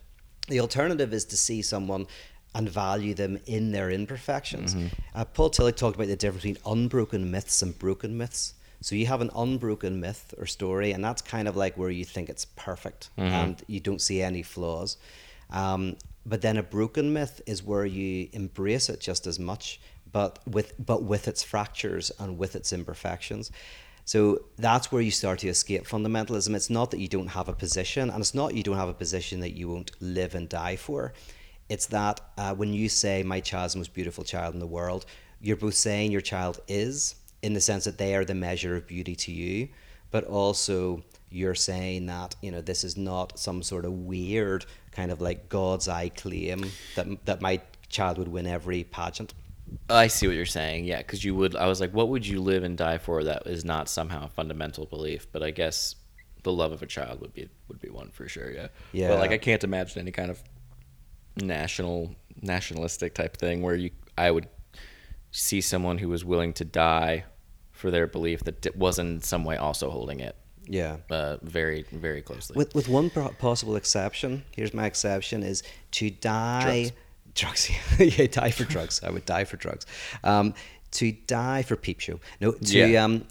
The 0.49 0.61
alternative 0.61 1.13
is 1.13 1.25
to 1.27 1.37
see 1.37 1.63
someone 1.63 2.07
and 2.55 2.69
value 2.69 3.15
them 3.15 3.39
in 3.47 3.73
their 3.73 3.91
imperfections. 3.91 4.75
Mm-hmm. 4.75 4.87
Uh, 5.15 5.25
Paul 5.25 5.51
Tillich 5.51 5.77
talked 5.77 5.97
about 5.97 6.07
the 6.07 6.17
difference 6.17 6.45
between 6.45 6.63
unbroken 6.73 7.31
myths 7.31 7.63
and 7.63 7.77
broken 7.79 8.17
myths. 8.17 8.55
So 8.81 8.95
you 8.95 9.07
have 9.07 9.23
an 9.23 9.31
unbroken 9.35 9.99
myth 9.99 10.35
or 10.39 10.47
story, 10.47 10.93
and 10.93 11.03
that's 11.03 11.23
kind 11.23 11.49
of 11.49 11.57
like 11.57 11.77
where 11.77 11.91
you 11.91 12.05
think 12.05 12.29
it's 12.29 12.45
perfect 12.45 13.11
Mm-hmm. 13.19 13.35
and 13.35 13.63
you 13.67 13.81
don't 13.81 14.01
see 14.01 14.23
any 14.23 14.43
flaws. 14.43 14.99
Um, 15.51 15.97
but 16.27 16.43
then 16.43 16.57
a 16.57 16.63
broken 16.63 17.13
myth 17.13 17.41
is 17.47 17.63
where 17.63 17.87
you 17.87 18.29
embrace 18.33 18.89
it 18.89 19.01
just 19.01 19.27
as 19.27 19.39
much, 19.39 19.81
but 20.11 20.39
with 20.47 20.75
but 20.85 21.03
with 21.03 21.29
its 21.29 21.43
fractures 21.43 22.11
and 22.19 22.39
with 22.39 22.55
its 22.55 22.73
imperfections. 22.73 23.51
So 24.05 24.45
that's 24.57 24.93
where 24.93 25.01
you 25.01 25.11
start 25.11 25.39
to 25.41 25.49
escape 25.49 25.87
fundamentalism. 25.87 26.55
It's 26.55 26.71
not 26.71 26.91
that 26.91 27.01
you 27.01 27.09
don't 27.09 27.29
have 27.29 27.49
a 27.49 27.55
position, 27.55 28.11
and 28.11 28.21
it's 28.21 28.35
not 28.35 28.55
you 28.55 28.63
don't 28.63 28.77
have 28.77 28.89
a 28.89 28.95
position 28.95 29.41
that 29.41 29.53
you 29.53 29.69
won't 29.69 29.93
live 30.01 30.35
and 30.35 30.49
die 30.49 30.77
for. 30.77 31.15
It's 31.69 31.87
that 31.87 32.21
uh, 32.37 32.55
when 32.55 32.75
you 32.75 32.89
say 32.89 33.23
my 33.23 33.41
child's 33.41 33.73
the 33.73 33.79
most 33.79 33.95
beautiful 33.95 34.25
child 34.25 34.53
in 34.53 34.61
the 34.61 34.67
world, 34.67 35.07
you're 35.41 35.57
both 35.57 35.75
saying 35.75 36.13
your 36.13 36.21
child 36.21 36.61
is, 36.69 37.15
in 37.43 37.55
the 37.55 37.61
sense 37.61 37.85
that 37.85 37.99
they 37.99 38.15
are 38.15 38.25
the 38.25 38.35
measure 38.35 38.77
of 38.77 38.87
beauty 38.87 39.15
to 39.15 39.33
you, 39.33 39.69
but 40.11 40.25
also 40.25 41.03
you're 41.31 41.55
saying 41.55 42.07
that 42.07 42.37
you 42.43 42.51
know 42.51 42.61
this 42.61 42.85
is 42.85 42.97
not 42.97 43.39
some 43.39 43.63
sort 43.63 43.85
of 43.85 43.93
weird 43.93 44.65
kind 44.93 45.11
of 45.11 45.21
like 45.21 45.49
God's 45.49 45.89
eye 45.89 46.11
claim 46.11 46.71
that 46.95 47.07
that 47.25 47.41
my 47.41 47.61
child 47.89 48.19
would 48.19 48.29
win 48.29 48.47
every 48.47 48.85
pageant. 48.85 49.35
I 49.91 50.07
see 50.09 50.27
what 50.27 50.37
you're 50.37 50.47
saying. 50.47 50.85
Yeah, 50.85 50.99
because 50.99 51.25
you 51.25 51.35
would. 51.35 51.55
I 51.57 51.67
was 51.67 51.81
like, 51.81 51.93
what 51.93 52.09
would 52.09 52.27
you 52.27 52.41
live 52.41 52.63
and 52.65 52.77
die 52.77 52.99
for? 52.99 53.25
That 53.25 53.47
is 53.47 53.65
not 53.65 53.89
somehow 53.89 54.27
a 54.27 54.29
fundamental 54.29 54.87
belief, 54.87 55.27
but 55.33 55.43
I 55.43 55.51
guess 55.51 55.97
the 56.43 56.53
love 56.53 56.73
of 56.73 56.83
a 56.83 56.87
child 56.87 57.21
would 57.21 57.33
be 57.33 57.49
would 57.69 57.81
be 57.81 57.89
one 57.89 58.11
for 58.11 58.29
sure. 58.29 58.51
Yeah. 58.53 58.69
Yeah. 58.93 59.09
But 59.09 59.19
like, 59.21 59.31
I 59.33 59.39
can't 59.39 59.65
imagine 59.65 60.01
any 60.01 60.11
kind 60.13 60.31
of 60.31 60.43
national 61.37 62.15
nationalistic 62.41 63.15
type 63.15 63.37
thing 63.37 63.63
where 63.63 63.75
you 63.75 63.91
I 64.17 64.31
would 64.31 64.49
see 65.31 65.61
someone 65.61 65.99
who 65.99 66.09
was 66.09 66.25
willing 66.25 66.53
to 66.55 66.65
die 66.65 67.25
for 67.73 67.91
their 67.91 68.07
belief 68.07 68.45
that 68.45 68.61
d- 68.63 68.71
was 68.77 68.99
in 68.99 69.21
some 69.21 69.45
way 69.45 69.57
also 69.57 69.91
holding 69.91 70.21
it 70.21 70.37
Yeah. 70.69 70.99
uh, 71.11 71.39
very 71.43 71.85
very 71.91 72.23
closely. 72.23 72.55
With 72.57 72.75
with 72.75 72.89
one 72.89 73.11
possible 73.11 73.77
exception. 73.77 74.45
Here's 74.55 74.73
my 74.73 74.87
exception: 74.87 75.43
is 75.43 75.63
to 75.93 76.11
die. 76.11 76.63
Drugs. 76.85 76.93
yeah, 77.99 78.27
die 78.27 78.51
for 78.51 78.65
drugs. 78.65 79.03
I 79.03 79.11
would 79.11 79.25
die 79.27 79.45
for 79.45 79.57
drugs. 79.57 79.87
Um, 80.23 80.55
to 80.93 81.13
die 81.27 81.63
for 81.63 81.77
peep 81.77 82.01
show. 82.01 82.21
No, 82.41 82.53
to 82.53 82.79
Yeah. 82.79 83.05
um, 83.05 83.27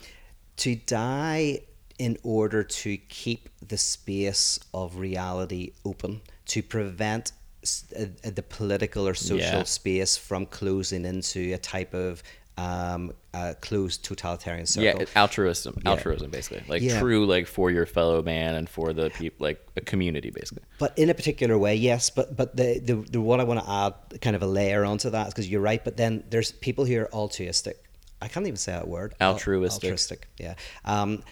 to 0.58 0.76
die 0.76 1.62
in 2.00 2.18
order 2.24 2.64
to 2.64 2.98
keep 2.98 3.50
the 3.66 3.78
space 3.78 4.60
of 4.74 4.98
reality 4.98 5.72
open, 5.86 6.22
to 6.48 6.62
prevent 6.62 7.32
s- 7.62 7.86
uh, 7.98 8.06
the 8.30 8.44
political 8.44 9.08
or 9.08 9.14
social 9.14 9.60
Yeah. 9.60 9.64
space 9.64 10.18
from 10.18 10.46
closing 10.48 11.06
into 11.06 11.54
a 11.54 11.58
type 11.58 11.94
of 11.94 12.22
um, 12.58 13.12
uh, 13.34 13.54
closed 13.62 14.04
totalitarian 14.06 14.66
circle. 14.68 15.00
yeah, 15.02 15.06
altruism, 15.16 15.82
altruism, 15.86 16.30
basically, 16.30 16.64
like 16.68 16.82
Yeah. 16.84 17.00
true, 17.00 17.26
like 17.26 17.48
for 17.48 17.72
your 17.72 17.86
fellow 17.88 18.22
man 18.22 18.54
and 18.56 18.70
for 18.70 18.94
the 18.94 19.10
people, 19.10 19.44
like 19.48 19.66
a 19.76 19.82
community, 19.82 20.30
basically. 20.30 20.64
but 20.78 20.96
in 20.98 21.10
a 21.10 21.14
particular 21.16 21.58
way, 21.58 21.76
yes. 21.76 22.10
But 22.12 22.38
but 22.38 22.56
the 22.56 22.80
the, 22.80 22.96
the 22.96 23.20
what 23.22 23.40
I 23.40 23.44
want 23.44 23.60
to 23.64 23.70
add, 23.70 24.22
kind 24.22 24.36
of 24.36 24.44
a 24.44 24.48
layer 24.48 24.86
onto 24.86 25.10
that, 25.10 25.28
because 25.28 25.50
you're 25.50 25.62
right. 25.62 25.84
But 25.84 25.98
then 25.98 26.24
there's 26.30 26.52
people 26.52 26.86
who 26.86 26.96
are 27.00 27.12
altruistic. 27.14 27.84
I 28.22 28.28
can't 28.28 28.46
even 28.46 28.58
say 28.58 28.72
that 28.74 28.88
word. 28.88 29.16
Altruistic. 29.20 29.84
altruistic. 29.84 30.28
Yeah. 30.38 30.54
Um, 30.86 31.24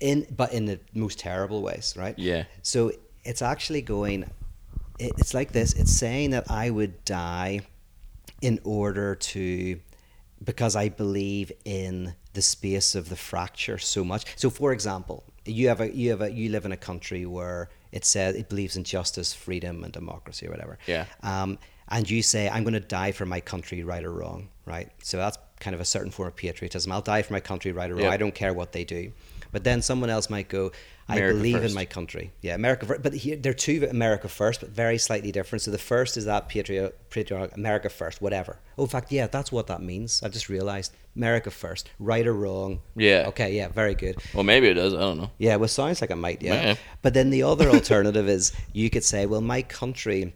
in 0.00 0.26
but 0.36 0.52
in 0.52 0.66
the 0.66 0.78
most 0.94 1.18
terrible 1.18 1.60
ways, 1.62 1.94
right? 1.96 2.16
Yeah. 2.18 2.44
So 2.62 2.92
it's 3.24 3.42
actually 3.42 3.82
going. 3.82 4.22
it- 4.98 5.12
It's 5.18 5.34
like 5.34 5.50
this. 5.52 5.72
It's 5.72 5.92
saying 5.92 6.30
that 6.30 6.50
I 6.50 6.70
would 6.70 7.04
die 7.04 7.60
in 8.40 8.60
order 8.64 9.16
to 9.16 9.80
because 10.44 10.76
I 10.76 10.88
believe 10.88 11.52
in 11.64 12.14
the 12.32 12.42
space 12.42 12.94
of 12.94 13.08
the 13.08 13.16
fracture 13.16 13.78
so 13.78 14.04
much. 14.04 14.24
So, 14.36 14.50
for 14.50 14.72
example, 14.72 15.24
you 15.44 15.68
have 15.68 15.80
a 15.80 15.94
you 15.94 16.10
have 16.10 16.22
a 16.22 16.30
you 16.30 16.50
live 16.50 16.64
in 16.64 16.72
a 16.72 16.76
country 16.76 17.26
where 17.26 17.68
it 17.90 18.04
says 18.04 18.34
it 18.34 18.48
believes 18.48 18.76
in 18.76 18.84
justice, 18.84 19.34
freedom, 19.34 19.84
and 19.84 19.92
democracy, 19.92 20.46
or 20.46 20.50
whatever. 20.50 20.78
Yeah. 20.86 21.06
Um, 21.22 21.58
and 21.88 22.08
you 22.08 22.22
say, 22.22 22.48
I'm 22.48 22.64
going 22.64 22.74
to 22.74 22.80
die 22.80 23.12
for 23.12 23.26
my 23.26 23.40
country, 23.40 23.84
right 23.84 24.02
or 24.02 24.12
wrong, 24.12 24.48
right? 24.64 24.90
So 25.02 25.18
that's 25.18 25.36
kind 25.60 25.74
of 25.74 25.80
a 25.80 25.84
certain 25.84 26.10
form 26.10 26.28
of 26.28 26.36
patriotism. 26.36 26.90
I'll 26.90 27.02
die 27.02 27.20
for 27.20 27.34
my 27.34 27.40
country, 27.40 27.72
right 27.72 27.90
or 27.90 27.94
wrong. 27.94 28.04
Yep. 28.04 28.12
I 28.12 28.16
don't 28.16 28.34
care 28.34 28.54
what 28.54 28.72
they 28.72 28.84
do. 28.84 29.12
But 29.52 29.64
then 29.64 29.82
someone 29.82 30.08
else 30.08 30.30
might 30.30 30.48
go, 30.48 30.72
I 31.12 31.32
believe 31.32 31.58
first. 31.58 31.68
in 31.68 31.74
my 31.74 31.84
country. 31.84 32.32
Yeah, 32.40 32.54
America. 32.54 32.98
But 33.00 33.12
here, 33.12 33.36
they're 33.36 33.54
two 33.54 33.86
America 33.90 34.28
first, 34.28 34.60
but 34.60 34.70
very 34.70 34.98
slightly 34.98 35.32
different. 35.32 35.62
So 35.62 35.70
the 35.70 35.78
first 35.78 36.16
is 36.16 36.24
that 36.24 36.48
patriot, 36.48 36.96
patriot, 37.10 37.52
America 37.54 37.88
first, 37.88 38.22
whatever. 38.22 38.58
Oh, 38.78 38.84
in 38.84 38.88
fact, 38.88 39.12
yeah, 39.12 39.26
that's 39.26 39.52
what 39.52 39.66
that 39.66 39.82
means. 39.82 40.22
I 40.22 40.28
just 40.28 40.48
realized 40.48 40.92
America 41.14 41.50
first, 41.50 41.90
right 41.98 42.26
or 42.26 42.32
wrong. 42.32 42.80
Yeah. 42.96 43.24
Okay, 43.28 43.54
yeah, 43.54 43.68
very 43.68 43.94
good. 43.94 44.16
Well, 44.34 44.44
maybe 44.44 44.68
it 44.68 44.74
does. 44.74 44.94
I 44.94 45.00
don't 45.00 45.18
know. 45.18 45.30
Yeah, 45.38 45.56
well, 45.56 45.68
sounds 45.68 46.00
like 46.00 46.10
it 46.10 46.16
might, 46.16 46.42
yeah. 46.42 46.62
Yeah. 46.62 46.74
But 47.02 47.14
then 47.14 47.30
the 47.30 47.42
other 47.42 47.68
alternative 47.68 48.28
is 48.28 48.52
you 48.72 48.90
could 48.90 49.04
say, 49.04 49.26
well, 49.26 49.40
my 49.40 49.62
country 49.62 50.34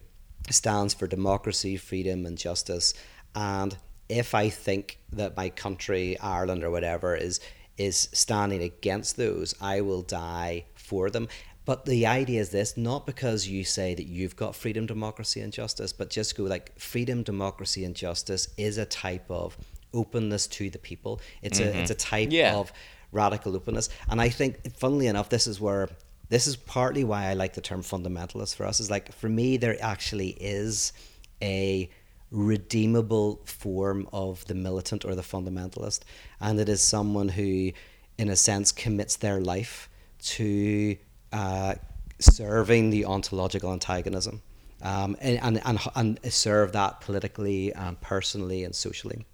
stands 0.49 0.93
for 0.93 1.07
democracy, 1.07 1.77
freedom, 1.77 2.25
and 2.25 2.37
justice. 2.37 2.93
And 3.35 3.75
if 4.09 4.33
I 4.33 4.49
think 4.49 4.99
that 5.11 5.35
my 5.35 5.49
country, 5.49 6.17
Ireland 6.19 6.63
or 6.63 6.71
whatever, 6.71 7.15
is 7.15 7.39
is 7.77 8.09
standing 8.13 8.61
against 8.61 9.17
those, 9.17 9.53
I 9.61 9.81
will 9.81 10.01
die 10.01 10.65
for 10.75 11.09
them. 11.09 11.27
But 11.65 11.85
the 11.85 12.05
idea 12.05 12.39
is 12.39 12.49
this 12.49 12.77
not 12.77 13.05
because 13.05 13.47
you 13.47 13.65
say 13.65 13.93
that 13.93 14.05
you've 14.07 14.37
got 14.37 14.55
freedom, 14.55 14.85
democracy, 14.85 15.41
and 15.41 15.51
justice, 15.51 15.91
but 15.91 16.09
just 16.09 16.37
go 16.37 16.43
like 16.43 16.79
freedom, 16.79 17.23
democracy, 17.23 17.83
and 17.83 17.93
justice 17.93 18.47
is 18.57 18.77
a 18.77 18.85
type 18.85 19.29
of 19.29 19.57
openness 19.93 20.47
to 20.47 20.69
the 20.69 20.79
people. 20.79 21.19
It's 21.41 21.59
a 21.59 21.63
mm-hmm. 21.63 21.79
it's 21.79 21.91
a 21.91 21.95
type 21.95 22.29
Yeah. 22.31 22.55
of 22.55 22.71
radical 23.11 23.55
openness. 23.55 23.89
And 24.09 24.21
I 24.21 24.29
think, 24.29 24.73
funnily 24.77 25.07
enough, 25.07 25.29
this 25.29 25.45
is 25.45 25.59
where 25.59 25.89
this 26.29 26.47
is 26.47 26.55
partly 26.55 27.03
why 27.03 27.25
I 27.25 27.33
like 27.33 27.53
the 27.53 27.61
term 27.61 27.81
fundamentalist 27.81 28.55
for 28.55 28.65
us. 28.65 28.79
Is 28.79 28.89
like 28.89 29.13
for 29.13 29.27
me, 29.29 29.57
there 29.57 29.77
actually 29.81 30.29
is 30.39 30.93
a 31.41 31.89
redeemable 32.31 33.41
form 33.45 34.07
of 34.11 34.45
the 34.45 34.55
militant 34.55 35.05
or 35.05 35.15
the 35.15 35.21
fundamentalist, 35.21 36.01
and 36.39 36.59
it 36.59 36.69
is 36.69 36.81
someone 36.81 37.29
who, 37.29 37.71
in 38.17 38.29
a 38.29 38.35
sense, 38.35 38.71
commits 38.71 39.15
their 39.17 39.39
life 39.39 39.89
to 40.19 40.97
uh, 41.31 41.75
serving 42.19 42.89
the 42.89 43.05
ontological 43.05 43.71
antagonism. 43.71 44.41
Um, 44.79 45.17
and, 45.19 45.39
and, 45.41 45.61
and, 45.65 45.79
and 45.95 46.33
serve 46.33 46.73
that 46.73 47.01
politically 47.01 47.73
and 47.73 47.99
personally 47.99 48.63
and 48.63 48.75
socially. 48.75 49.25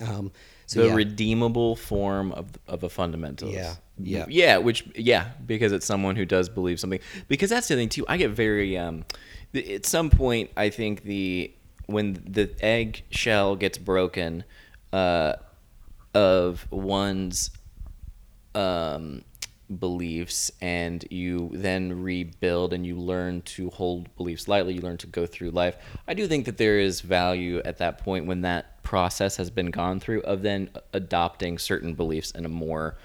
Um, 0.00 0.32
so 0.66 0.82
the 0.82 0.88
yeah. 0.88 0.94
redeemable 0.94 1.74
form 1.74 2.32
of 2.32 2.46
of 2.68 2.84
a 2.84 2.88
fundamentalist. 2.88 3.52
Yeah, 3.52 3.74
yeah. 3.98 4.26
yeah. 4.28 4.58
Which 4.58 4.86
yeah, 4.94 5.30
because 5.44 5.72
it's 5.72 5.86
someone 5.86 6.14
who 6.16 6.24
does 6.24 6.48
believe 6.48 6.78
something. 6.78 7.00
Because 7.26 7.50
that's 7.50 7.68
the 7.68 7.74
thing 7.74 7.88
too. 7.88 8.04
I 8.08 8.16
get 8.16 8.30
very 8.30 8.78
um, 8.78 9.04
at 9.52 9.84
some 9.84 10.10
point 10.10 10.50
I 10.56 10.70
think 10.70 11.02
the 11.02 11.52
when 11.90 12.22
the 12.26 12.50
egg 12.60 13.02
shell 13.10 13.56
gets 13.56 13.78
broken, 13.78 14.44
uh, 14.92 15.34
of 16.14 16.66
one's 16.70 17.50
um 18.54 19.22
beliefs 19.78 20.50
and 20.60 21.04
you 21.10 21.50
then 21.54 22.02
rebuild 22.02 22.72
and 22.72 22.84
you 22.84 22.96
learn 22.96 23.40
to 23.42 23.70
hold 23.70 24.12
beliefs 24.16 24.48
lightly 24.48 24.74
you 24.74 24.80
learn 24.80 24.96
to 24.96 25.06
go 25.06 25.24
through 25.24 25.50
life 25.52 25.76
i 26.08 26.14
do 26.14 26.26
think 26.26 26.44
that 26.46 26.56
there 26.58 26.80
is 26.80 27.00
value 27.00 27.58
at 27.64 27.78
that 27.78 27.98
point 27.98 28.26
when 28.26 28.40
that 28.40 28.82
process 28.82 29.36
has 29.36 29.48
been 29.50 29.70
gone 29.70 30.00
through 30.00 30.20
of 30.22 30.42
then 30.42 30.68
adopting 30.92 31.56
certain 31.56 31.94
beliefs 31.94 32.32
in 32.32 32.44
a 32.44 32.48
more 32.48 32.96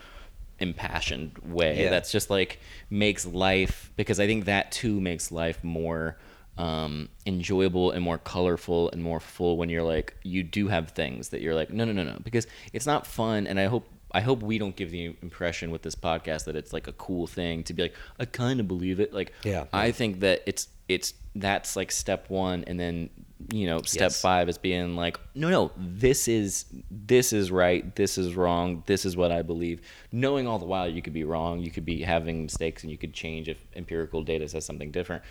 impassioned 0.57 1.37
way 1.43 1.83
Yeah. 1.83 1.89
that's 1.91 2.11
just 2.11 2.31
like 2.31 2.59
makes 2.89 3.27
life 3.27 3.91
because 3.95 4.19
i 4.19 4.25
think 4.25 4.45
that 4.45 4.71
too 4.71 4.99
makes 4.99 5.31
life 5.31 5.63
more 5.63 6.17
um, 6.57 7.09
enjoyable 7.25 7.91
and 7.91 8.01
more 8.01 8.17
colorful 8.17 8.89
and 8.91 9.03
more 9.03 9.19
full 9.19 9.57
when 9.57 9.69
you're 9.69 9.83
like 9.83 10.15
you 10.23 10.41
do 10.41 10.67
have 10.67 10.91
things 10.91 11.29
that 11.29 11.41
you're 11.41 11.55
like 11.55 11.69
no 11.69 11.83
no 11.83 11.91
no 11.91 12.03
no 12.03 12.17
because 12.23 12.47
it's 12.71 12.85
not 12.85 13.05
fun 13.05 13.45
and 13.45 13.59
i 13.59 13.65
hope 13.65 13.87
I 14.11 14.21
hope 14.21 14.41
we 14.41 14.57
don't 14.57 14.77
give 14.77 14.91
the 14.91 15.13
impression 15.21 15.71
with 15.71 15.81
this 15.81 15.93
podcast 15.93 16.45
that 16.45 16.55
it's 16.55 16.71
like 16.71 16.87
a 16.87 16.93
cool 16.93 17.27
thing 17.27 17.65
to 17.65 17.73
be 17.73 17.81
like 17.81 17.95
I 18.17 18.23
kind 18.23 18.61
of 18.61 18.67
believe 18.67 19.01
it. 19.01 19.13
Like 19.13 19.33
Yeah. 19.43 19.65
I 19.73 19.91
think 19.91 20.21
that 20.21 20.41
it's 20.45 20.69
it's 20.87 21.13
that's 21.35 21.75
like 21.75 21.91
step 21.91 22.29
1 22.29 22.63
and 22.65 22.79
then 22.79 23.09
you 23.51 23.67
know 23.67 23.81
step 23.81 24.11
Yes. 24.11 24.21
5 24.21 24.47
is 24.47 24.57
being 24.57 24.95
like 24.95 25.19
no 25.35 25.49
no 25.49 25.71
this 25.77 26.29
is 26.29 26.65
this 26.89 27.33
is 27.33 27.51
right 27.51 27.93
this 27.97 28.17
is 28.17 28.33
wrong 28.33 28.81
this 28.85 29.05
is 29.05 29.17
what 29.17 29.29
I 29.29 29.41
believe 29.41 29.81
knowing 30.13 30.47
all 30.47 30.57
the 30.57 30.65
while 30.65 30.87
you 30.87 31.01
could 31.01 31.11
be 31.11 31.25
wrong 31.25 31.59
you 31.59 31.69
could 31.69 31.83
be 31.83 32.01
having 32.01 32.43
mistakes 32.43 32.83
and 32.83 32.91
you 32.91 32.97
could 32.97 33.13
change 33.13 33.49
if 33.49 33.57
empirical 33.75 34.23
data 34.23 34.47
says 34.47 34.63
something 34.65 34.89
different 34.89 35.21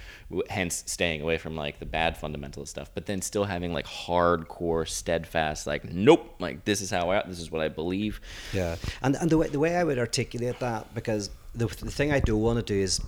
hence 0.50 0.84
staying 0.86 1.22
away 1.22 1.38
from 1.38 1.56
like 1.56 1.78
the 1.78 1.86
bad 1.86 2.14
fundamentalist 2.20 2.68
stuff 2.68 2.90
but 2.94 3.06
then 3.06 3.22
still 3.22 3.44
having 3.44 3.72
like 3.72 3.86
hardcore 3.86 4.86
steadfast 4.86 5.66
like 5.66 5.82
nope 5.90 6.34
like 6.40 6.66
this 6.66 6.82
is 6.82 6.90
how 6.90 7.10
I 7.10 7.22
this 7.26 7.40
is 7.40 7.50
what 7.50 7.62
I 7.62 7.68
believe 7.68 8.20
Yeah, 8.52 8.76
and 9.02 9.16
and 9.16 9.30
the 9.30 9.38
way 9.38 9.48
the 9.48 9.58
way 9.58 9.76
I 9.76 9.82
would 9.82 9.98
articulate 9.98 10.58
that 10.60 10.94
because 10.94 11.30
the 11.54 11.66
the 11.68 11.90
thing 11.90 12.12
I 12.12 12.20
don't 12.20 12.42
want 12.42 12.58
to 12.58 12.62
do 12.64 12.78
is 12.78 13.00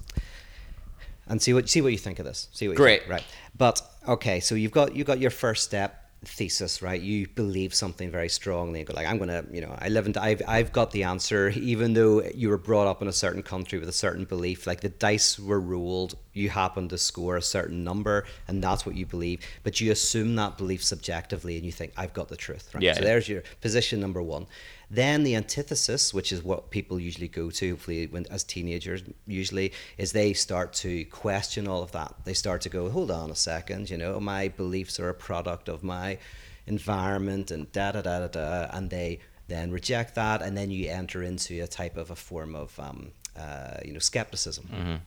and 1.28 1.42
see 1.42 1.53
what 1.53 1.68
see 1.68 1.80
what 1.82 1.90
you 1.92 1.99
think 1.99 2.18
of 2.20 2.24
this. 2.24 2.49
See 2.53 2.68
what 2.68 2.72
you 2.74 2.76
Great. 2.76 3.01
think, 3.01 3.11
right? 3.11 3.24
But 3.59 3.82
okay, 4.09 4.41
so 4.41 4.55
you've 4.55 4.73
got 4.73 4.95
you've 4.95 5.07
got 5.07 5.19
your 5.19 5.31
first 5.31 5.65
step 5.65 6.07
thesis, 6.25 6.83
right? 6.83 7.01
You 7.01 7.29
believe 7.29 7.75
something 7.75 8.11
very 8.11 8.29
strongly. 8.29 8.81
You 8.81 8.85
go 8.85 8.95
like, 8.95 9.07
I'm 9.07 9.19
gonna, 9.19 9.45
you 9.51 9.61
know, 9.61 9.77
I 9.79 9.89
live 9.89 10.07
in, 10.07 10.17
I've 10.17 10.43
I've 10.47 10.73
got 10.73 10.91
the 10.91 11.05
answer, 11.05 11.49
even 11.51 11.95
though 11.95 12.23
you 12.23 12.49
were 12.49 12.59
brought 12.59 12.87
up 12.87 13.03
in 13.03 13.09
a 13.09 13.13
certain 13.13 13.43
country 13.43 13.79
with 13.79 13.89
a 13.89 13.93
certain 13.93 14.25
belief. 14.25 14.67
Like 14.67 14.81
the 14.81 14.89
dice 14.89 15.39
were 15.39 15.61
rolled, 15.61 16.17
you 16.33 16.49
happen 16.49 16.89
to 16.89 16.99
score 16.99 17.37
a 17.37 17.43
certain 17.43 17.85
number, 17.85 18.25
and 18.49 18.63
that's 18.63 18.85
what 18.85 18.95
you 18.97 19.07
believe. 19.07 19.41
But 19.63 19.81
you 19.81 19.93
assume 19.93 20.35
that 20.37 20.59
belief 20.59 20.83
subjectively, 20.83 21.57
and 21.57 21.65
you 21.65 21.73
think, 21.73 21.93
I've 21.97 22.13
got 22.13 22.29
the 22.29 22.37
truth, 22.37 22.75
right? 22.75 22.83
Yeah. 22.83 22.95
So 22.95 23.03
there's 23.03 23.29
your 23.29 23.43
position 23.61 24.01
number 24.01 24.23
one. 24.23 24.47
Then 24.89 25.24
the 25.24 25.34
antithesis, 25.34 26.14
which 26.14 26.30
is 26.32 26.45
what 26.45 26.70
people 26.70 27.01
usually 27.01 27.28
go 27.28 27.51
to, 27.51 27.70
hopefully 27.70 28.07
when 28.07 28.26
as 28.30 28.45
teenagers, 28.45 29.03
usually 29.26 29.72
is 29.99 30.12
they 30.12 30.32
start 30.32 30.72
to 30.74 31.05
question 31.07 31.66
all 31.66 31.82
of 31.82 31.93
that. 31.93 32.14
They 32.24 32.34
start 32.34 32.61
to 32.62 32.68
go, 32.68 32.89
hold 32.89 33.11
on 33.11 33.30
a 33.30 33.34
second, 33.34 33.91
you 33.91 33.99
know, 33.99 34.20
my 34.20 34.49
beliefs 34.49 35.01
are 35.01 35.09
a 35.09 35.14
product 35.14 35.68
of 35.68 35.82
my 35.82 36.18
environment 36.66 37.51
and 37.51 37.70
da 37.72 37.93
da 37.93 38.03
da 38.03 38.20
da 38.20 38.28
da, 38.28 38.68
and 38.72 38.91
they 38.91 39.20
then 39.49 39.70
reject 39.70 40.14
that, 40.16 40.43
and 40.43 40.57
then 40.57 40.70
you 40.70 40.89
enter 40.89 41.22
into 41.22 41.62
a 41.62 41.66
type 41.66 41.97
of 41.97 42.11
a 42.11 42.16
form 42.16 42.55
of 42.55 42.78
um, 42.80 43.12
uh, 43.37 43.78
you 43.84 43.93
know 43.93 43.99
skepticism. 43.99 45.01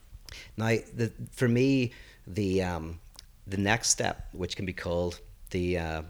Now, 0.56 0.76
the, 0.94 1.12
for 1.32 1.48
me, 1.48 1.92
the 2.26 2.62
um, 2.62 3.00
the 3.46 3.58
next 3.58 3.90
step, 3.90 4.28
which 4.32 4.56
can 4.56 4.64
be 4.64 4.72
called 4.72 5.20
the 5.50 5.78
uh, 5.78 6.02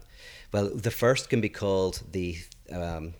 well, 0.53 0.69
the 0.73 0.91
first 0.91 1.29
can 1.29 1.41
be 1.41 1.49
called 1.49 2.01
the 2.11 2.37
um, 2.71 3.13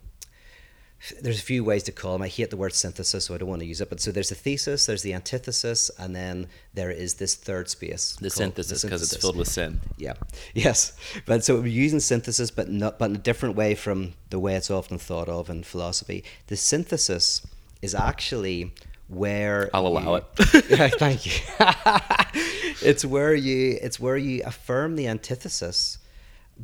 there's 1.20 1.40
a 1.40 1.42
few 1.42 1.64
ways 1.64 1.82
to 1.84 1.92
call 1.92 2.12
them. 2.12 2.22
I 2.22 2.28
hate 2.28 2.50
the 2.50 2.56
word 2.56 2.74
synthesis, 2.74 3.24
so 3.24 3.34
I 3.34 3.38
don't 3.38 3.48
want 3.48 3.60
to 3.60 3.66
use 3.66 3.80
it. 3.80 3.88
But 3.90 4.00
so 4.00 4.12
there's 4.12 4.28
the 4.28 4.34
thesis, 4.36 4.86
there's 4.86 5.02
the 5.02 5.14
antithesis, 5.14 5.90
and 5.98 6.14
then 6.14 6.46
there 6.74 6.90
is 6.90 7.14
this 7.14 7.34
third 7.34 7.68
space. 7.68 8.16
the 8.20 8.30
synthesis 8.30 8.82
because 8.82 9.02
it's 9.02 9.16
filled 9.20 9.36
with 9.36 9.48
sin 9.48 9.80
Yeah. 9.96 10.14
Yes. 10.54 10.92
But 11.26 11.44
so 11.44 11.56
we're 11.56 11.66
using 11.66 12.00
synthesis, 12.00 12.50
but 12.50 12.68
not, 12.70 12.98
but 12.98 13.10
in 13.10 13.16
a 13.16 13.18
different 13.18 13.56
way 13.56 13.74
from 13.74 14.14
the 14.30 14.38
way 14.38 14.54
it's 14.54 14.70
often 14.70 14.98
thought 14.98 15.28
of 15.28 15.50
in 15.50 15.62
philosophy. 15.64 16.22
The 16.46 16.56
synthesis 16.56 17.44
is 17.80 17.94
actually 17.94 18.72
where 19.08 19.68
I'll 19.74 19.86
allow 19.88 20.16
you- 20.16 20.22
it. 20.38 20.64
Yeah, 20.70 20.88
Thank 20.88 21.26
you. 21.26 21.32
it's 22.82 23.04
where 23.04 23.34
you 23.34 23.78
it's 23.82 23.98
where 24.00 24.16
you 24.16 24.42
affirm 24.44 24.96
the 24.96 25.08
antithesis, 25.08 25.98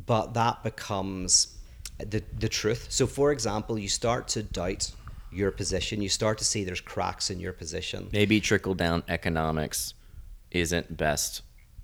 but 0.05 0.33
that 0.33 0.63
becomes 0.63 1.55
the 2.05 2.23
the 2.37 2.49
truth. 2.49 2.87
So, 2.89 3.07
for 3.07 3.31
example, 3.31 3.77
you 3.77 3.89
start 3.89 4.27
to 4.29 4.43
doubt 4.43 4.91
your 5.31 5.51
position. 5.51 6.01
You 6.01 6.09
start 6.09 6.37
to 6.39 6.43
see 6.43 6.63
there's 6.63 6.81
cracks 6.81 7.29
in 7.29 7.39
your 7.39 7.53
position. 7.53 8.09
maybe 8.11 8.39
trickle 8.41 8.73
down 8.73 9.03
economics 9.07 9.93
isn't 10.51 10.97
best 10.97 11.43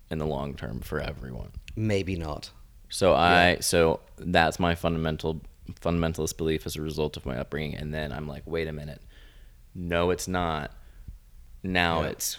in 0.09 0.17
the 0.17 0.25
long 0.25 0.55
term 0.55 0.79
for 0.81 0.99
everyone 0.99 1.51
Maybe 1.75 2.15
not. 2.15 2.49
So 2.89 3.13
I 3.13 3.57
so 3.59 3.99
that's 4.17 4.59
my 4.59 4.73
fundamental 4.75 5.41
fundamentalist 5.81 6.37
belief 6.37 6.65
as 6.65 6.75
a 6.75 6.81
result 6.81 7.17
of 7.17 7.25
my 7.25 7.37
upbringing, 7.37 7.75
and 7.75 7.93
then 7.93 8.11
I'm 8.11 8.27
like, 8.27 8.43
wait 8.45 8.67
a 8.67 8.73
minute, 8.73 9.01
no, 9.73 10.11
it's 10.11 10.27
not. 10.27 10.71
Now 11.63 12.01
Yeah. 12.03 12.09
it's 12.09 12.37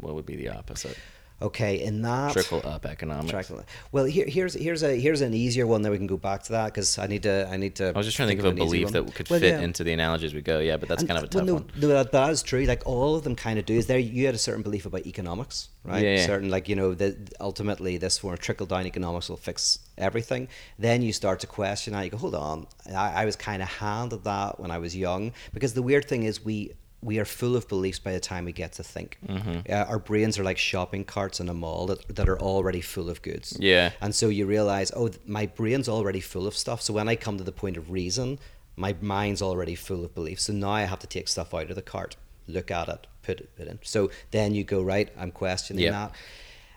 what 0.00 0.14
would 0.14 0.26
be 0.26 0.36
the 0.36 0.48
opposite? 0.48 0.98
Okay, 1.42 1.84
and 1.84 2.04
that 2.04 2.32
Trickle 2.34 2.60
up 2.64 2.84
economics. 2.84 3.30
Trickle. 3.30 3.64
Well, 3.92 4.04
here, 4.04 4.26
here's 4.26 4.52
here's 4.54 4.82
a 4.82 4.94
here's 5.00 5.22
an 5.22 5.32
easier 5.32 5.66
one 5.66 5.80
that 5.82 5.90
we 5.90 5.96
can 5.96 6.06
go 6.06 6.18
back 6.18 6.42
to 6.44 6.52
that 6.52 6.66
because 6.66 6.98
I 6.98 7.06
need 7.06 7.22
to 7.22 7.48
I 7.50 7.56
need 7.56 7.76
to. 7.76 7.88
I 7.88 7.92
was 7.92 8.06
just 8.06 8.16
trying 8.16 8.28
to 8.28 8.34
think 8.34 8.46
of 8.46 8.52
a 8.52 8.56
belief 8.56 8.90
that 8.90 9.14
could 9.14 9.30
Well, 9.30 9.40
fit 9.40 9.54
yeah. 9.54 9.60
into 9.60 9.82
the 9.82 9.92
analogies 9.92 10.34
we 10.34 10.42
go. 10.42 10.58
Yeah, 10.60 10.76
but 10.76 10.88
that's 10.88 11.00
And, 11.02 11.08
kind 11.08 11.18
of 11.18 11.24
a 11.24 11.28
tough 11.28 11.40
well, 11.42 11.46
no, 11.46 11.54
one. 11.54 11.70
No, 11.80 11.88
that, 11.88 12.12
that 12.12 12.30
is 12.30 12.42
true. 12.42 12.64
Like 12.64 12.82
all 12.86 13.16
of 13.16 13.24
them 13.24 13.36
kind 13.36 13.58
of 13.58 13.64
do. 13.64 13.74
Is 13.74 13.86
there 13.86 13.98
you 13.98 14.26
had 14.26 14.34
a 14.34 14.38
certain 14.38 14.62
belief 14.62 14.84
about 14.84 15.06
economics, 15.06 15.70
right? 15.82 16.04
Yeah, 16.04 16.16
yeah. 16.16 16.26
Certain 16.26 16.50
like 16.50 16.68
you 16.68 16.76
know 16.76 16.92
that 16.94 17.32
ultimately 17.40 17.96
this 17.96 18.18
form 18.18 18.34
of 18.34 18.40
trickle 18.40 18.66
down 18.66 18.86
economics 18.86 19.30
will 19.30 19.38
fix 19.38 19.78
everything. 19.96 20.48
Then 20.78 21.00
you 21.00 21.12
start 21.14 21.40
to 21.40 21.46
question 21.46 21.94
that. 21.94 22.04
You 22.04 22.10
go, 22.10 22.18
hold 22.18 22.34
on. 22.34 22.66
I, 22.94 23.22
I 23.22 23.24
was 23.24 23.36
kind 23.36 23.62
of 23.62 23.68
handed 23.68 24.24
that 24.24 24.60
when 24.60 24.70
I 24.70 24.76
was 24.76 24.94
young 24.94 25.32
because 25.54 25.72
the 25.72 25.82
weird 25.82 26.04
thing 26.06 26.24
is 26.24 26.44
we. 26.44 26.72
We 27.02 27.18
are 27.18 27.24
full 27.24 27.56
of 27.56 27.66
beliefs 27.66 27.98
by 27.98 28.12
the 28.12 28.20
time 28.20 28.44
we 28.44 28.52
get 28.52 28.72
to 28.74 28.82
think. 28.82 29.18
Mm-hmm. 29.26 29.72
Uh, 29.72 29.84
our 29.88 29.98
brains 29.98 30.38
are 30.38 30.44
like 30.44 30.58
shopping 30.58 31.04
carts 31.04 31.40
in 31.40 31.48
a 31.48 31.54
mall 31.54 31.86
that, 31.86 32.14
that 32.16 32.28
are 32.28 32.38
already 32.38 32.82
full 32.82 33.08
of 33.08 33.22
goods. 33.22 33.56
Yeah. 33.58 33.92
And 34.02 34.14
so 34.14 34.28
you 34.28 34.44
realize, 34.46 34.92
oh, 34.94 35.10
my 35.26 35.46
brain's 35.46 35.88
already 35.88 36.20
full 36.20 36.46
of 36.46 36.54
stuff. 36.54 36.82
So 36.82 36.92
when 36.92 37.08
I 37.08 37.16
come 37.16 37.38
to 37.38 37.44
the 37.44 37.52
point 37.52 37.78
of 37.78 37.90
reason, 37.90 38.38
my 38.76 38.94
mind's 39.00 39.40
already 39.40 39.74
full 39.74 40.04
of 40.04 40.14
beliefs. 40.14 40.44
So 40.44 40.52
now 40.52 40.70
I 40.70 40.82
have 40.82 40.98
to 40.98 41.06
take 41.06 41.28
stuff 41.28 41.54
out 41.54 41.70
of 41.70 41.76
the 41.76 41.82
cart, 41.82 42.16
look 42.46 42.70
at 42.70 42.88
it, 42.88 43.06
put 43.22 43.40
it 43.40 43.50
in. 43.58 43.78
So 43.82 44.10
then 44.30 44.54
you 44.54 44.62
go, 44.64 44.82
right, 44.82 45.08
I'm 45.18 45.30
questioning 45.30 45.84
Yeah. 45.84 45.92
that. 45.92 46.12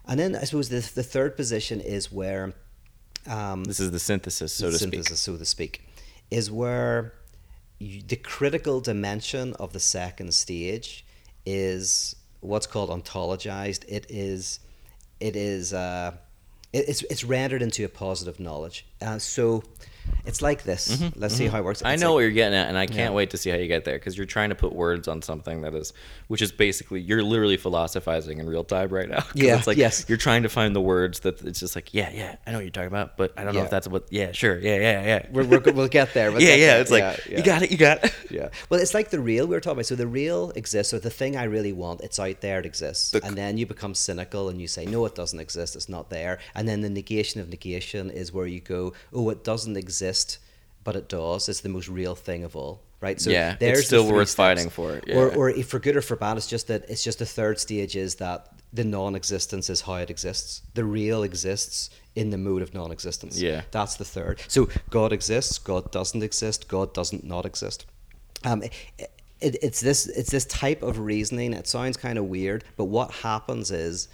And 0.05 0.19
then 0.19 0.35
I 0.35 0.43
suppose 0.45 0.69
the, 0.69 0.79
the 0.95 1.03
third 1.03 1.35
position 1.35 1.81
is 1.81 2.11
where 2.11 2.53
um, 3.27 3.63
This 3.65 3.79
is 3.79 3.91
the 3.91 3.99
synthesis, 3.99 4.53
so 4.53 4.69
to 4.71 4.77
speak. 4.77 4.91
synthesis, 4.93 5.19
so 5.19 5.37
to 5.37 5.45
speak, 5.45 5.81
is 6.31 6.49
where 6.51 7.13
the 8.07 8.15
critical 8.15 8.81
dimension 8.81 9.53
of 9.59 9.73
the 9.73 9.79
second 9.79 10.33
stage 10.33 11.05
is 11.45 12.15
what's 12.41 12.67
called 12.67 12.89
ontologized. 12.89 13.83
It 13.87 14.05
is, 14.09 14.59
it 15.19 15.35
is, 15.35 15.73
uh, 15.73 16.11
it- 16.71 16.87
it's 16.89 17.01
it's 17.03 17.23
rendered 17.23 17.61
into 17.61 17.83
a 17.85 17.89
positive 17.89 18.39
knowledge. 18.39 18.85
Uh, 19.01 19.19
so 19.19 19.63
it's 20.25 20.41
like 20.41 20.63
this. 20.63 21.01
Let's 21.15 21.35
see 21.35 21.47
how 21.47 21.59
it 21.59 21.63
works. 21.63 21.79
Mm-hmm, 21.79 21.87
I 21.87 21.95
know 21.97 22.09
like- 22.09 22.13
what 22.15 22.19
you're 22.21 22.31
getting 22.31 22.57
at, 22.57 22.67
and 22.69 22.77
I 22.77 22.85
can't 22.85 22.97
Yeah. 22.97 23.11
wait 23.11 23.29
to 23.31 23.37
see 23.37 23.49
how 23.49 23.57
you 23.57 23.67
get 23.67 23.85
there 23.85 23.95
because 23.95 24.15
you're 24.17 24.25
trying 24.25 24.49
to 24.49 24.55
put 24.55 24.73
words 24.73 25.07
on 25.07 25.21
something 25.21 25.61
that 25.61 25.73
is, 25.75 25.93
which 26.27 26.41
is 26.41 26.51
basically 26.51 27.01
you're 27.01 27.23
literally 27.23 27.57
philosophizing 27.57 28.39
in 28.39 28.47
real 28.47 28.63
time 28.63 28.89
right 28.89 29.09
now. 29.09 29.23
Yeah, 29.35 29.57
it's 29.57 29.67
like 29.67 29.77
yes. 29.77 30.05
you're 30.07 30.17
trying 30.17 30.43
to 30.43 30.49
find 30.49 30.75
the 30.75 30.81
words 30.81 31.21
that 31.21 31.41
it's 31.41 31.59
just 31.59 31.75
like, 31.75 31.93
yeah, 31.93 32.09
yeah, 32.13 32.35
I 32.47 32.51
know 32.51 32.57
what 32.57 32.63
you're 32.63 32.71
talking 32.71 32.87
about, 32.87 33.17
but 33.17 33.33
I 33.37 33.43
don't 33.43 33.53
know 33.55 33.63
if 33.63 33.69
that's 33.69 33.87
what. 33.87 34.05
Yeah, 34.09 34.31
sure, 34.31 34.57
yeah, 34.59 34.75
yeah, 34.77 35.03
yeah. 35.03 35.25
We're, 35.31 35.43
we're, 35.45 35.59
we'll 35.73 35.87
get 35.87 36.13
there. 36.13 36.31
We'll 36.31 36.41
yeah, 36.47 36.47
get 36.55 36.59
yeah. 36.59 36.67
there. 36.73 36.81
It's 36.81 36.91
like 36.91 37.01
Yeah, 37.03 37.17
yeah. 37.29 37.37
you 37.37 37.43
got 37.43 37.61
it, 37.63 37.71
you 37.71 37.77
got 37.77 38.03
it. 38.03 38.13
Yeah. 38.31 38.49
Well, 38.69 38.79
it's 38.79 38.93
like 38.95 39.09
the 39.11 39.19
real 39.19 39.45
we 39.45 39.55
were 39.55 39.59
talking 39.59 39.73
about. 39.77 39.85
So 39.85 39.95
the 39.95 40.07
real 40.07 40.51
exists. 40.55 40.89
So 40.89 40.97
the 40.97 41.11
thing 41.11 41.35
I 41.37 41.43
really 41.43 41.71
want, 41.73 42.01
it's 42.01 42.17
out 42.19 42.41
there. 42.41 42.59
It 42.59 42.65
exists. 42.65 43.11
The- 43.11 43.23
and 43.23 43.37
then 43.37 43.57
you 43.57 43.67
become 43.67 43.93
cynical 43.93 44.49
and 44.49 44.59
you 44.59 44.67
say, 44.67 44.85
no, 44.87 45.05
it 45.05 45.13
doesn't 45.13 45.39
exist. 45.39 45.75
It's 45.75 45.87
not 45.89 46.09
there. 46.09 46.39
And 46.55 46.67
then 46.67 46.81
the 46.81 46.89
negation 46.89 47.41
of 47.41 47.49
negation 47.49 48.09
is 48.09 48.33
where 48.33 48.47
you 48.47 48.59
go, 48.59 48.93
oh, 49.13 49.29
it 49.29 49.43
doesn't 49.43 49.77
exist, 49.77 49.92
but 50.83 50.95
it 50.95 51.07
does. 51.09 51.47
It's 51.49 51.61
the 51.61 51.69
most 51.69 51.87
real 51.89 52.15
thing 52.15 52.43
of 52.43 52.55
all. 52.55 52.81
Right. 53.01 53.19
So 53.19 53.29
Yeah, 53.29 53.51
it's 53.51 53.59
there's 53.59 53.77
the 53.79 53.83
still 53.83 54.03
three 54.07 54.13
worth 54.13 54.29
steps. 54.29 54.35
fighting 54.37 54.69
for, 54.69 54.91
Or, 54.93 55.01
yeah. 55.05 55.15
or 55.35 55.49
if 55.49 55.67
for 55.67 55.79
good 55.79 55.95
or 55.97 56.01
for 56.01 56.15
bad, 56.15 56.37
it's 56.37 56.47
just 56.47 56.67
that 56.67 56.89
it's 56.89 57.03
just 57.03 57.19
the 57.19 57.25
third 57.25 57.59
stage 57.59 57.95
is 57.97 58.15
that 58.15 58.47
the 58.71 58.83
non-existence 58.85 59.69
is 59.69 59.81
how 59.81 59.95
it 59.95 60.09
exists. 60.09 60.61
The 60.73 60.83
real 60.85 61.21
exists 61.23 61.89
in 62.15 62.29
the 62.29 62.37
mode 62.37 62.61
of 62.61 62.73
non-existence. 62.73 63.39
Yeah. 63.41 63.63
That's 63.71 63.95
the 63.95 64.05
third. 64.05 64.41
So 64.47 64.69
God 64.89 65.11
exists, 65.13 65.57
God 65.59 65.91
doesn't 65.91 66.23
exist, 66.23 66.67
God 66.69 66.93
doesn't 66.93 67.23
not 67.25 67.45
exist. 67.45 67.85
Um, 68.45 68.63
it, 68.63 68.71
it, 69.41 69.57
it's 69.61 69.81
this 69.81 70.07
it's 70.07 70.31
this 70.31 70.45
type 70.45 70.81
of 70.81 70.99
reasoning. 70.99 71.53
It 71.53 71.67
sounds 71.67 71.97
kind 71.97 72.17
of 72.17 72.25
weird, 72.25 72.63
but 72.77 72.85
what 72.85 73.11
happens 73.11 73.69
is 73.71 74.07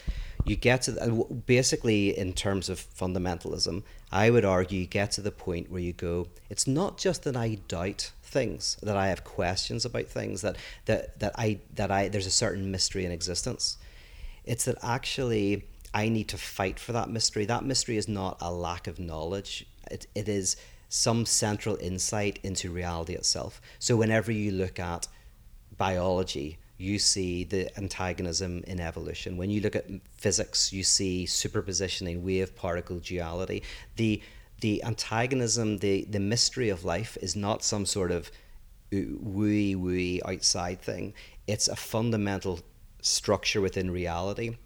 you 0.46 0.56
get 0.56 0.84
to 0.84 0.92
the, 0.92 1.04
uh, 1.04 1.34
basically 1.34 2.18
in 2.18 2.34
terms 2.34 2.70
of 2.70 2.80
fundamentalism, 2.80 3.84
I 4.12 4.30
would 4.30 4.46
argue 4.46 4.80
you 4.80 4.88
get 4.88 5.12
to 5.12 5.22
the 5.22 5.32
point 5.32 5.72
where 5.72 5.82
you 5.82 5.94
go. 5.94 6.28
It's 6.50 6.68
not 6.68 6.98
just 6.98 7.24
that 7.24 7.36
I 7.36 7.56
doubt 7.68 8.12
things, 8.24 8.78
that 8.82 8.96
I 8.96 9.08
have 9.08 9.24
questions 9.24 9.86
about 9.86 10.08
things, 10.08 10.42
that 10.42 10.58
that 10.86 11.20
that 11.20 11.34
I 11.38 11.60
that 11.76 11.92
I 11.92 12.08
there's 12.08 12.26
a 12.26 12.32
certain 12.32 12.72
mystery 12.72 13.06
in 13.06 13.12
existence. 13.12 13.78
It's 14.46 14.66
that 14.66 14.78
actually 14.82 15.66
I 15.94 16.10
need 16.10 16.28
to 16.30 16.38
fight 16.38 16.80
for 16.80 16.94
that 16.94 17.10
mystery. 17.10 17.46
That 17.46 17.66
mystery 17.66 17.98
is 17.98 18.08
not 18.08 18.38
a 18.42 18.52
lack 18.52 18.88
of 18.88 19.00
knowledge. 19.00 19.66
It, 19.90 20.08
it 20.16 20.30
is 20.30 20.56
some 20.88 21.26
central 21.26 21.78
insight 21.78 22.40
into 22.44 22.72
reality 22.72 23.14
itself. 23.14 23.62
So 23.80 23.96
whenever 23.96 24.32
you 24.32 24.52
look 24.52 24.80
at 24.80 25.08
biology, 25.78 26.59
you 26.80 26.98
see 26.98 27.44
the 27.44 27.70
antagonism 27.78 28.64
in 28.66 28.80
evolution. 28.80 29.38
When 29.38 29.50
you 29.50 29.60
look 29.60 29.76
at 29.76 29.86
physics, 30.14 30.72
you 30.72 30.84
see 30.84 31.26
superpositioning, 31.26 32.22
wave 32.22 32.56
particle 32.56 33.00
duality. 33.00 33.64
The 33.98 34.22
the 34.62 34.84
antagonism, 34.84 35.78
the 35.78 36.06
the 36.10 36.20
mystery 36.20 36.70
of 36.70 36.86
life 36.86 37.18
is 37.22 37.36
not 37.36 37.64
some 37.64 37.86
sort 37.86 38.12
of 38.12 38.32
uh, 38.94 38.98
wooey 38.98 39.76
wooey 39.76 40.22
outside 40.26 40.82
thing. 40.82 41.14
It's 41.48 41.68
a 41.68 41.76
fundamental 41.76 42.62
structure 43.02 43.62
within 43.62 43.92
reality 43.92 44.58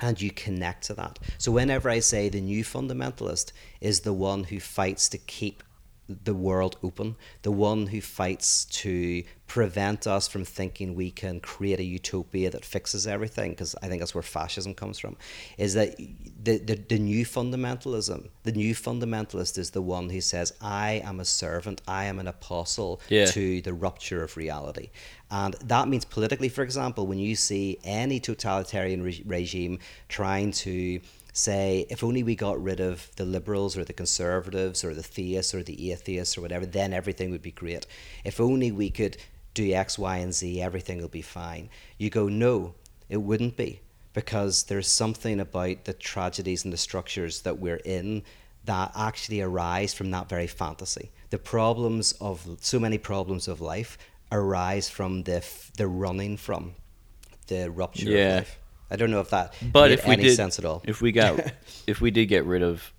and 0.00 0.20
you 0.20 0.30
connect 0.30 0.84
to 0.84 0.94
that. 0.94 1.18
So 1.38 1.52
whenever 1.52 1.88
I 1.88 2.00
say 2.00 2.28
the 2.28 2.40
new 2.40 2.64
fundamentalist 2.64 3.52
is 3.80 4.00
the 4.00 4.12
one 4.12 4.44
who 4.44 4.58
fights 4.58 5.08
to 5.10 5.18
keep 5.18 5.62
the 6.08 6.34
world 6.34 6.76
open, 6.82 7.16
the 7.42 7.50
one 7.50 7.86
who 7.86 8.00
fights 8.00 8.66
to 8.66 9.22
prevent 9.46 10.06
us 10.06 10.26
from 10.28 10.44
thinking 10.44 10.94
we 10.94 11.10
can 11.10 11.40
create 11.40 11.78
a 11.78 11.84
utopia 11.84 12.50
that 12.50 12.64
fixes 12.64 13.06
everything, 13.06 13.50
because 13.50 13.74
I 13.82 13.88
think 13.88 14.00
that's 14.00 14.14
where 14.14 14.22
fascism 14.22 14.74
comes 14.74 14.98
from, 14.98 15.16
is 15.58 15.74
that 15.74 15.96
the, 15.96 16.58
the, 16.58 16.74
the 16.74 16.98
new 16.98 17.24
fundamentalism, 17.24 18.28
the 18.42 18.52
new 18.52 18.74
fundamentalist 18.74 19.58
is 19.58 19.70
the 19.70 19.82
one 19.82 20.10
who 20.10 20.20
says, 20.20 20.52
I 20.60 21.02
am 21.04 21.20
a 21.20 21.24
servant, 21.24 21.80
I 21.86 22.04
am 22.04 22.18
an 22.18 22.28
apostle 22.28 23.00
Yeah. 23.08 23.26
to 23.26 23.60
the 23.62 23.72
rupture 23.72 24.22
of 24.22 24.36
reality. 24.36 24.90
And 25.30 25.54
that 25.64 25.88
means 25.88 26.04
politically, 26.04 26.48
for 26.48 26.62
example, 26.62 27.06
when 27.06 27.18
you 27.18 27.34
see 27.34 27.78
any 27.84 28.20
totalitarian 28.20 29.02
re- 29.02 29.22
regime 29.26 29.78
trying 30.08 30.52
to 30.52 31.00
say, 31.34 31.84
if 31.90 32.02
only 32.02 32.22
we 32.22 32.36
got 32.36 32.62
rid 32.62 32.80
of 32.80 33.10
the 33.16 33.24
liberals 33.26 33.76
or 33.76 33.84
the 33.84 33.92
conservatives 33.92 34.82
or 34.84 34.94
the 34.94 35.02
theists 35.02 35.52
or 35.54 35.62
the 35.62 35.92
atheists 35.92 36.38
or 36.38 36.40
whatever, 36.40 36.64
then 36.64 36.94
everything 36.94 37.30
would 37.32 37.42
be 37.42 37.50
great. 37.50 37.86
If 38.24 38.40
only 38.40 38.72
we 38.72 38.88
could 38.88 39.16
do 39.52 39.70
X, 39.72 39.98
Y, 39.98 40.16
and 40.18 40.32
Z, 40.32 40.62
everything 40.62 41.00
will 41.02 41.08
be 41.08 41.22
fine. 41.22 41.68
You 41.98 42.08
go, 42.08 42.28
no, 42.28 42.74
it 43.10 43.18
wouldn't 43.18 43.56
be. 43.56 43.80
Because 44.14 44.62
there's 44.64 44.86
something 44.86 45.40
about 45.40 45.84
the 45.84 45.92
tragedies 45.92 46.62
and 46.64 46.72
the 46.72 46.76
structures 46.78 47.42
that 47.42 47.58
we're 47.58 47.82
in 47.84 48.22
that 48.64 48.92
actually 48.96 49.40
arise 49.40 49.92
from 49.92 50.12
that 50.12 50.28
very 50.28 50.46
fantasy. 50.46 51.10
The 51.30 51.38
problems 51.38 52.12
of 52.20 52.46
so 52.60 52.78
many 52.78 52.96
problems 52.96 53.48
of 53.48 53.60
life 53.60 53.98
arise 54.30 54.88
from 54.88 55.24
the 55.24 55.36
f- 55.38 55.70
the 55.76 55.88
running 55.88 56.36
from 56.36 56.74
the 57.48 57.70
rupture 57.70 58.08
Yeah. 58.08 58.18
of 58.18 58.34
life. 58.36 58.58
I 58.94 58.96
don't 58.96 59.10
know 59.10 59.20
if 59.20 59.30
that 59.30 59.52
But 59.72 59.90
if 59.92 60.06
we 60.06 60.12
any 60.14 60.22
did, 60.22 60.36
sense 60.36 60.58
at 60.58 60.64
all. 60.64 60.82
if 60.86 61.00
we 61.02 61.12
got, 61.12 61.38
if 61.86 62.00
we 62.00 62.10
did 62.10 62.26
get 62.26 62.44
rid 62.44 62.62
of 62.62 62.92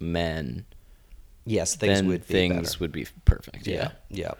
men, 0.00 0.64
yes, 1.44 1.76
things 1.76 2.02
would 2.02 2.26
be 2.26 2.32
things 2.32 2.68
better. 2.70 2.78
would 2.80 2.92
be 2.92 3.06
perfect. 3.24 3.66
Yeah. 3.66 3.90
yeah, 4.10 4.32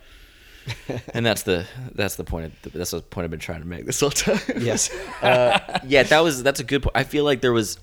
and 1.14 1.24
that's 1.24 1.42
the 1.44 1.66
that's 1.94 2.16
the 2.16 2.24
point. 2.24 2.52
Of, 2.64 2.72
that's 2.72 2.90
the 2.90 3.00
point 3.02 3.24
I've 3.24 3.30
been 3.30 3.38
trying 3.40 3.60
to 3.60 3.66
make 3.66 3.86
this 3.86 4.00
whole 4.00 4.10
time. 4.10 4.40
yes, 4.58 4.90
uh, 5.22 5.78
yeah, 5.86 6.02
that 6.04 6.20
was 6.20 6.42
that's 6.42 6.60
a 6.60 6.64
good 6.64 6.82
point. 6.82 6.96
I 6.96 7.04
feel 7.04 7.24
like 7.24 7.40
there 7.40 7.52
was 7.52 7.78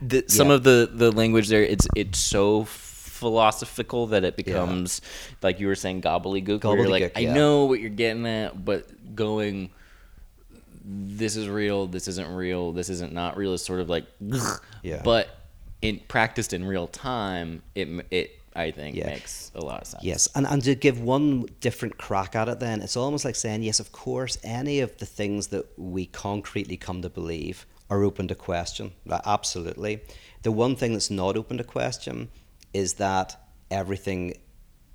the, 0.00 0.24
some 0.28 0.48
Yeah. 0.48 0.54
of 0.54 0.62
the 0.64 0.90
the 0.92 1.10
language 1.12 1.48
there. 1.48 1.62
It's 1.62 1.86
it's 1.94 2.18
so 2.18 2.64
philosophical 2.64 4.08
that 4.08 4.24
it 4.24 4.36
becomes 4.36 5.00
like 5.42 5.60
you 5.60 5.66
were 5.66 5.74
saying 5.74 6.02
gobbledygook. 6.02 6.64
where 6.64 6.76
you're 6.78 6.88
like, 6.88 7.14
Gobbledygook, 7.14 7.30
I 7.30 7.32
know 7.32 7.64
what 7.66 7.80
you're 7.80 7.90
getting 7.90 8.26
at, 8.26 8.64
but 8.64 9.14
going. 9.14 9.70
This 10.84 11.36
is 11.36 11.48
real. 11.48 11.86
This 11.86 12.08
isn't 12.08 12.34
real. 12.34 12.72
This 12.72 12.90
isn't 12.90 13.12
not 13.12 13.36
real. 13.36 13.54
Is 13.54 13.64
sort 13.64 13.80
of 13.80 13.88
like, 13.88 14.04
Yeah. 14.82 15.00
But 15.02 15.28
in 15.80 16.00
practiced 16.08 16.52
in 16.52 16.64
real 16.64 16.86
time, 16.86 17.62
it 17.74 17.88
it 18.10 18.38
I 18.54 18.70
think 18.70 18.96
Yeah. 18.96 19.06
makes 19.06 19.50
a 19.54 19.60
lot 19.60 19.80
of 19.80 19.86
sense. 19.86 20.04
Yes, 20.04 20.28
and, 20.34 20.46
and 20.46 20.62
to 20.62 20.74
give 20.74 21.00
one 21.00 21.46
different 21.60 21.98
crack 21.98 22.36
at 22.36 22.48
it, 22.48 22.60
then 22.60 22.82
it's 22.82 22.96
almost 22.96 23.24
like 23.24 23.34
saying, 23.34 23.62
yes, 23.62 23.80
of 23.80 23.90
course, 23.90 24.38
any 24.44 24.80
of 24.80 24.96
the 24.98 25.06
things 25.06 25.48
that 25.48 25.66
we 25.76 26.06
concretely 26.06 26.76
come 26.76 27.02
to 27.02 27.08
believe 27.08 27.66
are 27.90 28.02
open 28.02 28.28
to 28.28 28.34
question. 28.34 28.92
Absolutely. 29.26 30.02
The 30.42 30.52
one 30.52 30.76
thing 30.76 30.92
that's 30.92 31.10
not 31.10 31.36
open 31.36 31.58
to 31.58 31.64
question 31.64 32.28
is 32.72 32.94
that 32.94 33.36
everything 33.70 34.34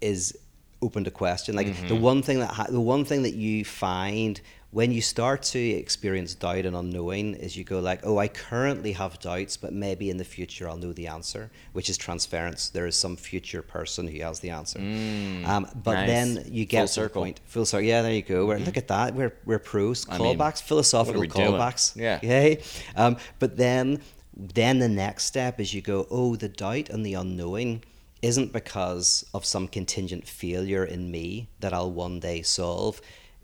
is 0.02 0.38
open 0.82 1.04
to 1.04 1.12
question. 1.12 1.56
Like 1.56 1.68
mm-hmm. 1.68 1.88
the 1.88 1.96
one 1.96 2.22
thing 2.22 2.40
that 2.40 2.52
ha- 2.52 2.68
the 2.70 2.80
one 2.80 3.06
thing 3.06 3.24
that 3.24 3.36
you 3.36 3.66
find 3.66 4.40
when 4.72 4.92
you 4.92 5.02
start 5.02 5.42
to 5.42 5.60
experience 5.60 6.36
doubt 6.36 6.66
and 6.66 6.76
unknowing 6.76 7.34
is 7.34 7.58
you 7.58 7.64
go 7.64 7.80
like, 7.80 8.02
oh, 8.04 8.20
I 8.20 8.28
currently 8.28 8.92
have 8.92 9.20
doubts, 9.20 9.58
but 9.58 9.74
maybe 9.74 10.12
in 10.12 10.18
the 10.18 10.24
future 10.24 10.70
I'll 10.70 10.78
know 10.78 10.94
the 10.94 11.08
answer, 11.08 11.50
which 11.74 11.90
is 11.90 11.98
transference. 11.98 12.70
There 12.70 12.86
is 12.86 12.96
some 12.96 13.16
future 13.16 13.64
person 13.64 14.08
who 14.08 14.22
has 14.22 14.40
the 14.42 14.52
answer. 14.52 14.78
um, 14.80 15.68
but 15.84 15.94
nice. 15.94 16.08
then 16.08 16.44
you 16.52 16.66
get 16.66 16.82
Full 16.82 16.88
to 16.88 16.90
the 16.90 16.94
circle. 16.94 17.22
point. 17.24 17.40
Full 17.46 17.66
circle. 17.66 17.88
Yeah, 17.88 18.04
there 18.04 18.14
you 18.14 18.22
go. 18.22 18.46
We're, 18.46 18.60
look 18.60 18.78
at 18.78 18.88
that. 18.90 19.16
We're 19.16 19.34
we're 19.44 19.58
pros. 19.58 20.06
I 20.08 20.20
mean, 20.20 20.38
Callbacks, 20.38 20.62
philosophical 20.62 21.22
we 21.22 21.28
doing? 21.28 21.52
callbacks. 21.52 21.96
Yeah. 21.96 22.18
Okay. 22.18 22.62
Um, 22.96 23.18
but 23.40 23.58
then 23.58 24.02
then 24.38 24.78
the 24.78 24.88
next 24.88 25.26
step 25.26 25.60
is 25.60 25.74
you 25.74 25.82
go, 25.82 26.06
oh, 26.12 26.36
the 26.36 26.48
doubt 26.48 26.90
and 26.90 27.04
the 27.04 27.16
unknowing 27.16 27.84
isn't 28.22 28.54
because 28.54 29.26
of 29.34 29.46
some 29.46 29.68
contingent 29.68 30.28
failure 30.28 30.84
in 30.86 31.10
me 31.10 31.50
that 31.60 31.74
I'll 31.74 31.92
one 31.92 32.20
day 32.20 32.44
solve. 32.44 33.02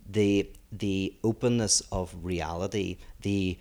The 0.07 0.47
the 0.79 1.13
openness 1.23 1.81
of 1.91 2.15
reality, 2.23 2.97
the 3.21 3.57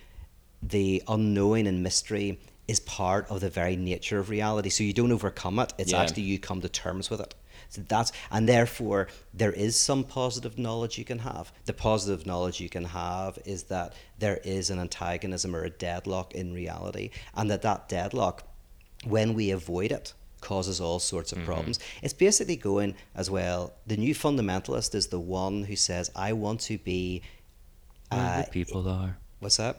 the 0.62 1.02
unknowing 1.08 1.66
and 1.66 1.82
mystery 1.82 2.38
is 2.66 2.80
part 2.80 3.28
of 3.30 3.40
the 3.42 3.50
very 3.50 3.76
nature 3.76 4.18
of 4.18 4.30
reality. 4.30 4.70
So 4.70 4.82
you 4.82 4.94
don't 4.94 5.12
overcome 5.12 5.58
it. 5.58 5.74
It's 5.76 5.92
Yeah. 5.92 6.00
actually 6.00 6.22
you 6.22 6.38
come 6.38 6.62
to 6.62 6.68
terms 6.70 7.10
with 7.10 7.20
it. 7.20 7.34
So 7.68 7.82
that's 7.86 8.12
and 8.30 8.48
therefore 8.48 9.08
there 9.34 9.52
is 9.52 9.78
some 9.78 10.04
positive 10.04 10.56
knowledge 10.58 10.96
you 10.96 11.04
can 11.04 11.18
have. 11.18 11.52
The 11.66 11.74
positive 11.74 12.24
knowledge 12.24 12.60
you 12.60 12.70
can 12.70 12.84
have 12.84 13.38
is 13.44 13.64
that 13.64 13.92
there 14.18 14.38
is 14.44 14.70
an 14.70 14.78
antagonism 14.78 15.54
or 15.54 15.64
a 15.64 15.70
deadlock 15.70 16.34
in 16.34 16.54
reality, 16.54 17.10
and 17.34 17.50
that 17.50 17.62
that 17.62 17.88
deadlock, 17.88 18.44
when 19.04 19.34
we 19.34 19.50
avoid 19.50 19.92
it, 19.92 20.14
causes 20.50 20.80
all 20.80 20.98
sorts 21.12 21.32
of 21.32 21.38
problems. 21.50 21.76
It's 22.04 22.14
basically 22.26 22.56
going 22.70 22.90
as 23.20 23.26
well. 23.36 23.60
The 23.86 23.96
new 23.96 24.14
fundamentalist 24.14 24.94
is 24.94 25.06
the 25.08 25.18
one 25.44 25.64
who 25.68 25.76
says, 25.88 26.04
"I 26.14 26.30
want 26.44 26.60
to 26.70 26.76
be." 26.78 27.22
Uh, 28.10 28.42
the 28.42 28.50
people 28.50 28.88
are. 28.88 29.16
what's 29.40 29.56
that? 29.56 29.74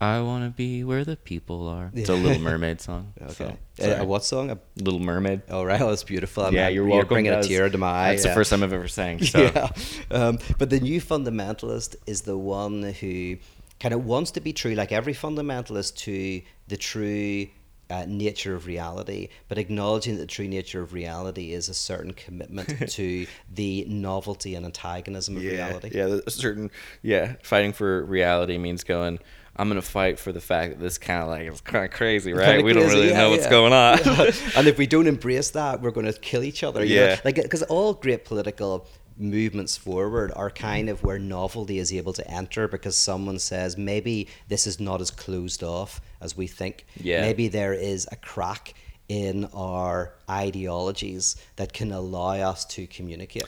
I 0.00 0.20
want 0.20 0.42
to 0.44 0.50
be 0.50 0.82
where 0.82 1.04
the 1.04 1.16
people 1.16 1.68
are. 1.68 1.86
It's 1.94 2.08
a 2.08 2.14
Little 2.14 2.42
Mermaid 2.50 2.80
song. 2.80 3.12
Okay. 3.30 3.56
So, 3.78 3.84
Uh, 3.98 4.02
a 4.02 4.04
what 4.04 4.24
song? 4.24 4.50
A 4.50 4.58
Little 4.86 4.98
Mermaid. 5.10 5.42
Oh 5.48 5.62
right, 5.62 5.80
oh, 5.80 5.90
that's 5.90 6.02
beautiful. 6.14 6.42
I'm- 6.42 6.54
yeah, 6.54 6.64
I'm- 6.66 6.74
you're 6.74 6.84
welcome. 6.84 7.08
bringing 7.14 7.32
a 7.32 7.42
tear 7.42 7.70
to 7.70 7.78
my 7.78 7.88
eye. 7.88 8.10
That's 8.10 8.24
yeah. 8.24 8.30
the 8.30 8.34
first 8.34 8.50
time 8.50 8.62
I've 8.64 8.72
ever 8.72 8.88
sang. 8.88 9.20
So. 9.32 9.38
Yeah, 9.40 9.68
um, 10.10 10.38
but 10.58 10.68
the 10.70 10.80
new 10.80 11.00
fundamentalist 11.00 11.94
is 12.12 12.22
the 12.22 12.36
one 12.36 12.82
who 13.00 13.36
kind 13.78 13.94
of 13.94 14.04
wants 14.04 14.32
to 14.32 14.40
be 14.40 14.52
true, 14.52 14.74
like 14.74 14.90
every 15.00 15.14
fundamentalist, 15.14 15.94
to 16.06 16.42
the 16.66 16.76
true 16.76 17.46
uh, 17.92 18.06
nature 18.08 18.54
of 18.54 18.66
reality, 18.66 19.28
but 19.48 19.58
acknowledging 19.58 20.14
that 20.14 20.20
the 20.22 20.26
true 20.26 20.48
nature 20.48 20.80
of 20.80 20.94
reality 20.94 21.52
is 21.52 21.68
a 21.68 21.74
certain 21.74 22.12
commitment 22.14 22.88
to 22.90 23.26
the 23.52 23.84
novelty 23.88 24.54
and 24.54 24.64
antagonism 24.64 25.36
of 25.36 25.42
yeah, 25.42 25.52
reality. 25.52 25.90
yeah. 25.92 26.18
A 26.26 26.30
certain 26.30 26.70
yeah, 27.02 27.34
fighting 27.42 27.72
for 27.72 28.04
reality 28.04 28.56
means 28.58 28.82
going. 28.82 29.18
I'm 29.54 29.68
gonna 29.68 29.82
fight 29.82 30.18
for 30.18 30.32
the 30.32 30.40
fact 30.40 30.72
that 30.72 30.82
this 30.82 30.96
kind 30.96 31.22
of 31.22 31.28
like 31.28 31.42
it's 31.42 31.60
kind 31.60 31.84
of 31.84 31.90
crazy, 31.90 32.32
right? 32.32 32.46
Kinda 32.46 32.64
we 32.64 32.72
don't 32.72 32.88
really 32.88 33.10
yeah, 33.10 33.18
know 33.18 33.30
what's 33.30 33.44
yeah. 33.44 33.50
going 33.50 33.74
on. 33.74 33.98
and 34.56 34.66
if 34.66 34.78
we 34.78 34.86
don't 34.94 35.06
embrace 35.06 35.50
that, 35.50 35.82
we're 35.82 35.90
going 35.90 36.10
to 36.10 36.18
kill 36.18 36.42
each 36.42 36.64
other. 36.64 36.82
you 36.82 36.96
know? 36.96 37.04
Yeah. 37.08 37.20
like 37.22 37.34
because 37.34 37.62
all 37.64 37.92
great 37.92 38.24
political 38.24 38.86
movements 39.16 39.76
forward 39.76 40.32
are 40.34 40.50
kind 40.50 40.88
of 40.88 41.02
where 41.02 41.18
novelty 41.18 41.78
is 41.78 41.92
able 41.92 42.12
to 42.12 42.30
enter 42.30 42.68
because 42.68 42.96
someone 42.96 43.38
says 43.38 43.76
maybe 43.76 44.28
this 44.48 44.66
is 44.66 44.80
not 44.80 45.00
as 45.00 45.10
closed 45.10 45.62
off 45.62 46.00
as 46.20 46.36
we 46.36 46.46
think. 46.46 46.86
Yeah. 46.96 47.20
Maybe 47.20 47.48
there 47.48 47.72
is 47.74 48.08
a 48.10 48.16
crack 48.16 48.74
in 49.08 49.44
our 49.52 50.14
ideologies 50.30 51.36
that 51.56 51.72
can 51.72 51.92
allow 51.92 52.32
us 52.50 52.64
to 52.64 52.86
communicate. 52.86 53.44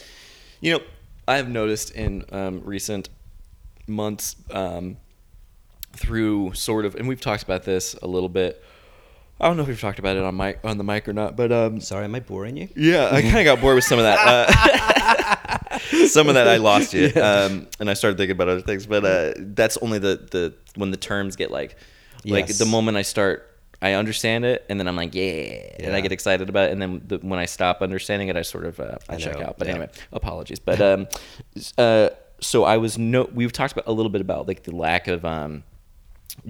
You 0.60 0.74
know, 0.74 0.80
I've 1.26 1.48
noticed 1.48 1.92
in 1.92 2.24
um, 2.32 2.60
recent 2.64 3.08
months 3.86 4.36
um, 4.50 4.98
through 5.92 6.54
sort 6.54 6.84
of, 6.84 6.94
and 6.96 7.08
we've 7.08 7.20
talked 7.20 7.42
about 7.42 7.64
this 7.64 7.94
a 8.02 8.06
little 8.06 8.28
bit. 8.28 8.62
I 9.40 9.48
don't 9.48 9.56
know 9.56 9.62
if 9.62 9.68
we've 9.68 9.80
talked 9.80 9.98
about 9.98 10.16
it 10.16 10.22
on 10.22 10.36
mic 10.36 10.60
on 10.64 10.78
the 10.78 10.84
mic 10.84 11.08
or 11.08 11.12
not, 11.12 11.36
but 11.36 11.50
um, 11.50 11.80
Sorry, 11.80 12.04
am 12.04 12.14
I 12.14 12.20
boring 12.20 12.56
you? 12.56 12.68
yeah, 12.76 13.08
I 13.10 13.20
kind 13.20 13.38
of 13.38 13.44
got 13.44 13.60
bored 13.60 13.74
with 13.74 13.84
some 13.84 13.98
of 13.98 14.04
that. 14.04 14.18
Uh, 14.20 15.36
some 16.06 16.28
of 16.28 16.34
that 16.34 16.48
I 16.48 16.56
lost 16.56 16.94
you, 16.94 17.06
um, 17.16 17.66
and 17.80 17.90
I 17.90 17.94
started 17.94 18.16
thinking 18.16 18.32
about 18.32 18.48
other 18.48 18.60
things. 18.60 18.86
But 18.86 19.04
uh, 19.04 19.32
that's 19.36 19.76
only 19.78 19.98
the 19.98 20.16
the 20.30 20.54
when 20.76 20.90
the 20.90 20.96
terms 20.96 21.36
get 21.36 21.50
like 21.50 21.76
like 22.24 22.48
Yes. 22.48 22.58
the 22.58 22.66
moment 22.66 22.96
I 22.96 23.02
start. 23.02 23.50
I 23.82 23.92
understand 23.94 24.46
it, 24.46 24.64
and 24.70 24.80
then 24.80 24.88
I'm 24.88 24.96
like, 24.96 25.14
yeah, 25.14 25.74
and 25.78 25.94
I 25.94 26.00
get 26.00 26.10
excited 26.10 26.48
about 26.48 26.68
it, 26.68 26.72
and 26.72 26.80
then 26.80 27.02
the, 27.04 27.18
when 27.18 27.38
I 27.38 27.44
stop 27.44 27.82
understanding 27.82 28.28
it, 28.28 28.36
I 28.36 28.40
sort 28.40 28.64
of 28.64 28.80
uh, 28.80 28.96
I, 29.10 29.14
I 29.14 29.16
check 29.18 29.36
out. 29.36 29.58
But 29.58 29.66
yeah. 29.66 29.74
anyway, 29.74 29.90
apologies. 30.10 30.58
But 30.58 30.80
um, 30.80 31.06
uh, 31.78 32.08
so 32.40 32.64
I 32.64 32.78
was 32.78 32.96
no. 32.96 33.28
We've 33.34 33.52
talked 33.52 33.72
about 33.72 33.86
a 33.86 33.92
little 33.92 34.10
bit 34.10 34.22
about 34.22 34.48
like 34.48 34.62
the 34.62 34.74
lack 34.74 35.06
of 35.06 35.26
um, 35.26 35.64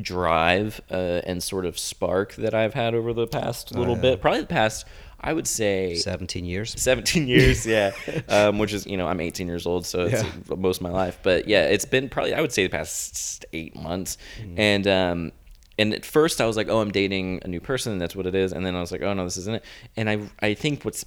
drive 0.00 0.80
uh, 0.90 1.22
and 1.26 1.42
sort 1.42 1.66
of 1.66 1.78
spark 1.78 2.34
that 2.34 2.54
I've 2.54 2.74
had 2.74 2.94
over 2.94 3.12
the 3.12 3.26
past 3.26 3.74
little 3.74 3.96
yeah. 3.96 4.02
bit. 4.02 4.20
Probably 4.20 4.40
the 4.40 4.46
past, 4.46 4.86
I 5.24 5.32
would 5.32 5.46
say, 5.48 5.94
17 5.94 6.44
years. 6.44 6.74
17 6.80 7.26
years 7.26 7.66
yeah 7.74 7.90
um, 8.28 8.58
which 8.58 8.72
is 8.72 8.86
you 8.86 8.96
know 8.96 9.06
i'm 9.08 9.20
18 9.20 9.46
years 9.48 9.66
old 9.66 9.86
so 9.86 10.02
it's 10.06 10.22
Yeah. 10.22 10.54
most 10.56 10.76
of 10.78 10.82
my 10.82 10.90
life 10.90 11.18
but 11.22 11.48
yeah 11.48 11.64
it's 11.64 11.84
been 11.86 12.08
probably 12.08 12.34
i 12.34 12.40
would 12.40 12.52
say 12.52 12.62
the 12.64 12.68
past 12.68 13.44
eight 13.52 13.74
months 13.74 14.18
Mm. 14.40 14.58
and 14.58 14.86
um 14.86 15.32
and 15.78 15.94
at 15.94 16.04
first 16.04 16.40
i 16.40 16.46
was 16.46 16.56
like 16.56 16.68
oh 16.68 16.80
i'm 16.80 16.90
dating 16.92 17.40
a 17.42 17.48
new 17.48 17.60
person 17.60 17.92
and 17.92 18.00
that's 18.00 18.14
what 18.14 18.26
it 18.26 18.34
is 18.34 18.52
and 18.52 18.64
then 18.66 18.76
i 18.76 18.80
was 18.80 18.92
like 18.92 19.02
oh 19.02 19.12
no 19.14 19.24
this 19.24 19.36
isn't 19.38 19.56
it 19.56 19.64
and 19.96 20.08
i 20.10 20.18
i 20.40 20.52
think 20.54 20.84
what's 20.84 21.04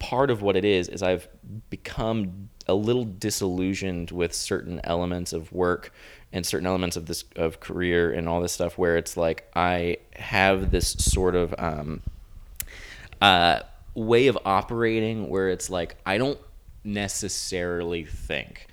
part 0.00 0.30
of 0.32 0.42
what 0.42 0.56
it 0.56 0.64
is 0.64 0.88
is 0.88 1.00
I've 1.00 1.28
become 1.70 2.48
a 2.66 2.74
little 2.74 3.04
disillusioned 3.04 4.10
with 4.10 4.34
certain 4.34 4.80
elements 4.82 5.32
of 5.32 5.52
work 5.52 5.92
and 6.32 6.44
certain 6.44 6.66
elements 6.66 6.96
of 6.96 7.06
this 7.06 7.22
of 7.36 7.60
career 7.60 8.12
and 8.12 8.28
all 8.28 8.40
this 8.40 8.50
stuff 8.52 8.76
where 8.78 8.96
it's 8.96 9.16
like 9.16 9.48
I 9.54 9.98
have 10.16 10.72
this 10.72 10.88
sort 10.98 11.36
of 11.36 11.54
um, 11.58 12.02
uh, 13.20 13.60
way 13.94 14.26
of 14.26 14.38
operating 14.44 15.28
where 15.28 15.48
it's 15.48 15.70
like 15.70 15.96
I 16.06 16.18
don't 16.18 16.38
necessarily 16.84 18.04
think 18.04 18.66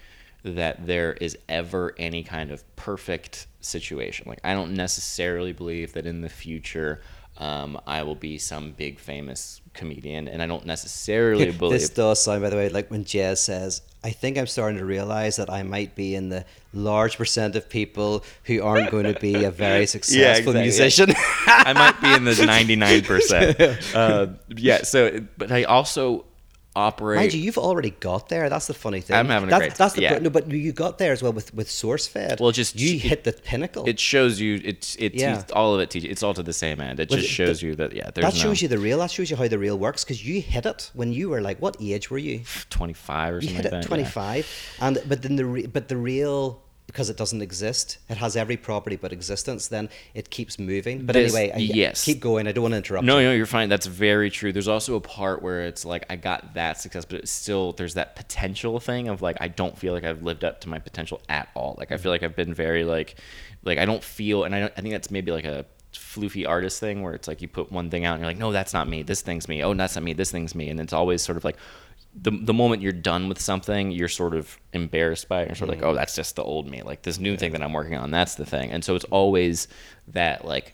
that 0.43 0.86
there 0.86 1.14
is 1.14 1.38
ever 1.50 1.93
any 1.98 2.24
kind 2.24 2.52
of 2.52 2.64
perfect 2.76 3.48
situation. 3.60 4.26
Like 4.28 4.39
I 4.43 4.54
don't 4.54 4.74
necessarily 4.74 5.52
believe 5.52 5.93
that 5.93 6.06
in 6.06 6.22
the 6.22 6.30
future 6.30 7.02
um, 7.38 7.80
I 7.86 8.04
will 8.04 8.16
be 8.16 8.38
some 8.38 8.72
big 8.72 9.00
famous 9.00 9.62
comedian, 9.74 10.28
and 10.28 10.41
I 10.41 10.48
don't 10.48 10.66
necessarily 10.66 11.52
believe 11.52 11.82
this 11.82 11.89
does 11.89 12.22
sound, 12.22 12.41
by 12.41 12.50
the 12.50 12.56
way, 12.56 12.70
like 12.70 12.89
when 12.89 13.06
Jez 13.06 13.38
says, 13.38 13.82
"I 14.08 14.12
think 14.12 14.38
I'm 14.38 14.47
starting 14.47 14.78
to 14.78 14.86
realize 14.86 15.36
that 15.36 15.49
I 15.49 15.64
might 15.64 15.95
be 15.95 16.16
in 16.16 16.30
the 16.30 16.45
large 16.74 17.18
percent 17.18 17.55
of 17.58 17.70
people 17.70 18.24
who 18.45 18.64
aren't 18.64 18.89
going 18.89 19.03
to 19.14 19.20
be 19.20 19.43
a 19.43 19.51
very 19.66 19.86
successful 19.86 20.55
exactly. 20.55 20.62
musician." 20.62 21.14
I 21.47 21.74
might 21.74 21.99
be 22.01 22.14
in 22.14 22.24
the 22.24 22.45
ninety 22.55 22.76
nine 22.76 23.01
percent. 23.03 23.58
Uh, 23.93 24.28
Yeah. 24.55 24.84
So, 24.84 25.22
but 25.38 25.51
I 25.51 25.64
also 25.64 26.26
operate. 26.78 27.18
Mind 27.20 27.34
you, 27.34 27.42
you've 27.42 27.58
already 27.58 27.90
got 27.90 28.30
there. 28.30 28.50
That's 28.50 28.68
the 28.68 28.74
funny 28.74 29.02
thing. 29.02 29.16
I'm 29.18 29.28
having 29.28 29.50
a 29.50 29.52
that's, 29.52 29.60
great- 29.62 29.76
That's 29.76 29.94
the 29.96 30.02
yeah. 30.04 30.20
no, 30.20 30.30
but 30.30 30.50
you 30.52 30.72
got 30.72 30.98
there 31.00 31.12
as 31.12 31.22
well 31.24 31.34
with 31.34 31.54
with 31.54 31.68
SourceFed. 31.68 32.40
Well, 32.40 32.52
just- 32.52 32.76
you 32.80 33.00
hit 33.00 33.24
the 33.24 33.34
pinnacle. 33.34 33.84
it 33.88 34.00
shows 34.00 34.40
you 34.40 34.62
it's 34.64 34.96
it 34.98 35.16
Yeah. 35.16 35.42
teach- 35.42 35.52
all 35.52 35.74
of 35.76 35.80
it 35.82 35.90
teaches 35.90 36.10
it's 36.12 36.24
all 36.24 36.34
to 36.36 36.44
the 36.44 36.54
same 36.54 36.80
end. 36.80 37.00
It 37.00 37.10
just 37.10 37.26
it- 37.26 37.28
shows 37.40 37.62
you 37.62 37.76
that 37.76 37.94
yeah, 37.94 38.10
there's 38.14 38.26
that 38.28 38.34
no 38.36 38.44
shows 38.44 38.62
you 38.62 38.68
the 38.68 38.78
real. 38.78 39.00
That 39.00 39.12
shows 39.12 39.30
you 39.32 39.36
how 39.38 39.48
the 39.48 39.60
real 39.60 39.78
works 39.78 40.04
because 40.04 40.26
you 40.26 40.42
hit 40.42 40.66
it 40.66 40.92
when 40.94 41.12
you 41.12 41.30
were 41.30 41.42
like, 41.42 41.60
what 41.60 41.78
age 41.82 42.10
were 42.12 42.18
you? 42.30 42.42
twenty 42.70 42.94
five 42.94 43.34
or 43.36 43.42
something. 43.42 43.56
You 43.58 43.64
hit 43.64 43.66
like 43.66 43.66
it 43.66 43.72
that. 43.72 43.78
at 43.78 43.84
yeah. 43.84 43.88
25, 44.12 44.48
and 44.82 45.02
but 45.10 45.22
then 45.24 45.36
the 45.36 45.46
re, 45.46 45.66
but 45.66 45.88
the 45.88 45.98
real 45.98 46.62
because 46.88 47.10
it 47.10 47.18
doesn't 47.18 47.42
exist, 47.42 47.98
it 48.10 48.18
has 48.18 48.36
every 48.36 48.58
property 48.58 48.96
but 48.96 49.12
existence. 49.14 49.68
Then 49.68 49.90
it 50.14 50.30
keeps 50.30 50.58
moving. 50.58 51.06
But 51.06 51.14
This- 51.14 51.36
anyway, 51.36 51.54
I- 51.54 51.60
yes. 51.60 52.04
keep 52.04 52.20
going. 52.20 52.48
I 52.48 52.54
don't 52.54 52.62
want 52.64 52.72
to 52.74 52.78
interrupt. 52.78 53.06
No, 53.06 53.20
you. 53.20 53.26
no, 53.28 53.34
you're 53.34 53.46
fine. 53.46 53.70
That's 53.70 53.86
very 53.86 54.30
true. 54.32 54.52
There's 54.54 54.68
also 54.70 54.96
a 54.96 55.02
part 55.02 55.44
where 55.44 55.62
it's 55.62 55.86
like 55.86 56.06
I 56.10 56.16
got 56.16 56.54
that 56.56 56.80
success, 56.80 57.06
but 57.06 57.20
it's 57.20 57.32
still 57.32 57.74
there's 57.74 57.94
that 57.96 58.16
potential 58.16 58.80
thing 58.80 59.10
of 59.10 59.22
like 59.22 59.38
I 59.42 59.48
don't 59.50 59.78
feel 59.78 59.94
like 59.94 60.04
I've 60.06 60.24
lived 60.24 60.44
up 60.44 60.62
to 60.62 60.70
my 60.70 60.80
potential 60.80 61.22
at 61.30 61.50
all. 61.56 61.76
Like 61.78 61.92
I 61.92 61.98
feel 61.98 62.12
like 62.12 62.24
I've 62.24 62.36
been 62.36 62.54
very 62.54 62.84
like 62.84 63.16
like 63.64 63.78
I 63.78 63.86
don't 63.86 64.04
feel, 64.04 64.46
and 64.46 64.56
I 64.56 64.62
don't, 64.62 64.74
I 64.78 64.82
think 64.82 64.94
that's 64.94 65.12
maybe 65.12 65.32
like 65.32 65.46
a 65.46 65.66
floofy 65.94 66.48
artist 66.48 66.80
thing 66.80 67.02
where 67.02 67.14
it's 67.14 67.28
like 67.28 67.42
you 67.42 67.48
put 67.48 67.72
one 67.72 67.90
thing 67.90 68.06
out 68.06 68.14
and 68.14 68.22
you're 68.22 68.30
like, 68.30 68.38
no, 68.38 68.52
that's 68.52 68.74
not 68.74 68.88
me. 68.88 69.02
This 69.04 69.22
thing's 69.22 69.48
me. 69.48 69.64
Oh, 69.64 69.74
that's 69.74 69.96
not 69.96 70.04
me. 70.04 70.14
This 70.14 70.32
thing's 70.32 70.54
me. 70.56 70.70
And 70.70 70.80
it's 70.80 70.94
always 70.94 71.22
sort 71.22 71.38
of 71.38 71.44
like 71.44 71.58
the 72.20 72.32
the 72.32 72.53
moment 72.53 72.82
you're 72.82 72.91
done 72.91 73.30
with 73.30 73.39
something, 73.39 73.91
you're 73.91 74.07
sort 74.07 74.34
of 74.34 74.57
embarrassed 74.74 75.30
by 75.30 75.43
it. 75.43 75.49
You're 75.49 75.55
sort 75.55 75.70
of 75.70 75.76
like, 75.76 75.86
oh, 75.86 75.93
that's 75.93 76.15
just 76.15 76.36
the 76.36 76.43
old 76.43 76.70
me. 76.70 76.82
Like 76.82 77.03
this 77.03 77.20
new 77.20 77.38
thing 77.38 77.51
that 77.51 77.61
I'm 77.61 77.74
working 77.74 77.95
on, 77.95 78.11
that's 78.11 78.36
the 78.36 78.45
thing. 78.45 78.72
And 78.72 78.84
so 78.84 78.95
it's 78.95 79.05
always 79.05 79.68
that 80.09 80.45
like 80.45 80.74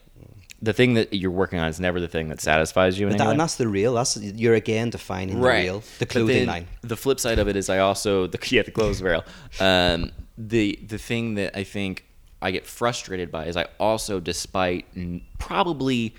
the 0.62 0.74
thing 0.74 0.94
that 0.94 1.14
you're 1.14 1.32
working 1.32 1.60
on 1.60 1.68
is 1.68 1.80
never 1.80 2.00
the 2.00 2.08
thing 2.08 2.30
that 2.30 2.40
satisfies 2.40 2.98
you. 2.98 3.08
In 3.10 3.18
that, 3.18 3.28
and 3.28 3.40
that's 3.40 3.56
the 3.56 3.68
real. 3.68 3.94
That's 3.94 4.18
you're 4.18 4.54
again 4.56 4.90
defining 4.90 5.42
the 5.42 5.48
real, 5.48 5.84
the 6.00 6.06
clothing 6.06 6.48
line. 6.48 6.68
The 6.82 6.96
flip 6.96 7.20
side 7.20 7.40
of 7.40 7.48
it 7.48 7.56
is 7.56 7.70
I 7.70 7.80
also 7.80 8.28
the 8.28 8.40
yeah 8.56 8.62
the 8.62 8.72
clothes 8.72 9.02
rail. 9.02 9.26
Um, 9.60 10.12
the 10.38 10.80
the 10.88 10.98
thing 10.98 11.36
that 11.36 11.58
I 11.58 11.64
think 11.66 12.06
I 12.42 12.52
get 12.52 12.66
frustrated 12.66 13.32
by 13.32 13.46
is 13.46 13.58
I 13.58 13.68
also, 13.80 14.20
despite 14.20 14.86
n- 14.96 15.22
probably 15.40 16.16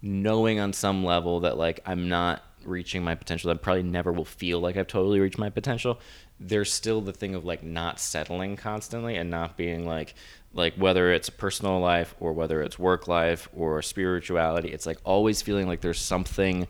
knowing 0.00 0.60
on 0.60 0.72
some 0.72 1.04
level 1.04 1.40
that 1.40 1.58
like 1.58 1.80
I'm 1.84 2.08
not 2.08 2.42
reaching 2.64 3.02
my 3.04 3.14
potential, 3.14 3.50
I 3.50 3.54
probably 3.54 3.82
never 3.82 4.12
will 4.12 4.24
feel 4.24 4.60
like 4.60 4.76
I've 4.76 4.86
totally 4.86 5.20
reached 5.20 5.38
my 5.38 5.50
potential. 5.50 6.00
There's 6.40 6.72
still 6.72 7.00
the 7.00 7.12
thing 7.12 7.34
of 7.34 7.44
like 7.44 7.62
not 7.62 7.98
settling 8.00 8.56
constantly 8.56 9.16
and 9.16 9.30
not 9.30 9.56
being 9.56 9.86
like 9.86 10.14
like 10.54 10.74
whether 10.74 11.12
it's 11.12 11.28
personal 11.28 11.78
life 11.78 12.14
or 12.20 12.32
whether 12.32 12.62
it's 12.62 12.78
work 12.78 13.06
life 13.06 13.48
or 13.52 13.82
spirituality 13.82 14.68
it's 14.70 14.86
like 14.86 14.98
always 15.04 15.42
feeling 15.42 15.66
like 15.66 15.82
there's 15.82 16.00
something 16.00 16.66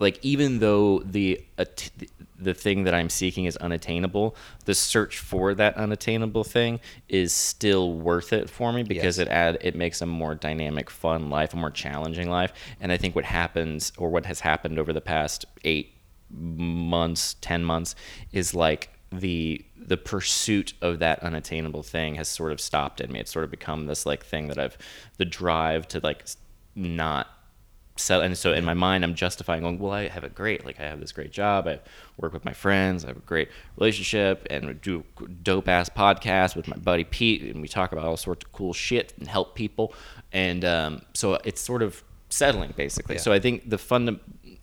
like 0.00 0.18
even 0.22 0.58
though 0.58 0.98
the 1.00 1.44
at- 1.58 1.90
the 2.42 2.54
thing 2.54 2.84
that 2.84 2.94
I'm 2.94 3.10
seeking 3.10 3.44
is 3.44 3.56
unattainable, 3.58 4.34
the 4.64 4.74
search 4.74 5.18
for 5.18 5.52
that 5.54 5.76
unattainable 5.76 6.42
thing 6.42 6.80
is 7.06 7.34
still 7.34 7.92
worth 7.92 8.32
it 8.32 8.48
for 8.48 8.72
me 8.72 8.82
because 8.82 9.18
Yes. 9.18 9.26
it 9.26 9.28
add 9.28 9.58
it 9.60 9.74
makes 9.76 10.00
a 10.00 10.06
more 10.06 10.34
dynamic, 10.34 10.88
fun 10.88 11.28
life, 11.28 11.52
a 11.52 11.56
more 11.58 11.70
challenging 11.70 12.30
life. 12.30 12.52
And 12.80 12.90
I 12.92 12.96
think 12.96 13.14
what 13.14 13.26
happens 13.26 13.92
or 13.98 14.08
what 14.08 14.24
has 14.24 14.40
happened 14.40 14.78
over 14.78 14.92
the 14.94 15.02
past 15.02 15.44
eight 15.64 15.92
months, 16.30 17.36
ten 17.42 17.62
months, 17.64 17.94
is 18.32 18.54
like 18.54 18.90
the 19.12 19.64
the 19.76 19.96
pursuit 19.96 20.72
of 20.80 20.98
that 21.00 21.18
unattainable 21.22 21.82
thing 21.82 22.14
has 22.14 22.28
sort 22.28 22.52
of 22.52 22.60
stopped 22.60 23.00
in 23.00 23.10
me. 23.12 23.18
It's 23.20 23.32
sort 23.32 23.44
of 23.44 23.50
become 23.50 23.86
this 23.86 24.06
like 24.06 24.24
thing 24.24 24.48
that 24.48 24.58
I've 24.58 24.78
the 25.18 25.24
drive 25.24 25.88
to 25.88 26.00
like 26.02 26.24
not 26.74 27.26
so 27.96 28.20
and 28.20 28.36
so 28.36 28.52
in 28.52 28.64
my 28.64 28.74
mind 28.74 29.04
i'm 29.04 29.14
justifying 29.14 29.62
going 29.62 29.78
well 29.78 29.92
i 29.92 30.08
have 30.08 30.24
it 30.24 30.34
great 30.34 30.64
like 30.64 30.80
i 30.80 30.84
have 30.84 31.00
this 31.00 31.12
great 31.12 31.32
job. 31.32 31.66
I 31.68 31.80
work 32.16 32.32
with 32.32 32.44
my 32.44 32.52
friends. 32.52 33.04
I 33.04 33.08
have 33.08 33.16
a 33.16 33.20
great 33.20 33.48
relationship 33.76 34.46
and 34.50 34.80
do 34.80 35.04
a 35.20 35.28
dope 35.28 35.68
ass 35.68 35.88
podcast 35.88 36.54
with 36.56 36.68
my 36.68 36.76
buddy 36.76 37.04
pete 37.04 37.42
and 37.42 37.60
we 37.62 37.68
talk 37.68 37.92
about 37.92 38.04
all 38.04 38.16
sorts 38.16 38.44
of 38.44 38.52
cool 38.52 38.72
shit 38.72 39.14
and 39.18 39.26
help 39.26 39.54
people. 39.54 39.94
And 40.32 40.64
um, 40.64 41.02
so 41.14 41.38
it's 41.44 41.60
sort 41.60 41.82
of 41.82 42.02
settling 42.28 42.72
basically. 42.76 43.16
Yeah. 43.16 43.20
so 43.20 43.32
i 43.32 43.40
think 43.40 43.68
the 43.68 43.76
funda- 43.78 44.20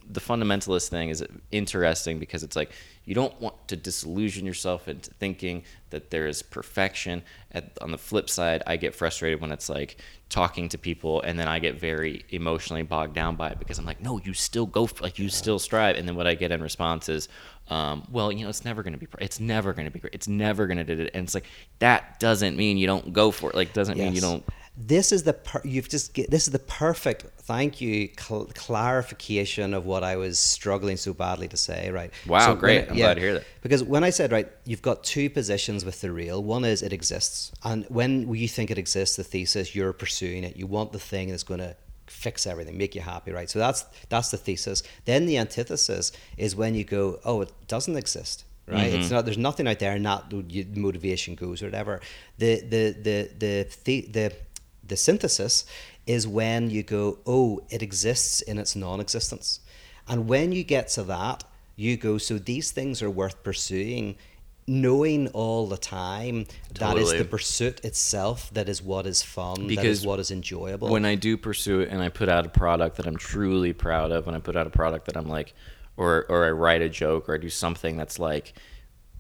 the 0.10 0.20
fundamentalist 0.20 0.90
thing 0.90 1.10
is 1.10 1.24
interesting 1.52 2.20
because 2.20 2.44
it's 2.44 2.56
like 2.56 2.72
you 3.06 3.16
don't 3.16 3.40
want 3.42 3.68
to 3.68 3.76
disillusion 3.76 4.46
yourself 4.46 4.88
into 4.88 5.12
thinking 5.12 5.64
that 5.90 6.12
there 6.12 6.28
is 6.28 6.42
perfection. 6.42 7.24
At, 7.52 7.78
on 7.82 7.92
the 7.92 7.98
flip 7.98 8.30
side, 8.30 8.64
I 8.68 8.76
get 8.76 8.94
frustrated 8.94 9.42
when 9.42 9.52
it's 9.52 9.70
like 9.70 9.98
talking 10.30 10.70
to 10.70 10.78
people 10.78 11.22
and 11.22 11.40
then 11.40 11.48
I 11.48 11.60
get 11.60 11.80
very 11.80 12.26
emotionally 12.30 12.84
bogged 12.84 13.14
down 13.14 13.36
by 13.36 13.50
it 13.50 13.60
because 13.60 13.80
I'm 13.80 13.86
like, 13.86 14.02
no, 14.02 14.20
you 14.24 14.34
still 14.34 14.66
go, 14.66 14.88
for, 14.88 15.04
like 15.04 15.20
you 15.20 15.30
still 15.30 15.60
strive. 15.60 15.96
And 15.96 16.08
then 16.08 16.16
what 16.16 16.28
I 16.28 16.36
get 16.36 16.52
in 16.52 16.62
response 16.62 17.08
is, 17.10 17.30
um, 17.70 18.06
well, 18.12 18.32
you 18.32 18.44
know, 18.44 18.50
it's 18.50 18.66
never 18.66 18.84
going 18.84 18.94
to 18.94 19.00
be, 19.00 19.08
it's 19.20 19.40
never 19.40 19.74
going 19.74 19.86
to 19.86 19.92
be 19.92 20.00
great. 20.00 20.14
It's 20.14 20.28
never 20.28 20.68
going 20.68 20.78
to 20.78 20.84
do 20.84 21.02
it. 21.02 21.12
And 21.14 21.26
it's 21.26 21.34
like, 21.34 21.48
that 21.80 22.20
doesn't 22.20 22.56
mean 22.58 22.78
you 22.78 22.88
don't 22.88 23.14
go 23.14 23.32
for 23.32 23.50
it. 23.50 23.56
Like, 23.56 23.74
doesn't 23.74 23.98
mean 23.98 24.14
you 24.14 24.22
don't. 24.22 24.44
This 24.80 25.12
is 25.12 25.24
the 25.24 25.34
per- 25.34 25.62
you've 25.64 25.90
just 25.90 26.14
get, 26.14 26.30
this 26.30 26.46
is 26.46 26.54
the 26.54 26.60
perfect 26.60 27.26
thank 27.42 27.82
you 27.82 28.10
cl- 28.20 28.48
clarification 28.54 29.74
of 29.74 29.86
what 29.86 30.04
I 30.04 30.16
was 30.18 30.38
struggling 30.38 30.98
so 30.98 31.14
badly 31.14 31.48
to 31.48 31.58
say. 31.58 31.90
Right. 31.90 32.12
Wow, 32.28 32.50
when 32.50 32.58
great. 32.60 32.86
I- 32.86 32.90
I'm 32.92 32.96
glad 32.96 33.14
to 33.16 33.20
hear 33.22 33.34
that. 33.36 33.44
Because 33.62 33.84
when 33.84 34.04
I 34.04 34.12
said 34.12 34.32
right, 34.32 34.48
you've 34.66 34.82
got 34.84 35.04
two 35.04 35.30
positions 35.30 35.84
with 35.84 36.02
the 36.02 36.12
real. 36.12 36.44
One 36.44 36.64
is 36.64 36.82
it 36.84 36.94
exists, 36.94 37.52
and 37.64 37.86
when 37.90 38.34
you 38.34 38.48
think 38.48 38.70
it 38.72 38.78
exists, 38.78 39.16
the 39.16 39.24
thesis 39.24 39.76
you're 39.76 39.94
pursuing 39.94 40.44
it. 40.44 40.56
You 40.56 40.68
want 40.68 40.92
the 40.92 41.00
thing 41.00 41.30
that's 41.30 41.44
going 41.44 41.60
to 41.60 41.76
fix 42.06 42.48
everything, 42.48 42.78
make 42.78 42.96
you 42.96 43.02
happy, 43.02 43.32
right? 43.32 43.50
So 43.50 43.60
that's 43.60 43.84
that's 44.10 44.30
the 44.32 44.38
thesis. 44.38 44.84
Then 45.06 45.26
the 45.26 45.38
antithesis 45.38 46.12
is 46.38 46.56
when 46.56 46.76
you 46.76 46.84
go, 46.84 47.20
oh, 47.26 47.42
it 47.42 47.52
doesn't 47.68 47.96
exist. 47.96 48.44
Right, 48.70 48.92
Mm-hmm. 48.92 49.00
it's 49.00 49.12
not. 49.12 49.24
There's 49.24 49.38
nothing 49.38 49.66
out 49.66 49.80
there, 49.80 49.94
and 49.94 50.06
the 50.06 50.66
motivation 50.76 51.36
goes 51.36 51.62
or 51.64 51.68
whatever. 51.68 52.02
The 52.38 52.60
the 52.74 52.84
the 53.02 53.30
the 53.40 53.68
the, 53.86 54.02
the 54.12 54.34
the 54.88 54.98
synthesis 54.98 55.66
is 56.06 56.28
when 56.28 56.70
you 56.70 56.84
go, 56.84 57.20
oh, 57.26 57.62
it 57.70 57.82
exists 57.82 58.42
in 58.42 58.58
its 58.58 58.76
non-existence, 58.76 59.60
and 60.08 60.28
when 60.28 60.52
you 60.52 60.64
get 60.64 60.88
to 60.90 61.04
that, 61.04 61.44
you 61.76 61.98
go, 61.98 62.18
so 62.18 62.38
these 62.38 62.72
things 62.72 63.02
are 63.02 63.10
worth 63.10 63.44
pursuing, 63.44 64.16
knowing 64.68 65.28
all 65.30 65.68
the 65.68 65.78
time 65.78 66.46
that 66.80 66.98
is 66.98 67.12
the 67.12 67.24
pursuit 67.24 67.84
itself 67.86 68.50
that 68.54 68.68
is 68.68 68.82
what 68.82 69.06
is 69.06 69.22
fun, 69.22 69.56
that 69.62 69.68
Because 69.68 70.00
is 70.00 70.06
what 70.06 70.20
is 70.20 70.32
enjoyable. 70.32 70.90
when 70.90 71.06
I 71.06 71.16
do 71.16 71.38
pursue 71.38 71.82
it 71.82 71.90
and 71.90 72.02
I 72.02 72.10
put 72.10 72.30
out 72.30 72.46
a 72.46 72.50
product 72.50 72.98
that 72.98 73.06
I'm 73.08 73.16
truly 73.18 73.74
proud 73.74 74.12
of, 74.12 74.26
when 74.26 74.36
I 74.36 74.40
put 74.40 74.56
out 74.58 74.68
a 74.68 74.70
product 74.70 75.06
that 75.06 75.16
I'm 75.16 75.30
like, 75.30 75.54
or 75.96 76.26
or 76.30 76.46
I 76.46 76.52
write 76.52 76.82
a 76.82 76.90
joke 76.90 77.30
or 77.30 77.36
I 77.36 77.38
do 77.38 77.50
something 77.50 77.96
that's 77.98 78.20
like 78.20 78.54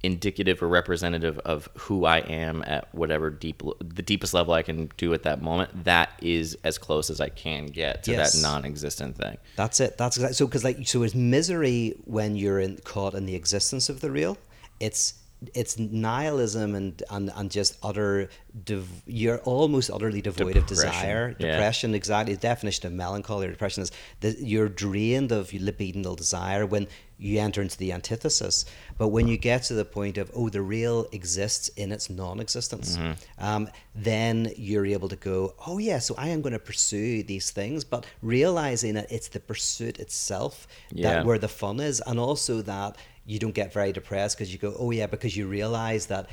indicative 0.04 0.62
or 0.62 0.68
representative 0.68 1.40
of 1.40 1.68
who 1.76 2.06
I 2.06 2.20
am 2.20 2.64
at 2.68 2.94
whatever 2.94 3.30
deep 3.30 3.62
the 3.80 4.02
deepest 4.04 4.34
level 4.34 4.54
I 4.54 4.62
can 4.62 4.92
do 4.98 5.14
at 5.14 5.24
that 5.24 5.42
moment, 5.42 5.86
that 5.86 6.12
is 6.22 6.56
as 6.64 6.78
close 6.78 7.10
as 7.10 7.20
I 7.20 7.30
can 7.30 7.66
get 7.68 8.04
to 8.04 8.12
Yes. 8.12 8.34
that 8.34 8.42
non-existent 8.42 9.18
thing. 9.18 9.38
That's 9.56 9.80
it. 9.80 9.98
That's 9.98 10.18
exactly 10.18 10.36
so. 10.36 10.46
Because 10.46 10.64
like, 10.64 10.88
so 10.88 11.04
it's 11.04 11.16
misery 11.16 11.96
when 12.06 12.36
you're 12.36 12.60
in, 12.60 12.78
caught 12.84 13.16
in 13.16 13.26
the 13.26 13.36
existence 13.36 13.90
of 13.90 14.02
the 14.02 14.12
real. 14.12 14.38
It's 14.80 15.16
it's 15.54 15.78
nihilism 15.78 16.74
and 16.74 17.04
and, 17.12 17.32
and 17.36 17.52
just 17.52 17.78
utter. 17.84 18.30
You're 19.06 19.38
almost 19.40 19.90
utterly 19.92 20.22
devoid 20.22 20.58
of 20.58 20.66
Depression, 20.68 20.92
desire. 20.92 21.36
yeah. 21.40 21.52
Depression, 21.52 21.94
exactly. 21.96 22.34
The 22.36 22.42
definition 22.42 22.88
of 22.88 22.94
melancholy 22.94 23.48
or 23.48 23.52
depression 23.52 23.84
is 23.84 23.92
that 24.22 24.40
you're 24.40 24.70
drained 24.70 25.32
of 25.32 25.50
libidinal 25.52 26.16
desire 26.18 26.66
when 26.66 26.88
you 27.20 27.40
enter 27.40 27.62
into 27.62 27.78
the 27.78 27.92
antithesis. 27.92 28.66
But 28.98 29.08
when 29.08 29.28
you 29.28 29.38
get 29.38 29.64
to 29.64 29.74
the 29.74 29.86
point 29.86 30.18
of, 30.18 30.30
oh, 30.36 30.50
the 30.50 30.62
real 30.62 31.08
exists 31.12 31.68
in 31.70 31.92
its 31.92 32.10
non 32.10 32.40
existence, 32.40 32.98
Mm-hmm. 32.98 33.44
um, 33.44 33.70
then 33.96 34.52
you're 34.56 34.86
able 34.86 35.10
to 35.10 35.16
go, 35.16 35.56
oh, 35.66 35.78
yeah, 35.80 36.00
so 36.00 36.14
I 36.18 36.28
am 36.30 36.42
going 36.42 36.54
to 36.54 36.60
pursue 36.60 37.24
these 37.24 37.50
things, 37.52 37.84
but 37.84 38.06
realizing 38.22 38.94
that 38.94 39.12
it's 39.12 39.30
the 39.30 39.40
pursuit 39.40 40.00
itself 40.00 40.68
Yeah. 40.92 41.14
that 41.14 41.26
where 41.26 41.40
the 41.40 41.48
fun 41.48 41.80
is, 41.80 42.02
and 42.06 42.20
also 42.20 42.62
that 42.64 42.98
you 43.26 43.40
don't 43.40 43.56
get 43.56 43.74
very 43.74 43.92
depressed 43.92 44.38
because 44.38 44.54
you 44.54 44.60
go, 44.60 44.76
oh, 44.78 44.92
yeah, 44.92 45.08
because 45.08 45.36
you 45.36 45.48
realize 45.48 46.06
that 46.08 46.30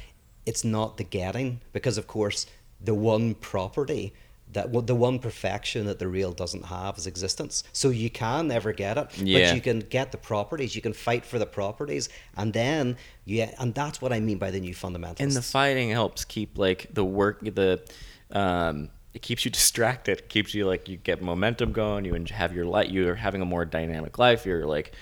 it's 0.47 0.65
not 0.65 0.99
the 0.99 1.05
getting, 1.05 1.61
because 1.73 1.97
of 1.97 2.07
course, 2.07 2.47
the 2.81 2.95
one 2.95 3.35
property 3.35 4.13
that 4.55 4.73
the 4.87 4.95
one 4.95 5.19
perfection 5.19 5.87
that 5.87 5.99
the 5.99 6.09
real 6.09 6.33
doesn't 6.33 6.65
have 6.67 6.97
is 6.99 7.07
existence. 7.07 7.63
So 7.73 7.91
you 7.91 8.09
can 8.11 8.49
never 8.49 8.73
get 8.73 8.97
it, 8.99 9.07
Yeah. 9.19 9.49
but 9.51 9.55
you 9.57 9.61
can 9.61 9.81
get 9.81 10.11
the 10.11 10.19
properties. 10.19 10.75
You 10.75 10.83
can 10.83 10.93
fight 10.95 11.25
for 11.27 11.39
the 11.39 11.47
properties, 11.47 12.09
and 12.37 12.53
then 12.53 12.97
yeah, 13.27 13.55
and 13.59 13.75
that's 13.75 14.01
what 14.03 14.13
I 14.13 14.21
mean 14.21 14.39
by 14.39 14.51
the 14.51 14.61
new 14.61 14.75
fundamentals. 14.75 15.21
and 15.21 15.33
the 15.33 15.43
fighting 15.43 15.91
helps 15.91 16.25
keep 16.25 16.57
like 16.59 16.89
the 16.93 17.05
work 17.05 17.41
the 17.41 17.81
um 18.33 18.89
it 19.13 19.23
keeps 19.23 19.45
you 19.45 19.51
distracted 19.61 20.19
it 20.19 20.29
keeps 20.29 20.55
you 20.55 20.67
like 20.67 20.89
you 20.89 20.97
get 20.97 21.23
momentum 21.23 21.73
going 21.73 22.05
you 22.05 22.15
have 22.31 22.53
your 22.55 22.65
life 22.65 22.91
you're 22.91 23.15
having 23.15 23.41
a 23.43 23.45
more 23.45 23.65
dynamic 23.65 24.19
life 24.19 24.45
you're 24.47 24.67
like 24.67 24.93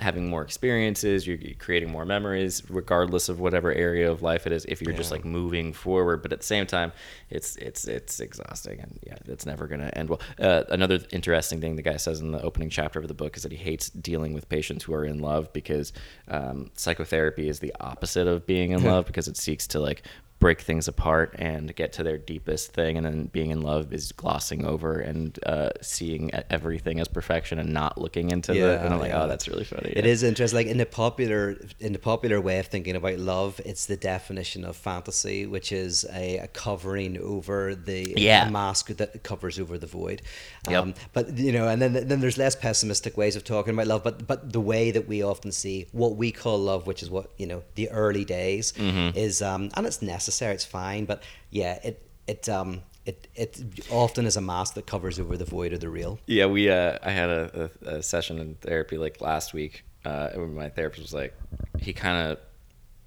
having 0.00 0.28
more 0.28 0.42
experiences 0.42 1.26
you're 1.26 1.38
creating 1.58 1.90
more 1.90 2.04
memories 2.04 2.62
regardless 2.68 3.28
of 3.28 3.40
whatever 3.40 3.72
area 3.72 4.10
of 4.10 4.22
life 4.22 4.46
it 4.46 4.52
is 4.52 4.64
if 4.66 4.80
you're 4.82 4.94
just 4.94 5.10
like 5.10 5.24
moving 5.24 5.72
forward. 5.72 6.22
But 6.22 6.32
at 6.32 6.40
the 6.40 6.46
same 6.46 6.66
time 6.66 6.92
it's 7.30 7.56
it's 7.56 7.86
it's 7.86 8.20
exhausting 8.20 8.80
and 8.80 8.98
yeah 9.06 9.16
it's 9.26 9.46
never 9.46 9.66
going 9.66 9.80
to 9.80 9.96
end 9.96 10.10
well. 10.10 10.20
Uh, 10.38 10.64
another 10.70 11.00
interesting 11.10 11.60
thing 11.60 11.76
the 11.76 11.82
guy 11.82 11.96
says 11.96 12.20
in 12.20 12.32
the 12.32 12.42
opening 12.42 12.70
chapter 12.70 12.98
of 12.98 13.08
the 13.08 13.14
book 13.14 13.36
is 13.36 13.42
that 13.42 13.52
he 13.52 13.58
hates 13.58 13.90
dealing 13.90 14.32
with 14.32 14.48
patients 14.48 14.84
who 14.84 14.94
are 14.94 15.04
in 15.04 15.18
love 15.18 15.52
because 15.52 15.92
um, 16.28 16.70
psychotherapy 16.74 17.48
is 17.48 17.60
the 17.60 17.74
opposite 17.80 18.26
of 18.26 18.46
being 18.46 18.72
in 18.72 18.82
love 18.92 19.06
because 19.06 19.28
it 19.28 19.36
seeks 19.36 19.66
to 19.66 19.80
like 19.80 20.02
break 20.38 20.60
things 20.60 20.86
apart 20.86 21.34
and 21.38 21.74
get 21.74 21.92
to 21.94 22.02
their 22.04 22.16
deepest 22.16 22.72
thing 22.72 22.96
and 22.96 23.04
then 23.04 23.26
being 23.26 23.50
in 23.50 23.60
love 23.60 23.92
is 23.92 24.12
glossing 24.12 24.64
over 24.64 25.00
and 25.00 25.38
uh, 25.44 25.70
seeing 25.80 26.30
everything 26.48 27.00
as 27.00 27.08
perfection 27.08 27.58
and 27.58 27.72
not 27.72 27.98
looking 27.98 28.30
into 28.30 28.52
the 28.52 28.78
and 28.80 28.94
i'm 28.94 29.00
like 29.00 29.10
yeah. 29.10 29.24
oh 29.24 29.26
that's 29.28 29.48
really 29.48 29.64
funny 29.64 29.90
It 29.96 30.04
yeah. 30.04 30.10
is 30.12 30.22
interesting. 30.22 30.56
Like 30.58 30.66
in 30.68 30.78
the 30.78 30.86
popular 30.86 31.56
in 31.80 31.92
the 31.92 31.98
popular 31.98 32.40
way 32.40 32.58
of 32.60 32.66
thinking 32.66 32.94
about 32.96 33.18
love, 33.18 33.60
it's 33.64 33.86
the 33.86 33.96
definition 33.96 34.64
of 34.64 34.76
fantasy, 34.76 35.44
which 35.46 35.72
is 35.72 36.04
a, 36.12 36.38
a 36.38 36.46
covering 36.48 37.18
over 37.20 37.74
the 37.74 38.14
Yeah. 38.16 38.48
mask 38.48 38.88
that 38.96 39.22
covers 39.24 39.58
over 39.58 39.76
the 39.78 39.86
void. 39.86 40.22
Yep. 40.70 40.82
Um, 40.82 40.94
but 41.12 41.36
you 41.36 41.52
know, 41.52 41.66
and 41.68 41.82
then 41.82 41.92
then 42.08 42.20
there's 42.20 42.38
less 42.38 42.54
pessimistic 42.56 43.16
ways 43.16 43.34
of 43.36 43.42
talking 43.44 43.74
about 43.74 43.86
love. 43.88 44.04
But 44.04 44.26
but 44.26 44.52
the 44.52 44.60
way 44.60 44.90
that 44.92 45.08
we 45.08 45.22
often 45.22 45.50
see 45.52 45.86
what 45.92 46.16
we 46.16 46.30
call 46.30 46.58
love, 46.58 46.86
which 46.86 47.02
is 47.02 47.10
what 47.10 47.30
you 47.38 47.46
know 47.46 47.62
the 47.74 47.90
early 47.90 48.24
days, 48.24 48.72
Mm-hmm. 48.72 49.16
is 49.18 49.42
um, 49.42 49.70
and 49.74 49.86
it's 49.86 50.00
necessary, 50.02 50.27
it's 50.52 50.64
fine. 50.64 51.04
But 51.04 51.22
yeah, 51.50 51.78
it 51.84 52.02
it 52.26 52.48
um. 52.48 52.82
It, 53.06 53.26
it 53.34 53.58
often 53.90 54.26
is 54.26 54.36
a 54.36 54.42
mask 54.42 54.74
that 54.74 54.86
covers 54.86 55.18
over 55.18 55.38
the 55.38 55.46
void 55.46 55.72
of 55.72 55.80
the 55.80 55.88
real. 55.88 56.18
Yeah, 56.26 56.44
we. 56.44 56.68
Uh, 56.68 56.98
I 57.02 57.10
had 57.10 57.30
a, 57.30 57.70
a, 57.86 57.88
a 57.88 58.02
session 58.02 58.38
in 58.38 58.56
therapy 58.56 58.98
like 58.98 59.22
last 59.22 59.54
week. 59.54 59.82
Uh, 60.04 60.28
my 60.36 60.68
therapist 60.68 61.00
was 61.00 61.14
like, 61.14 61.34
he 61.78 61.94
kind 61.94 62.32
of. 62.32 62.38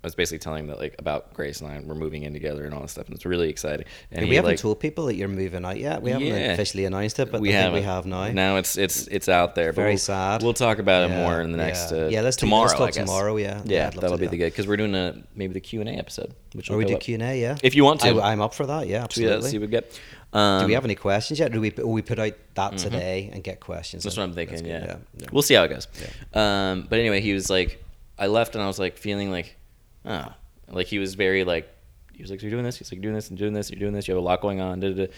I 0.03 0.07
was 0.07 0.15
basically 0.15 0.39
telling 0.39 0.61
him 0.61 0.67
that 0.67 0.79
like 0.79 0.95
about 0.97 1.31
Grace 1.35 1.61
and 1.61 1.71
I, 1.71 1.79
we're 1.79 1.93
moving 1.93 2.23
in 2.23 2.33
together 2.33 2.65
and 2.65 2.73
all 2.73 2.81
this 2.81 2.91
stuff, 2.91 3.05
and 3.05 3.15
it's 3.15 3.23
really 3.25 3.49
exciting. 3.49 3.85
And 4.11 4.21
we 4.23 4.29
he, 4.29 4.35
haven't 4.35 4.51
like, 4.51 4.59
told 4.59 4.79
people 4.79 5.05
that 5.05 5.15
you're 5.15 5.27
moving 5.27 5.63
out 5.63 5.77
yet. 5.77 6.01
We 6.01 6.09
haven't 6.09 6.27
Yeah. 6.27 6.53
officially 6.53 6.85
announced 6.85 7.19
it, 7.19 7.31
but 7.31 7.39
we 7.39 7.51
have 7.51 7.71
we 7.71 7.83
have 7.83 8.07
now. 8.07 8.27
Now 8.31 8.55
it's 8.57 8.77
it's 8.77 9.05
it's 9.07 9.29
out 9.29 9.53
there. 9.53 9.71
Very 9.71 9.91
we'll, 9.91 9.97
sad. 9.99 10.41
We'll 10.41 10.55
talk 10.55 10.79
about 10.79 11.03
it 11.09 11.13
Yeah, 11.13 11.23
more 11.23 11.41
in 11.41 11.51
the 11.51 11.57
next. 11.59 11.91
yeah. 11.91 11.97
Uh, 11.99 12.07
Yeah, 12.07 12.21
let's 12.21 12.35
do- 12.37 12.47
tomorrow. 12.47 12.63
let's 12.63 12.73
talk 12.73 12.87
I 12.87 12.91
guess. 12.91 12.95
tomorrow, 13.05 13.37
yeah. 13.37 13.61
yeah, 13.63 13.75
Yeah, 13.75 13.89
that'll 13.91 14.17
be 14.17 14.25
do 14.25 14.29
the 14.29 14.29
that. 14.31 14.37
good 14.37 14.51
because 14.53 14.65
we're 14.67 14.77
doing 14.77 14.95
a 14.95 15.21
maybe 15.35 15.53
the 15.53 15.59
Q 15.59 15.81
and 15.81 15.89
A 15.89 15.93
episode, 15.93 16.33
which 16.53 16.71
Or 16.71 16.77
we 16.77 16.85
do. 16.85 16.97
Q 16.97 17.13
and 17.15 17.23
A, 17.23 17.39
yeah. 17.39 17.57
If 17.61 17.75
you 17.75 17.83
want 17.83 17.99
to. 18.01 18.19
I, 18.21 18.33
am 18.33 18.41
up 18.41 18.55
for 18.55 18.65
that. 18.65 18.87
Yeah, 18.87 18.97
Yeah, 18.97 19.03
absolutely. 19.03 19.35
let's 19.35 19.51
see 19.51 19.57
what 19.59 19.67
we 19.67 19.71
get. 19.71 19.99
Um, 20.33 20.61
do 20.61 20.67
we 20.67 20.73
have 20.73 20.85
any 20.85 20.95
questions 20.95 21.39
yet? 21.39 21.51
Do 21.51 21.59
we 21.61 21.69
will 21.77 21.91
we 21.91 22.01
put 22.01 22.17
out 22.17 22.33
that 22.55 22.77
today 22.77 23.29
and 23.33 23.43
get 23.43 23.59
questions? 23.59 24.01
Mm-hmm. 24.01 24.07
That's 24.07 24.17
in? 24.17 24.21
what 24.21 24.27
I'm 24.29 24.33
thinking. 24.33 24.65
Yeah. 24.65 24.95
yeah. 25.17 25.27
we'll 25.31 25.41
see 25.43 25.53
how 25.53 25.63
it 25.63 25.67
goes. 25.67 25.87
Um, 26.33 26.87
but 26.89 26.99
anyway, 26.99 27.21
he 27.21 27.33
was 27.33 27.49
like, 27.49 27.83
I 28.17 28.27
left 28.27 28.55
and 28.55 28.63
I 28.63 28.67
was 28.67 28.79
like 28.79 28.97
feeling 28.97 29.29
like, 29.29 29.57
ah, 30.05 30.35
like 30.69 30.87
he 30.87 30.99
was 30.99 31.15
very 31.15 31.43
like, 31.43 31.69
he 32.13 32.21
was 32.23 32.29
like, 32.31 32.39
so 32.39 32.45
you're 32.45 32.51
doing 32.51 32.63
this. 32.63 32.77
He's 32.77 32.91
like, 32.91 32.97
you're 32.97 33.01
doing 33.03 33.15
this 33.15 33.29
and 33.29 33.37
doing 33.37 33.53
this. 33.53 33.69
You're 33.69 33.79
doing 33.79 33.93
this. 33.93 34.07
You 34.07 34.13
have 34.15 34.21
a 34.23 34.25
lot 34.25 34.41
going 34.41 34.61
on. 34.61 34.79
Da, 34.79 34.89
da, 34.93 35.05
da. 35.07 35.11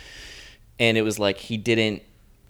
And 0.80 0.98
it 0.98 1.02
was 1.02 1.20
like 1.20 1.38
he 1.38 1.58
didn't 1.58 2.02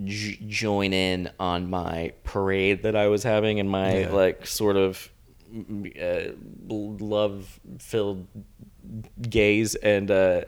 j- 0.04 0.40
join 0.48 0.94
in 0.94 1.30
on 1.40 1.70
my 1.70 2.14
parade 2.24 2.84
that 2.84 2.96
I 2.96 3.08
was 3.08 3.24
having 3.24 3.60
and 3.60 3.70
my 3.70 4.00
Yeah. 4.02 4.10
like 4.12 4.46
sort 4.48 4.76
of 4.78 5.10
uh, 6.02 6.32
love 6.70 7.60
filled 7.80 8.28
gaze 9.22 9.76
and 9.76 10.10
uh 10.12 10.42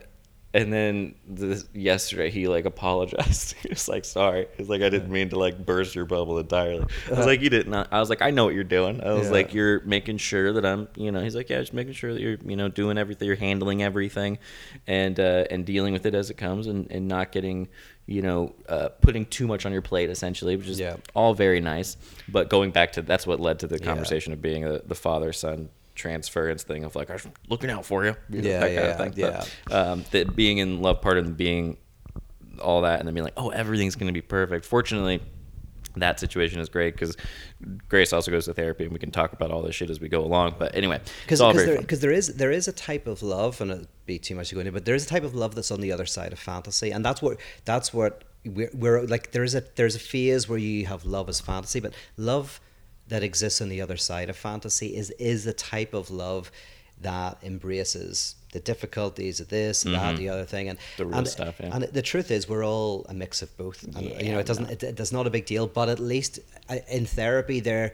and 0.56 0.72
then 0.72 1.16
this, 1.28 1.68
yesterday 1.74 2.30
he 2.32 2.48
like 2.48 2.64
apologized. 2.66 3.56
he 3.62 3.68
was 3.70 3.88
like, 3.90 4.06
"Sorry." 4.06 4.48
He's 4.58 4.70
like, 4.70 4.82
"I 4.82 4.90
didn't 4.90 5.12
mean 5.12 5.30
to 5.30 5.38
like 5.38 5.66
burst 5.66 5.94
your 5.96 6.06
bubble 6.06 6.40
entirely." 6.40 6.86
I 7.08 7.18
was 7.18 7.26
like, 7.26 7.42
"You 7.42 7.50
didn't." 7.50 7.74
I 7.74 8.00
was 8.00 8.10
like, 8.10 8.22
"I 8.22 8.32
know 8.32 8.46
what 8.46 8.54
you're 8.56 8.64
doing." 8.64 9.04
I 9.04 9.12
was 9.14 9.26
Yeah. 9.28 9.34
like, 9.34 9.54
"You're 9.54 9.82
making 9.82 10.18
sure 10.18 10.54
that 10.54 10.66
I'm." 10.66 10.88
You 10.96 11.12
know, 11.12 11.22
he's 11.22 11.36
like, 11.36 11.50
"Yeah, 11.50 11.60
just 11.60 11.74
making 11.74 11.94
sure 11.94 12.14
that 12.14 12.22
you're 12.22 12.38
you 12.46 12.56
know 12.56 12.70
doing 12.70 12.98
everything, 12.98 13.28
you're 13.28 13.36
handling 13.36 13.84
everything, 13.84 14.40
and 14.88 15.20
uh, 15.20 15.44
and 15.52 15.66
dealing 15.66 15.92
with 15.94 16.06
it 16.06 16.16
as 16.16 16.30
it 16.30 16.36
comes, 16.38 16.68
and 16.68 16.90
and 16.90 17.08
not 17.08 17.34
getting 17.34 17.68
you 18.06 18.22
know 18.22 18.56
uh, 18.70 18.90
putting 19.02 19.26
too 19.26 19.48
much 19.48 19.66
on 19.66 19.74
your 19.74 19.82
plate, 19.82 20.10
essentially, 20.10 20.56
which 20.56 20.70
is 20.70 20.80
Yeah. 20.80 20.96
all 21.14 21.34
very 21.34 21.60
nice. 21.60 21.98
But 22.30 22.50
going 22.50 22.72
back 22.72 22.94
to 22.94 23.02
that's 23.02 23.28
what 23.28 23.40
led 23.42 23.60
to 23.60 23.68
the 23.68 23.78
conversation 23.80 24.32
of 24.32 24.42
being 24.42 24.64
a, 24.64 24.80
the 24.80 24.96
father 24.96 25.34
son 25.34 25.70
transference 25.96 26.64
thing 26.64 26.84
of 26.84 26.96
like 26.96 27.10
I'm 27.10 27.20
looking 27.50 27.70
out 27.70 27.86
for 27.86 28.06
you, 28.06 28.16
you 28.30 28.42
know, 28.42 28.50
Yeah, 28.50 28.60
that 28.60 28.98
kind 28.98 29.18
yeah, 29.18 29.28
of 29.28 29.48
thing. 29.48 29.54
But, 29.68 29.76
um, 29.76 30.06
that 30.12 30.36
being 30.36 30.60
in 30.60 30.82
love 30.82 31.02
part 31.02 31.18
of 31.18 31.36
being 31.38 31.78
all 32.62 32.82
that 32.82 33.00
and 33.00 33.08
then 33.08 33.14
being 33.14 33.24
like, 33.24 33.34
oh, 33.38 33.50
everything's 33.50 33.96
going 33.96 34.08
to 34.08 34.14
be 34.14 34.22
perfect. 34.22 34.66
Fortunately, 34.66 35.22
that 35.98 36.20
situation 36.20 36.60
is 36.60 36.70
great 36.70 36.94
because 36.94 37.16
Grace 37.88 38.14
also 38.14 38.32
goes 38.32 38.46
to 38.46 38.54
therapy 38.54 38.84
and 38.84 38.94
we 38.94 39.00
can 39.00 39.12
talk 39.12 39.34
about 39.34 39.52
all 39.52 39.62
this 39.62 39.76
shit 39.76 39.90
as 39.90 40.00
we 40.00 40.10
go 40.10 40.22
along. 40.22 40.56
But 40.60 40.76
anyway, 40.76 41.00
because 41.24 41.40
it's 41.40 41.42
all 41.42 41.54
very 41.54 41.78
there, 41.78 41.82
there 41.82 42.12
is 42.12 42.36
there 42.36 42.52
is 42.52 42.68
a 42.68 42.74
type 42.74 43.08
of 43.08 43.24
love, 43.24 43.62
and 43.62 43.72
it'd 43.72 43.88
be 44.06 44.20
too 44.20 44.36
much 44.36 44.50
to 44.50 44.56
go 44.56 44.62
into, 44.62 44.72
but 44.72 44.86
there 44.86 44.96
is 44.96 45.06
a 45.06 45.08
type 45.08 45.24
of 45.24 45.34
love 45.34 45.56
that's 45.56 45.72
on 45.72 45.82
the 45.82 45.92
other 45.92 46.06
side 46.06 46.34
of 46.34 46.40
fantasy, 46.40 46.92
and 46.92 47.04
that's 47.04 47.22
what 47.22 47.38
that's 47.64 47.94
what 47.94 48.24
we're, 48.46 48.70
we're 48.74 49.02
like. 49.04 49.32
There's 49.32 49.56
a 49.56 49.64
there's 49.76 49.96
a 49.96 50.00
phase 50.00 50.50
where 50.50 50.60
you 50.60 50.86
have 50.86 51.06
love 51.06 51.30
as 51.30 51.40
fantasy, 51.40 51.80
but 51.80 51.94
love 52.18 52.60
that 53.08 53.24
exists 53.24 53.62
on 53.62 53.70
the 53.70 53.82
other 53.82 53.98
side 53.98 54.30
of 54.30 54.36
fantasy 54.36 54.96
is 54.96 55.12
is 55.12 55.44
the 55.44 55.54
type 55.54 55.94
of 55.94 56.10
love 56.10 56.52
that 57.02 57.38
embraces 57.44 58.36
the 58.54 58.60
difficulties 58.62 59.42
of 59.42 59.50
this 59.50 59.84
and 59.84 59.94
that, 59.94 60.16
the 60.16 60.30
other 60.30 60.46
thing, 60.46 60.70
and 60.70 60.80
Mm-hmm. 60.80 60.98
The 60.98 61.06
real 61.06 61.18
and, 61.18 61.28
stuff, 61.28 61.56
yeah. 61.60 61.76
and 61.76 61.84
the 61.84 62.02
truth 62.02 62.32
is, 62.32 62.48
we're 62.48 62.66
all 62.66 63.06
a 63.10 63.14
mix 63.14 63.42
of 63.42 63.56
both. 63.58 63.84
And, 63.84 64.06
you 64.22 64.32
know, 64.32 64.40
it 64.40 64.46
doesn't. 64.46 64.70
It, 64.70 64.84
it's 64.84 65.12
not 65.12 65.28
a 65.28 65.30
big 65.30 65.46
deal, 65.46 65.68
but 65.68 65.90
at 65.90 66.00
least 66.00 66.40
uh, 66.70 66.78
in 66.90 67.06
therapy, 67.06 67.60
there, 67.60 67.92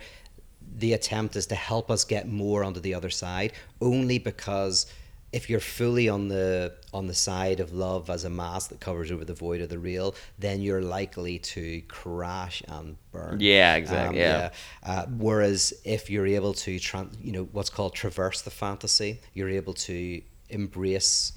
the 0.77 0.93
attempt 0.93 1.35
is 1.35 1.47
to 1.47 1.55
help 1.55 1.89
us 1.89 2.05
get 2.05 2.27
more 2.27 2.63
onto 2.63 2.79
the 2.79 2.93
other 2.93 3.09
side. 3.09 3.53
Only 3.81 4.19
because 4.19 4.85
if 5.31 5.49
you're 5.49 5.61
fully 5.61 6.09
on 6.09 6.27
the 6.27 6.73
on 6.93 7.07
the 7.07 7.13
side 7.13 7.59
of 7.59 7.71
love 7.73 8.09
as 8.09 8.25
a 8.25 8.29
mask 8.29 8.69
that 8.69 8.79
covers 8.79 9.11
over 9.11 9.23
the 9.23 9.33
void 9.33 9.61
of 9.61 9.69
the 9.69 9.79
real, 9.79 10.13
then 10.37 10.61
you're 10.61 10.81
likely 10.81 11.39
to 11.39 11.81
crash 11.87 12.61
and 12.67 12.97
burn. 13.11 13.39
Yeah, 13.39 13.75
exactly, 13.75 14.19
yeah. 14.19 14.49
Uh, 14.83 15.05
whereas 15.17 15.73
if 15.85 16.09
you're 16.09 16.27
able 16.27 16.53
to, 16.53 16.75
tran- 16.75 17.15
you 17.23 17.31
know, 17.31 17.43
what's 17.53 17.69
called 17.69 17.93
traverse 17.95 18.41
the 18.41 18.51
fantasy, 18.51 19.21
you're 19.33 19.49
able 19.49 19.73
to 19.73 20.21
embrace 20.49 21.33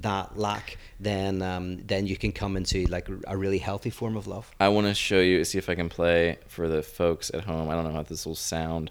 that 0.00 0.38
lack, 0.38 0.78
then 1.00 1.42
um, 1.42 1.78
then 1.84 2.06
you 2.06 2.16
can 2.16 2.32
come 2.32 2.56
into 2.56 2.86
like 2.86 3.08
a 3.26 3.36
really 3.36 3.58
healthy 3.58 3.90
form 3.90 4.16
of 4.16 4.26
love. 4.26 4.50
I 4.60 4.68
want 4.68 4.86
to 4.86 4.94
show 4.94 5.20
you, 5.20 5.44
see 5.44 5.58
if 5.58 5.68
I 5.68 5.74
can 5.74 5.88
play 5.88 6.38
for 6.46 6.68
the 6.68 6.82
folks 6.82 7.30
at 7.34 7.44
home. 7.44 7.68
I 7.68 7.74
don't 7.74 7.84
know 7.84 7.92
how 7.92 8.02
this 8.02 8.24
will 8.24 8.36
sound 8.36 8.90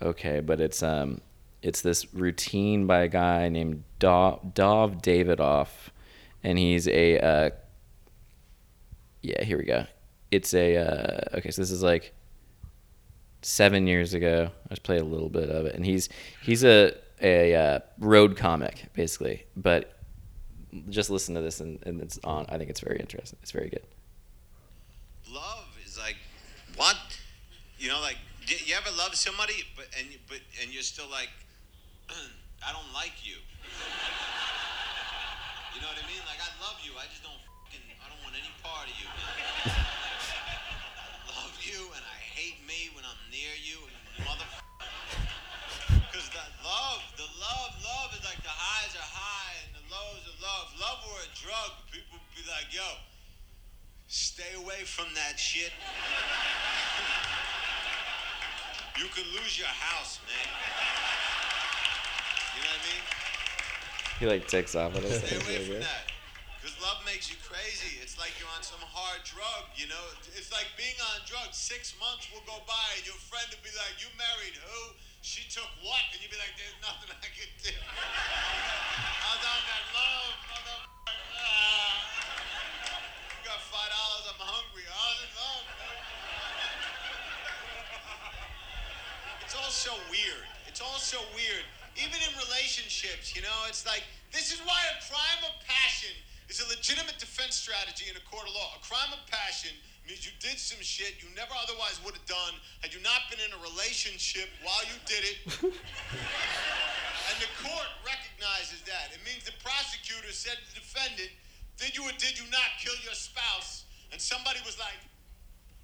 okay, 0.00 0.40
but 0.40 0.60
it's 0.60 0.82
um, 0.82 1.20
it's 1.62 1.80
this 1.80 2.12
routine 2.14 2.86
by 2.86 3.00
a 3.00 3.08
guy 3.08 3.48
named 3.48 3.84
Dov, 3.98 4.54
Dov 4.54 5.02
Davidoff, 5.02 5.68
and 6.42 6.58
he's 6.58 6.86
a 6.88 7.18
uh, 7.18 7.50
yeah. 9.22 9.44
Here 9.44 9.58
we 9.58 9.64
go. 9.64 9.86
It's 10.30 10.54
a 10.54 10.76
uh, 10.76 11.38
okay. 11.38 11.50
So 11.50 11.62
this 11.62 11.70
is 11.70 11.82
like 11.82 12.14
seven 13.42 13.86
years 13.86 14.14
ago. 14.14 14.50
I 14.66 14.68
just 14.70 14.82
played 14.82 15.00
a 15.00 15.04
little 15.04 15.28
bit 15.28 15.50
of 15.50 15.66
it, 15.66 15.74
and 15.74 15.84
he's 15.84 16.08
he's 16.42 16.64
a 16.64 16.94
a 17.20 17.54
uh, 17.54 17.80
road 17.98 18.36
comic 18.36 18.86
basically, 18.94 19.44
but 19.56 19.98
just 20.90 21.10
listen 21.10 21.34
to 21.34 21.40
this 21.40 21.60
and, 21.60 21.78
and 21.86 22.00
it's 22.00 22.18
on. 22.24 22.46
I 22.48 22.58
think 22.58 22.70
it's 22.70 22.80
very 22.80 23.00
interesting. 23.00 23.38
It's 23.42 23.50
very 23.50 23.68
good. 23.68 23.82
love 25.32 25.66
is 25.84 25.98
like 25.98 26.16
what 26.76 26.96
you 27.78 27.88
know 27.88 28.00
like 28.00 28.16
you 28.46 28.74
ever 28.74 28.96
love 28.96 29.14
somebody 29.14 29.54
but 29.76 29.86
and 29.98 30.08
but 30.28 30.38
and 30.62 30.72
you're 30.72 30.82
still 30.82 31.08
like 31.10 31.28
I 32.66 32.72
don't 32.72 32.88
like 32.96 33.20
you. 33.20 33.36
you 35.76 35.78
know 35.84 35.88
what 35.92 36.00
I 36.00 36.06
mean? 36.08 36.22
Like 36.24 36.40
I 36.40 36.48
love 36.64 36.80
you. 36.80 36.96
I 36.96 37.04
just 37.12 37.20
don't 37.20 37.36
fucking, 37.36 37.84
I 38.00 38.06
don't 38.08 38.22
want 38.24 38.32
any 38.36 38.48
part 38.64 38.88
of 38.88 38.96
you. 38.96 39.08
I 39.68 39.76
love 41.36 41.52
you 41.60 41.80
and 41.92 42.00
I 42.00 42.18
hate 42.32 42.64
me 42.64 42.88
when 42.96 43.04
I'm 43.04 43.20
near 43.28 43.52
you 43.60 43.76
and 43.84 43.94
motherfucker. 44.24 44.64
Cause 46.16 46.28
the 46.32 46.44
love, 46.64 47.04
the 47.20 47.28
love, 47.36 47.70
love 47.84 48.08
is 48.16 48.24
like 48.24 48.40
the 48.40 48.52
highs 48.52 48.96
are 48.96 49.10
high 49.12 49.56
and 49.68 49.76
the 49.76 49.84
lows 49.92 50.24
are 50.24 50.38
low. 50.40 50.58
If 50.64 50.80
love 50.80 50.98
were 51.04 51.20
a 51.20 51.32
drug, 51.36 51.70
people 51.92 52.16
would 52.16 52.32
be 52.32 52.44
like, 52.48 52.72
yo, 52.72 52.88
stay 54.08 54.56
away 54.56 54.88
from 54.88 55.12
that 55.14 55.36
shit. 55.36 55.72
you 58.96 59.06
could 59.12 59.28
lose 59.36 59.60
your 59.60 59.68
house, 59.68 60.18
man. 60.24 61.17
He 64.18 64.26
like 64.26 64.50
takes 64.50 64.74
off 64.74 64.98
with 64.98 65.06
us. 65.06 65.22
Stay 65.22 65.38
away 65.38 65.62
from 65.62 65.78
that. 65.78 66.10
Because 66.58 66.74
love 66.82 66.98
makes 67.06 67.30
you 67.30 67.38
crazy. 67.46 68.02
It's 68.02 68.18
like 68.18 68.34
you're 68.42 68.50
on 68.50 68.66
some 68.66 68.82
hard 68.82 69.22
drug, 69.22 69.70
you 69.78 69.86
know? 69.86 70.04
It's 70.34 70.50
like 70.50 70.66
being 70.74 70.98
on 71.14 71.22
drugs. 71.22 71.54
Six 71.54 71.94
months 72.02 72.26
will 72.34 72.42
go 72.42 72.58
by 72.66 72.98
and 72.98 73.06
your 73.06 73.14
friend 73.30 73.46
will 73.46 73.62
be 73.62 73.70
like, 73.78 73.94
You 74.02 74.10
married 74.18 74.58
who? 74.58 74.98
She 75.22 75.46
took 75.46 75.70
what? 75.86 76.02
And 76.10 76.18
you'll 76.18 76.34
be 76.34 76.40
like, 76.42 76.50
There's 76.58 76.74
nothing 76.82 77.14
I 77.14 77.30
can 77.30 77.46
do. 77.62 77.70
I 77.78 79.38
was 79.38 79.44
on 79.46 79.62
that 79.70 79.84
love, 79.94 80.34
motherfucker. 80.50 80.82
Ah. 81.38 81.94
You 83.38 83.42
got 83.46 83.62
five 83.70 83.90
dollars, 83.94 84.24
I'm 84.34 84.42
hungry. 84.42 84.82
I 84.82 84.98
was 85.14 85.18
in 85.22 85.30
love. 85.38 85.66
It's 89.46 89.54
all 89.54 89.70
so 89.70 89.94
weird. 90.10 90.42
It's 90.66 90.82
all 90.82 90.98
so 90.98 91.22
weird. 91.38 91.62
Even 91.98 92.18
in 92.22 92.32
relationships, 92.38 93.34
you 93.34 93.42
know, 93.42 93.58
it's 93.66 93.82
like 93.82 94.06
this 94.30 94.54
is 94.54 94.62
why 94.62 94.78
a 94.94 94.96
crime 95.10 95.42
of 95.42 95.54
passion 95.66 96.14
is 96.46 96.62
a 96.62 96.66
legitimate 96.70 97.18
defense 97.18 97.58
strategy 97.58 98.06
in 98.06 98.16
a 98.16 98.24
court 98.30 98.46
of 98.46 98.54
law. 98.54 98.78
A 98.78 98.82
crime 98.86 99.10
of 99.10 99.20
passion 99.26 99.74
means 100.08 100.24
you 100.24 100.32
did 100.40 100.56
some 100.56 100.80
shit 100.80 101.20
you 101.20 101.28
never 101.36 101.52
otherwise 101.58 102.00
would 102.00 102.16
have 102.16 102.24
done 102.24 102.56
had 102.80 102.94
you 102.94 103.00
not 103.04 103.28
been 103.28 103.42
in 103.44 103.52
a 103.52 103.60
relationship 103.60 104.48
while 104.64 104.80
you 104.88 104.96
did 105.04 105.22
it. 105.26 105.38
and 107.28 107.36
the 107.42 107.50
court 107.60 107.90
recognizes 108.06 108.80
that. 108.88 109.12
It 109.12 109.20
means 109.26 109.44
the 109.44 109.58
prosecutor 109.60 110.32
said 110.32 110.56
to 110.56 110.64
the 110.72 110.80
defendant, 110.80 111.34
Did 111.76 111.92
you 111.92 112.08
or 112.08 112.14
did 112.16 112.40
you 112.40 112.48
not 112.48 112.80
kill 112.80 112.96
your 113.04 113.18
spouse? 113.18 113.84
And 114.10 114.16
somebody 114.16 114.62
was 114.64 114.80
like, 114.80 114.96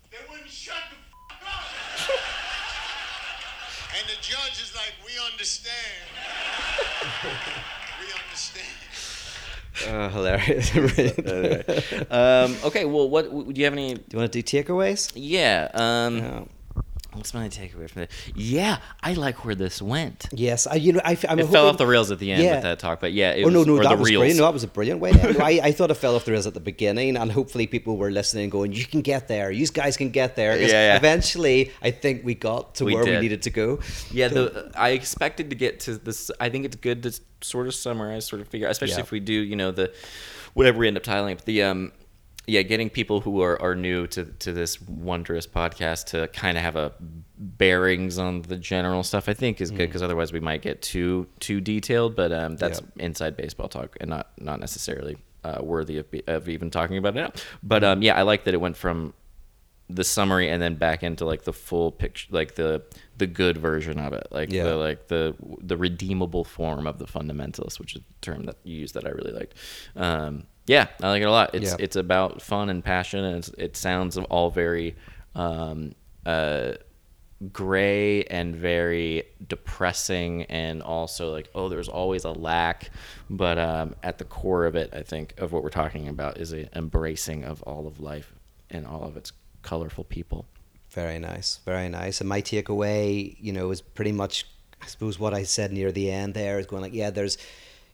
They 0.09 0.23
wouldn't 0.31 0.49
shut 0.49 0.81
the 0.89 0.97
fuck 1.29 1.45
up. 1.45 1.69
And 3.97 4.09
the 4.09 4.17
judge 4.21 4.61
is 4.61 4.75
like, 4.75 4.93
we 5.07 5.13
understand. 5.31 6.03
we 8.01 8.07
understand. 8.25 8.75
Oh, 9.87 10.09
hilarious. 10.09 10.71
do 10.71 12.07
um, 12.11 12.57
okay, 12.65 12.85
well, 12.85 13.09
what 13.09 13.31
do 13.31 13.53
you 13.55 13.65
have 13.65 13.73
any? 13.73 13.95
Do 13.95 14.03
you 14.13 14.19
want 14.19 14.33
to 14.33 14.43
do 14.43 14.63
takeaways? 14.63 15.13
Yeah. 15.15 15.69
Um, 15.75 16.19
Yeah. 16.19 16.45
What's 17.15 17.33
my 17.33 17.49
takeaway 17.49 17.89
from 17.89 18.03
it? 18.03 18.11
Yeah, 18.35 18.79
I 19.03 19.13
like 19.15 19.45
where 19.45 19.55
this 19.55 19.81
went. 19.81 20.27
Yes, 20.33 20.67
I, 20.67 20.75
you 20.75 20.93
know, 20.95 21.01
I, 21.05 21.11
I'm 21.29 21.39
It 21.39 21.43
hoping, 21.43 21.47
fell 21.49 21.69
off 21.69 21.79
the 21.79 21.87
rails 21.87 22.11
at 22.11 22.19
the 22.19 22.33
end 22.33 22.43
Yeah. 22.43 22.55
with 22.55 22.63
that 22.65 22.79
talk, 22.81 23.01
but 23.01 23.13
yeah, 23.13 23.31
it 23.33 23.45
Oh 23.45 23.49
no, 23.51 23.59
was, 23.61 23.67
no, 23.69 23.77
or 23.77 23.83
that 23.85 23.99
was 23.99 24.09
reels. 24.11 24.21
brilliant. 24.21 24.39
No, 24.39 24.45
that 24.47 24.53
was 24.53 24.65
a 24.65 24.69
brilliant 24.69 25.01
way. 25.01 25.13
No, 25.13 25.35
I, 25.41 25.61
I 25.63 25.73
thought 25.73 25.91
it 25.91 25.95
fell 25.95 26.17
off 26.17 26.25
the 26.25 26.33
rails 26.33 26.47
at 26.47 26.55
the 26.55 26.61
beginning, 26.61 27.17
and 27.17 27.31
hopefully 27.31 27.67
people 27.67 27.97
were 27.97 28.11
listening, 28.11 28.51
going, 28.51 28.73
"You 28.73 28.85
can 28.85 29.01
get 29.01 29.29
there. 29.29 29.51
You 29.51 29.67
guys 29.69 29.97
can 29.97 30.11
get 30.11 30.35
there." 30.37 30.57
Yeah, 30.61 30.67
yeah. 30.69 30.97
Eventually, 30.97 31.71
I 31.83 31.91
think 31.93 32.25
we 32.25 32.35
got 32.35 32.75
to 32.77 32.85
We 32.85 32.95
where 32.95 33.05
we 33.05 33.19
needed 33.21 33.43
to 33.43 33.51
go. 33.51 33.79
Yeah, 34.11 34.29
the, 34.29 34.71
I 34.75 34.91
expected 34.91 35.51
to 35.51 35.57
get 35.57 35.81
to 35.81 35.97
this. 35.97 36.31
I 36.41 36.49
think 36.51 36.65
it's 36.65 36.77
good 36.77 37.03
to 37.05 37.13
sort 37.41 37.67
of 37.67 37.75
summarize, 37.75 38.27
sort 38.27 38.43
of 38.43 38.49
figure, 38.49 38.69
especially 38.69 38.95
Yeah. 38.97 39.01
if 39.01 39.11
we 39.13 39.21
do, 39.21 39.33
you 39.35 39.57
know, 39.57 39.71
the 39.71 39.93
whatever 40.55 40.79
we 40.79 40.89
end 40.89 40.97
up 40.97 41.03
titling. 41.03 41.37
But 41.37 41.45
the 41.45 41.63
um, 41.63 41.93
yeah, 42.47 42.63
getting 42.63 42.91
people 42.91 43.21
who 43.21 43.41
are, 43.43 43.61
are 43.61 43.75
new 43.75 44.07
to 44.09 44.25
to 44.25 44.53
this 44.53 44.81
wondrous 44.81 45.47
podcast 45.47 46.07
to 46.07 46.29
kind 46.29 46.57
of 46.59 46.63
have 46.65 46.77
a 46.77 46.93
bearings 47.39 48.19
on 48.19 48.43
the 48.43 48.57
general 48.57 49.03
stuff. 49.03 49.29
I 49.29 49.35
think 49.35 49.61
is 49.61 49.71
good 49.71 49.79
because 49.89 50.03
otherwise 50.03 50.33
we 50.33 50.41
might 50.41 50.63
get 50.63 50.83
too 50.83 51.27
too 51.41 51.61
detailed. 51.61 52.17
But 52.17 52.33
um, 52.33 52.57
that's 52.57 52.81
Yeah. 52.81 53.05
inside 53.05 53.37
baseball 53.37 53.69
talk 53.69 53.97
and 54.01 54.11
not 54.11 54.31
not 54.39 54.61
necessarily 54.61 55.17
uh, 55.45 55.59
worthy 55.63 55.99
of, 55.99 56.11
be, 56.11 56.23
of 56.27 56.49
even 56.49 56.71
talking 56.71 56.97
about 56.97 57.17
it 57.17 57.21
now. 57.21 57.33
But 57.63 57.85
um, 57.85 58.03
yeah, 58.03 58.17
I 58.17 58.23
like 58.23 58.45
that 58.45 58.55
it 58.55 58.61
went 58.61 58.77
from 58.77 59.15
the 59.91 60.03
summary 60.05 60.49
and 60.49 60.63
then 60.63 60.77
back 60.77 61.03
into 61.03 61.27
like 61.27 61.45
the 61.45 61.53
full 61.53 61.93
picture 61.93 62.27
like 62.31 62.55
the 62.55 62.83
the 63.19 63.27
good 63.27 63.59
version 63.59 63.99
of 63.99 64.15
it 64.15 64.27
like 64.31 64.51
Yeah. 64.51 64.65
the 64.65 64.77
like 64.77 65.09
the 65.09 65.37
the 65.61 65.77
redeemable 65.77 66.43
form 66.43 66.87
of 66.87 66.99
the 66.99 67.05
fundamentalist 67.05 67.79
which 67.79 67.95
is 67.95 68.01
a 68.01 68.21
term 68.23 68.45
that 68.45 68.57
you 68.65 68.79
used 68.79 68.95
that 68.95 69.05
i 69.07 69.11
really 69.11 69.33
liked 69.33 69.53
um 69.95 70.45
yeah 70.67 70.87
i 71.03 71.09
like 71.09 71.23
it 71.23 71.27
a 71.27 71.31
lot 71.31 71.55
it's 71.55 71.71
Yeah. 71.73 71.77
it's 71.79 71.97
about 71.97 72.41
fun 72.43 72.69
and 72.71 72.83
passion 72.85 73.25
and 73.25 73.37
it's, 73.39 73.49
it 73.59 73.77
sounds 73.77 74.17
all 74.17 74.51
very 74.51 74.95
um 75.35 75.93
uh 76.27 76.73
gray 77.53 78.25
and 78.25 78.55
very 78.55 79.25
depressing 79.49 80.45
and 80.45 80.83
also 80.83 81.31
like 81.33 81.51
oh 81.55 81.69
there's 81.69 81.89
always 81.89 82.25
a 82.25 82.31
lack 82.31 82.91
but 83.29 83.59
um, 83.59 83.95
at 84.03 84.19
the 84.19 84.25
core 84.25 84.65
of 84.65 84.77
it 84.77 84.89
i 84.95 85.03
think 85.03 85.35
of 85.39 85.53
what 85.53 85.63
we're 85.63 85.69
talking 85.69 86.09
about 86.09 86.39
is 86.39 86.53
a 86.55 86.75
embracing 86.79 87.45
of 87.45 87.63
all 87.65 87.87
of 87.87 88.01
life 88.01 88.33
and 88.71 88.87
all 88.87 89.03
of 89.03 89.17
its 89.17 89.33
colorful 89.63 90.05
people 90.05 90.47
Very 90.91 91.19
nice, 91.19 91.59
very 91.65 91.89
nice. 91.89 92.21
And 92.21 92.29
my 92.29 92.41
takeaway, 92.41 93.35
you 93.41 93.53
know, 93.53 93.73
is 93.73 93.81
pretty 93.83 94.13
much, 94.13 94.47
I 94.81 94.87
suppose, 94.87 95.19
what 95.19 95.35
I 95.35 95.43
said 95.43 95.73
near 95.73 95.91
the 95.91 96.09
end 96.09 96.35
there 96.35 96.61
is 96.61 96.67
going 96.67 96.83
like, 96.83 96.95
yeah, 96.95 97.11
there's, 97.11 97.37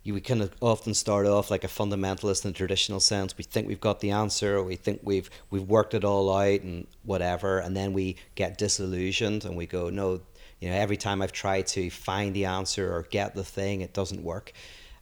you 0.03 0.15
we 0.15 0.21
kind 0.21 0.41
of 0.41 0.55
often 0.61 0.95
start 0.95 1.27
off 1.27 1.51
like 1.51 1.65
a 1.65 1.69
fundamentalist 1.69 2.45
in 2.45 2.51
a 2.51 2.55
traditional 2.55 3.01
sense. 3.01 3.37
We 3.37 3.45
think 3.45 3.69
we've 3.69 3.81
got 3.81 4.01
the 4.01 4.11
answer, 4.11 4.63
we 4.63 4.77
think 4.77 5.01
we've 5.03 5.29
we've 5.51 5.69
worked 5.69 5.95
it 5.95 6.05
all 6.05 6.33
out 6.33 6.61
and 6.63 6.87
whatever, 7.05 7.59
and 7.59 7.77
then 7.77 7.93
we 7.93 8.17
get 8.35 8.59
disillusioned 8.59 9.45
and 9.45 9.57
we 9.57 9.67
go, 9.67 9.91
no, 9.91 10.21
you 10.61 10.71
know, 10.71 10.77
every 10.77 10.97
time 10.97 11.21
I've 11.21 11.33
tried 11.33 11.67
to 11.69 11.91
find 11.91 12.35
the 12.35 12.47
answer 12.47 12.95
or 12.95 13.03
get 13.03 13.35
the 13.35 13.45
thing, 13.45 13.83
it 13.83 13.93
doesn't 13.93 14.23
work, 14.23 14.53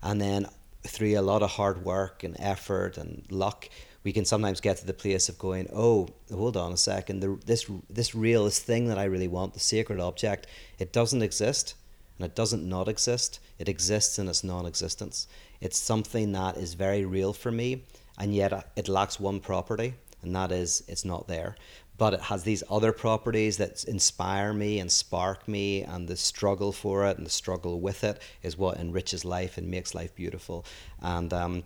and 0.03 0.21
then 0.21 0.47
through 0.85 1.19
a 1.19 1.23
lot 1.23 1.43
of 1.43 1.51
hard 1.51 1.85
work 1.85 2.25
and 2.25 2.37
effort 2.39 2.99
and 2.99 3.25
luck, 3.31 3.69
we 4.05 4.13
can 4.13 4.25
sometimes 4.25 4.61
get 4.61 4.79
to 4.79 4.87
the 4.87 4.95
place 4.95 5.29
of 5.29 5.39
going, 5.39 5.69
oh, 5.73 6.09
hold 6.33 6.57
on 6.57 6.73
a 6.73 6.77
second, 6.77 7.21
the, 7.21 7.39
this 7.47 7.71
this 7.89 8.15
real 8.15 8.45
this 8.45 8.59
thing 8.59 8.89
that 8.89 8.99
I 8.99 9.05
really 9.05 9.29
want, 9.29 9.55
the 9.55 9.61
sacred 9.61 10.01
object, 10.01 10.49
it 10.79 10.93
doesn't 10.93 11.23
exist, 11.23 11.75
and 12.19 12.27
it 12.27 12.35
doesn't 12.35 12.69
not 12.69 12.89
exist. 12.89 13.41
It 13.59 13.69
exists 13.69 14.19
in 14.19 14.29
its 14.29 14.43
non-existence. 14.43 15.29
It's 15.61 15.79
something 15.79 16.33
that 16.33 16.57
is 16.57 16.75
very 16.75 17.05
real 17.05 17.33
for 17.33 17.51
me, 17.51 17.85
and 18.19 18.35
yet 18.35 18.71
it 18.77 18.89
lacks 18.89 19.21
one 19.21 19.41
property, 19.41 19.95
and 20.23 20.35
that 20.35 20.53
is 20.53 20.83
it's 20.89 21.05
not 21.05 21.29
there. 21.29 21.57
But 21.97 22.15
it 22.15 22.21
has 22.21 22.45
these 22.45 22.63
other 22.71 22.93
properties 22.93 23.57
that 23.57 23.85
inspire 23.85 24.53
me 24.53 24.79
and 24.79 24.91
spark 24.91 25.49
me, 25.49 25.83
and 25.83 26.09
the 26.09 26.17
struggle 26.17 26.73
for 26.73 27.07
it 27.07 27.17
and 27.17 27.27
the 27.27 27.31
struggle 27.31 27.81
with 27.81 28.05
it 28.05 28.21
is 28.43 28.57
what 28.57 28.79
enriches 28.79 29.25
life 29.25 29.59
and 29.59 29.69
makes 29.69 29.95
life 29.95 30.15
beautiful. 30.15 30.65
And 31.01 31.33
um, 31.33 31.65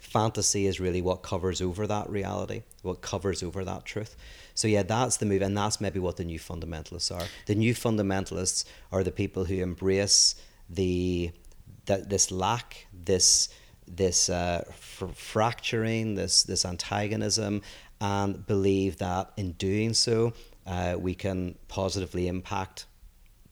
fantasy 0.00 0.66
is 0.66 0.80
really 0.80 1.02
what 1.02 1.22
covers 1.22 1.60
over 1.60 1.86
that 1.86 2.08
reality, 2.10 2.62
what 2.82 3.02
covers 3.02 3.42
over 3.42 3.64
that 3.64 3.84
truth. 3.84 4.16
So 4.58 4.66
yeah, 4.66 4.82
that's 4.82 5.18
the 5.18 5.24
move, 5.24 5.40
and 5.42 5.56
that's 5.56 5.80
maybe 5.80 6.00
what 6.00 6.16
the 6.16 6.24
new 6.24 6.40
fundamentalists 6.40 7.14
are. 7.16 7.24
The 7.46 7.54
new 7.54 7.74
fundamentalists 7.74 8.64
are 8.90 9.04
the 9.04 9.12
people 9.12 9.44
who 9.44 9.62
embrace 9.62 10.34
the 10.68 11.30
that 11.86 12.10
this 12.10 12.32
lack, 12.32 12.88
this 12.92 13.50
this 13.86 14.28
uh, 14.28 14.64
fr- 14.74 15.14
fracturing, 15.14 16.16
this 16.16 16.42
this 16.42 16.64
antagonism, 16.64 17.62
and 18.00 18.44
believe 18.48 18.96
that 18.96 19.30
in 19.36 19.52
doing 19.52 19.94
so, 19.94 20.32
uh, 20.66 20.96
we 20.98 21.14
can 21.14 21.54
positively 21.68 22.26
impact 22.26 22.86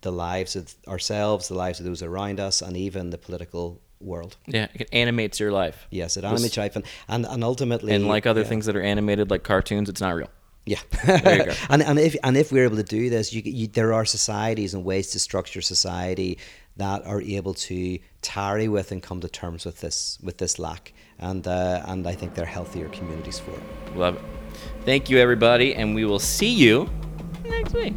the 0.00 0.10
lives 0.10 0.56
of 0.56 0.74
ourselves, 0.88 1.46
the 1.46 1.54
lives 1.54 1.78
of 1.78 1.86
those 1.86 2.02
around 2.02 2.40
us, 2.40 2.62
and 2.62 2.76
even 2.76 3.10
the 3.10 3.18
political 3.18 3.80
world. 4.00 4.36
yeah 4.46 4.66
it 4.74 4.88
animates 4.92 5.38
your 5.38 5.52
life 5.52 5.86
Yes, 5.90 6.16
it 6.16 6.24
animates 6.24 6.56
your 6.56 6.64
life, 6.64 6.74
and, 6.74 6.84
and, 7.06 7.24
and 7.26 7.44
ultimately, 7.44 7.94
and 7.94 8.08
like 8.08 8.26
other 8.26 8.40
yeah. 8.40 8.48
things 8.48 8.66
that 8.66 8.74
are 8.74 8.82
animated 8.82 9.30
like 9.30 9.44
cartoons 9.44 9.88
it's 9.88 10.00
not 10.00 10.16
real 10.16 10.30
Yeah, 10.66 10.80
There 11.04 11.38
you 11.38 11.44
go. 11.44 11.52
and 11.70 11.82
and 11.82 11.98
if 11.98 12.16
and 12.22 12.36
if 12.36 12.50
we're 12.50 12.64
able 12.64 12.76
to 12.76 12.82
do 12.82 13.08
this, 13.08 13.32
you, 13.32 13.40
you 13.44 13.68
there 13.68 13.92
are 13.92 14.04
societies 14.04 14.74
and 14.74 14.84
ways 14.84 15.10
to 15.12 15.18
structure 15.20 15.62
society 15.62 16.38
that 16.76 17.06
are 17.06 17.22
able 17.22 17.54
to 17.54 17.98
tarry 18.20 18.68
with 18.68 18.90
and 18.92 19.02
come 19.02 19.20
to 19.20 19.28
terms 19.28 19.64
with 19.64 19.80
this 19.80 20.18
with 20.22 20.38
this 20.38 20.58
lack, 20.58 20.92
and 21.18 21.46
uh, 21.46 21.82
and 21.86 22.06
I 22.06 22.14
think 22.14 22.34
they're 22.34 22.44
healthier 22.44 22.88
communities 22.88 23.38
for 23.38 23.52
it. 23.52 23.96
love 23.96 24.16
it 24.16 24.22
thank 24.84 25.10
you 25.10 25.18
everybody 25.18 25.74
and 25.74 25.94
we 25.94 26.04
will 26.04 26.18
see 26.18 26.52
you 26.52 26.88
next 27.44 27.74
week 27.74 27.94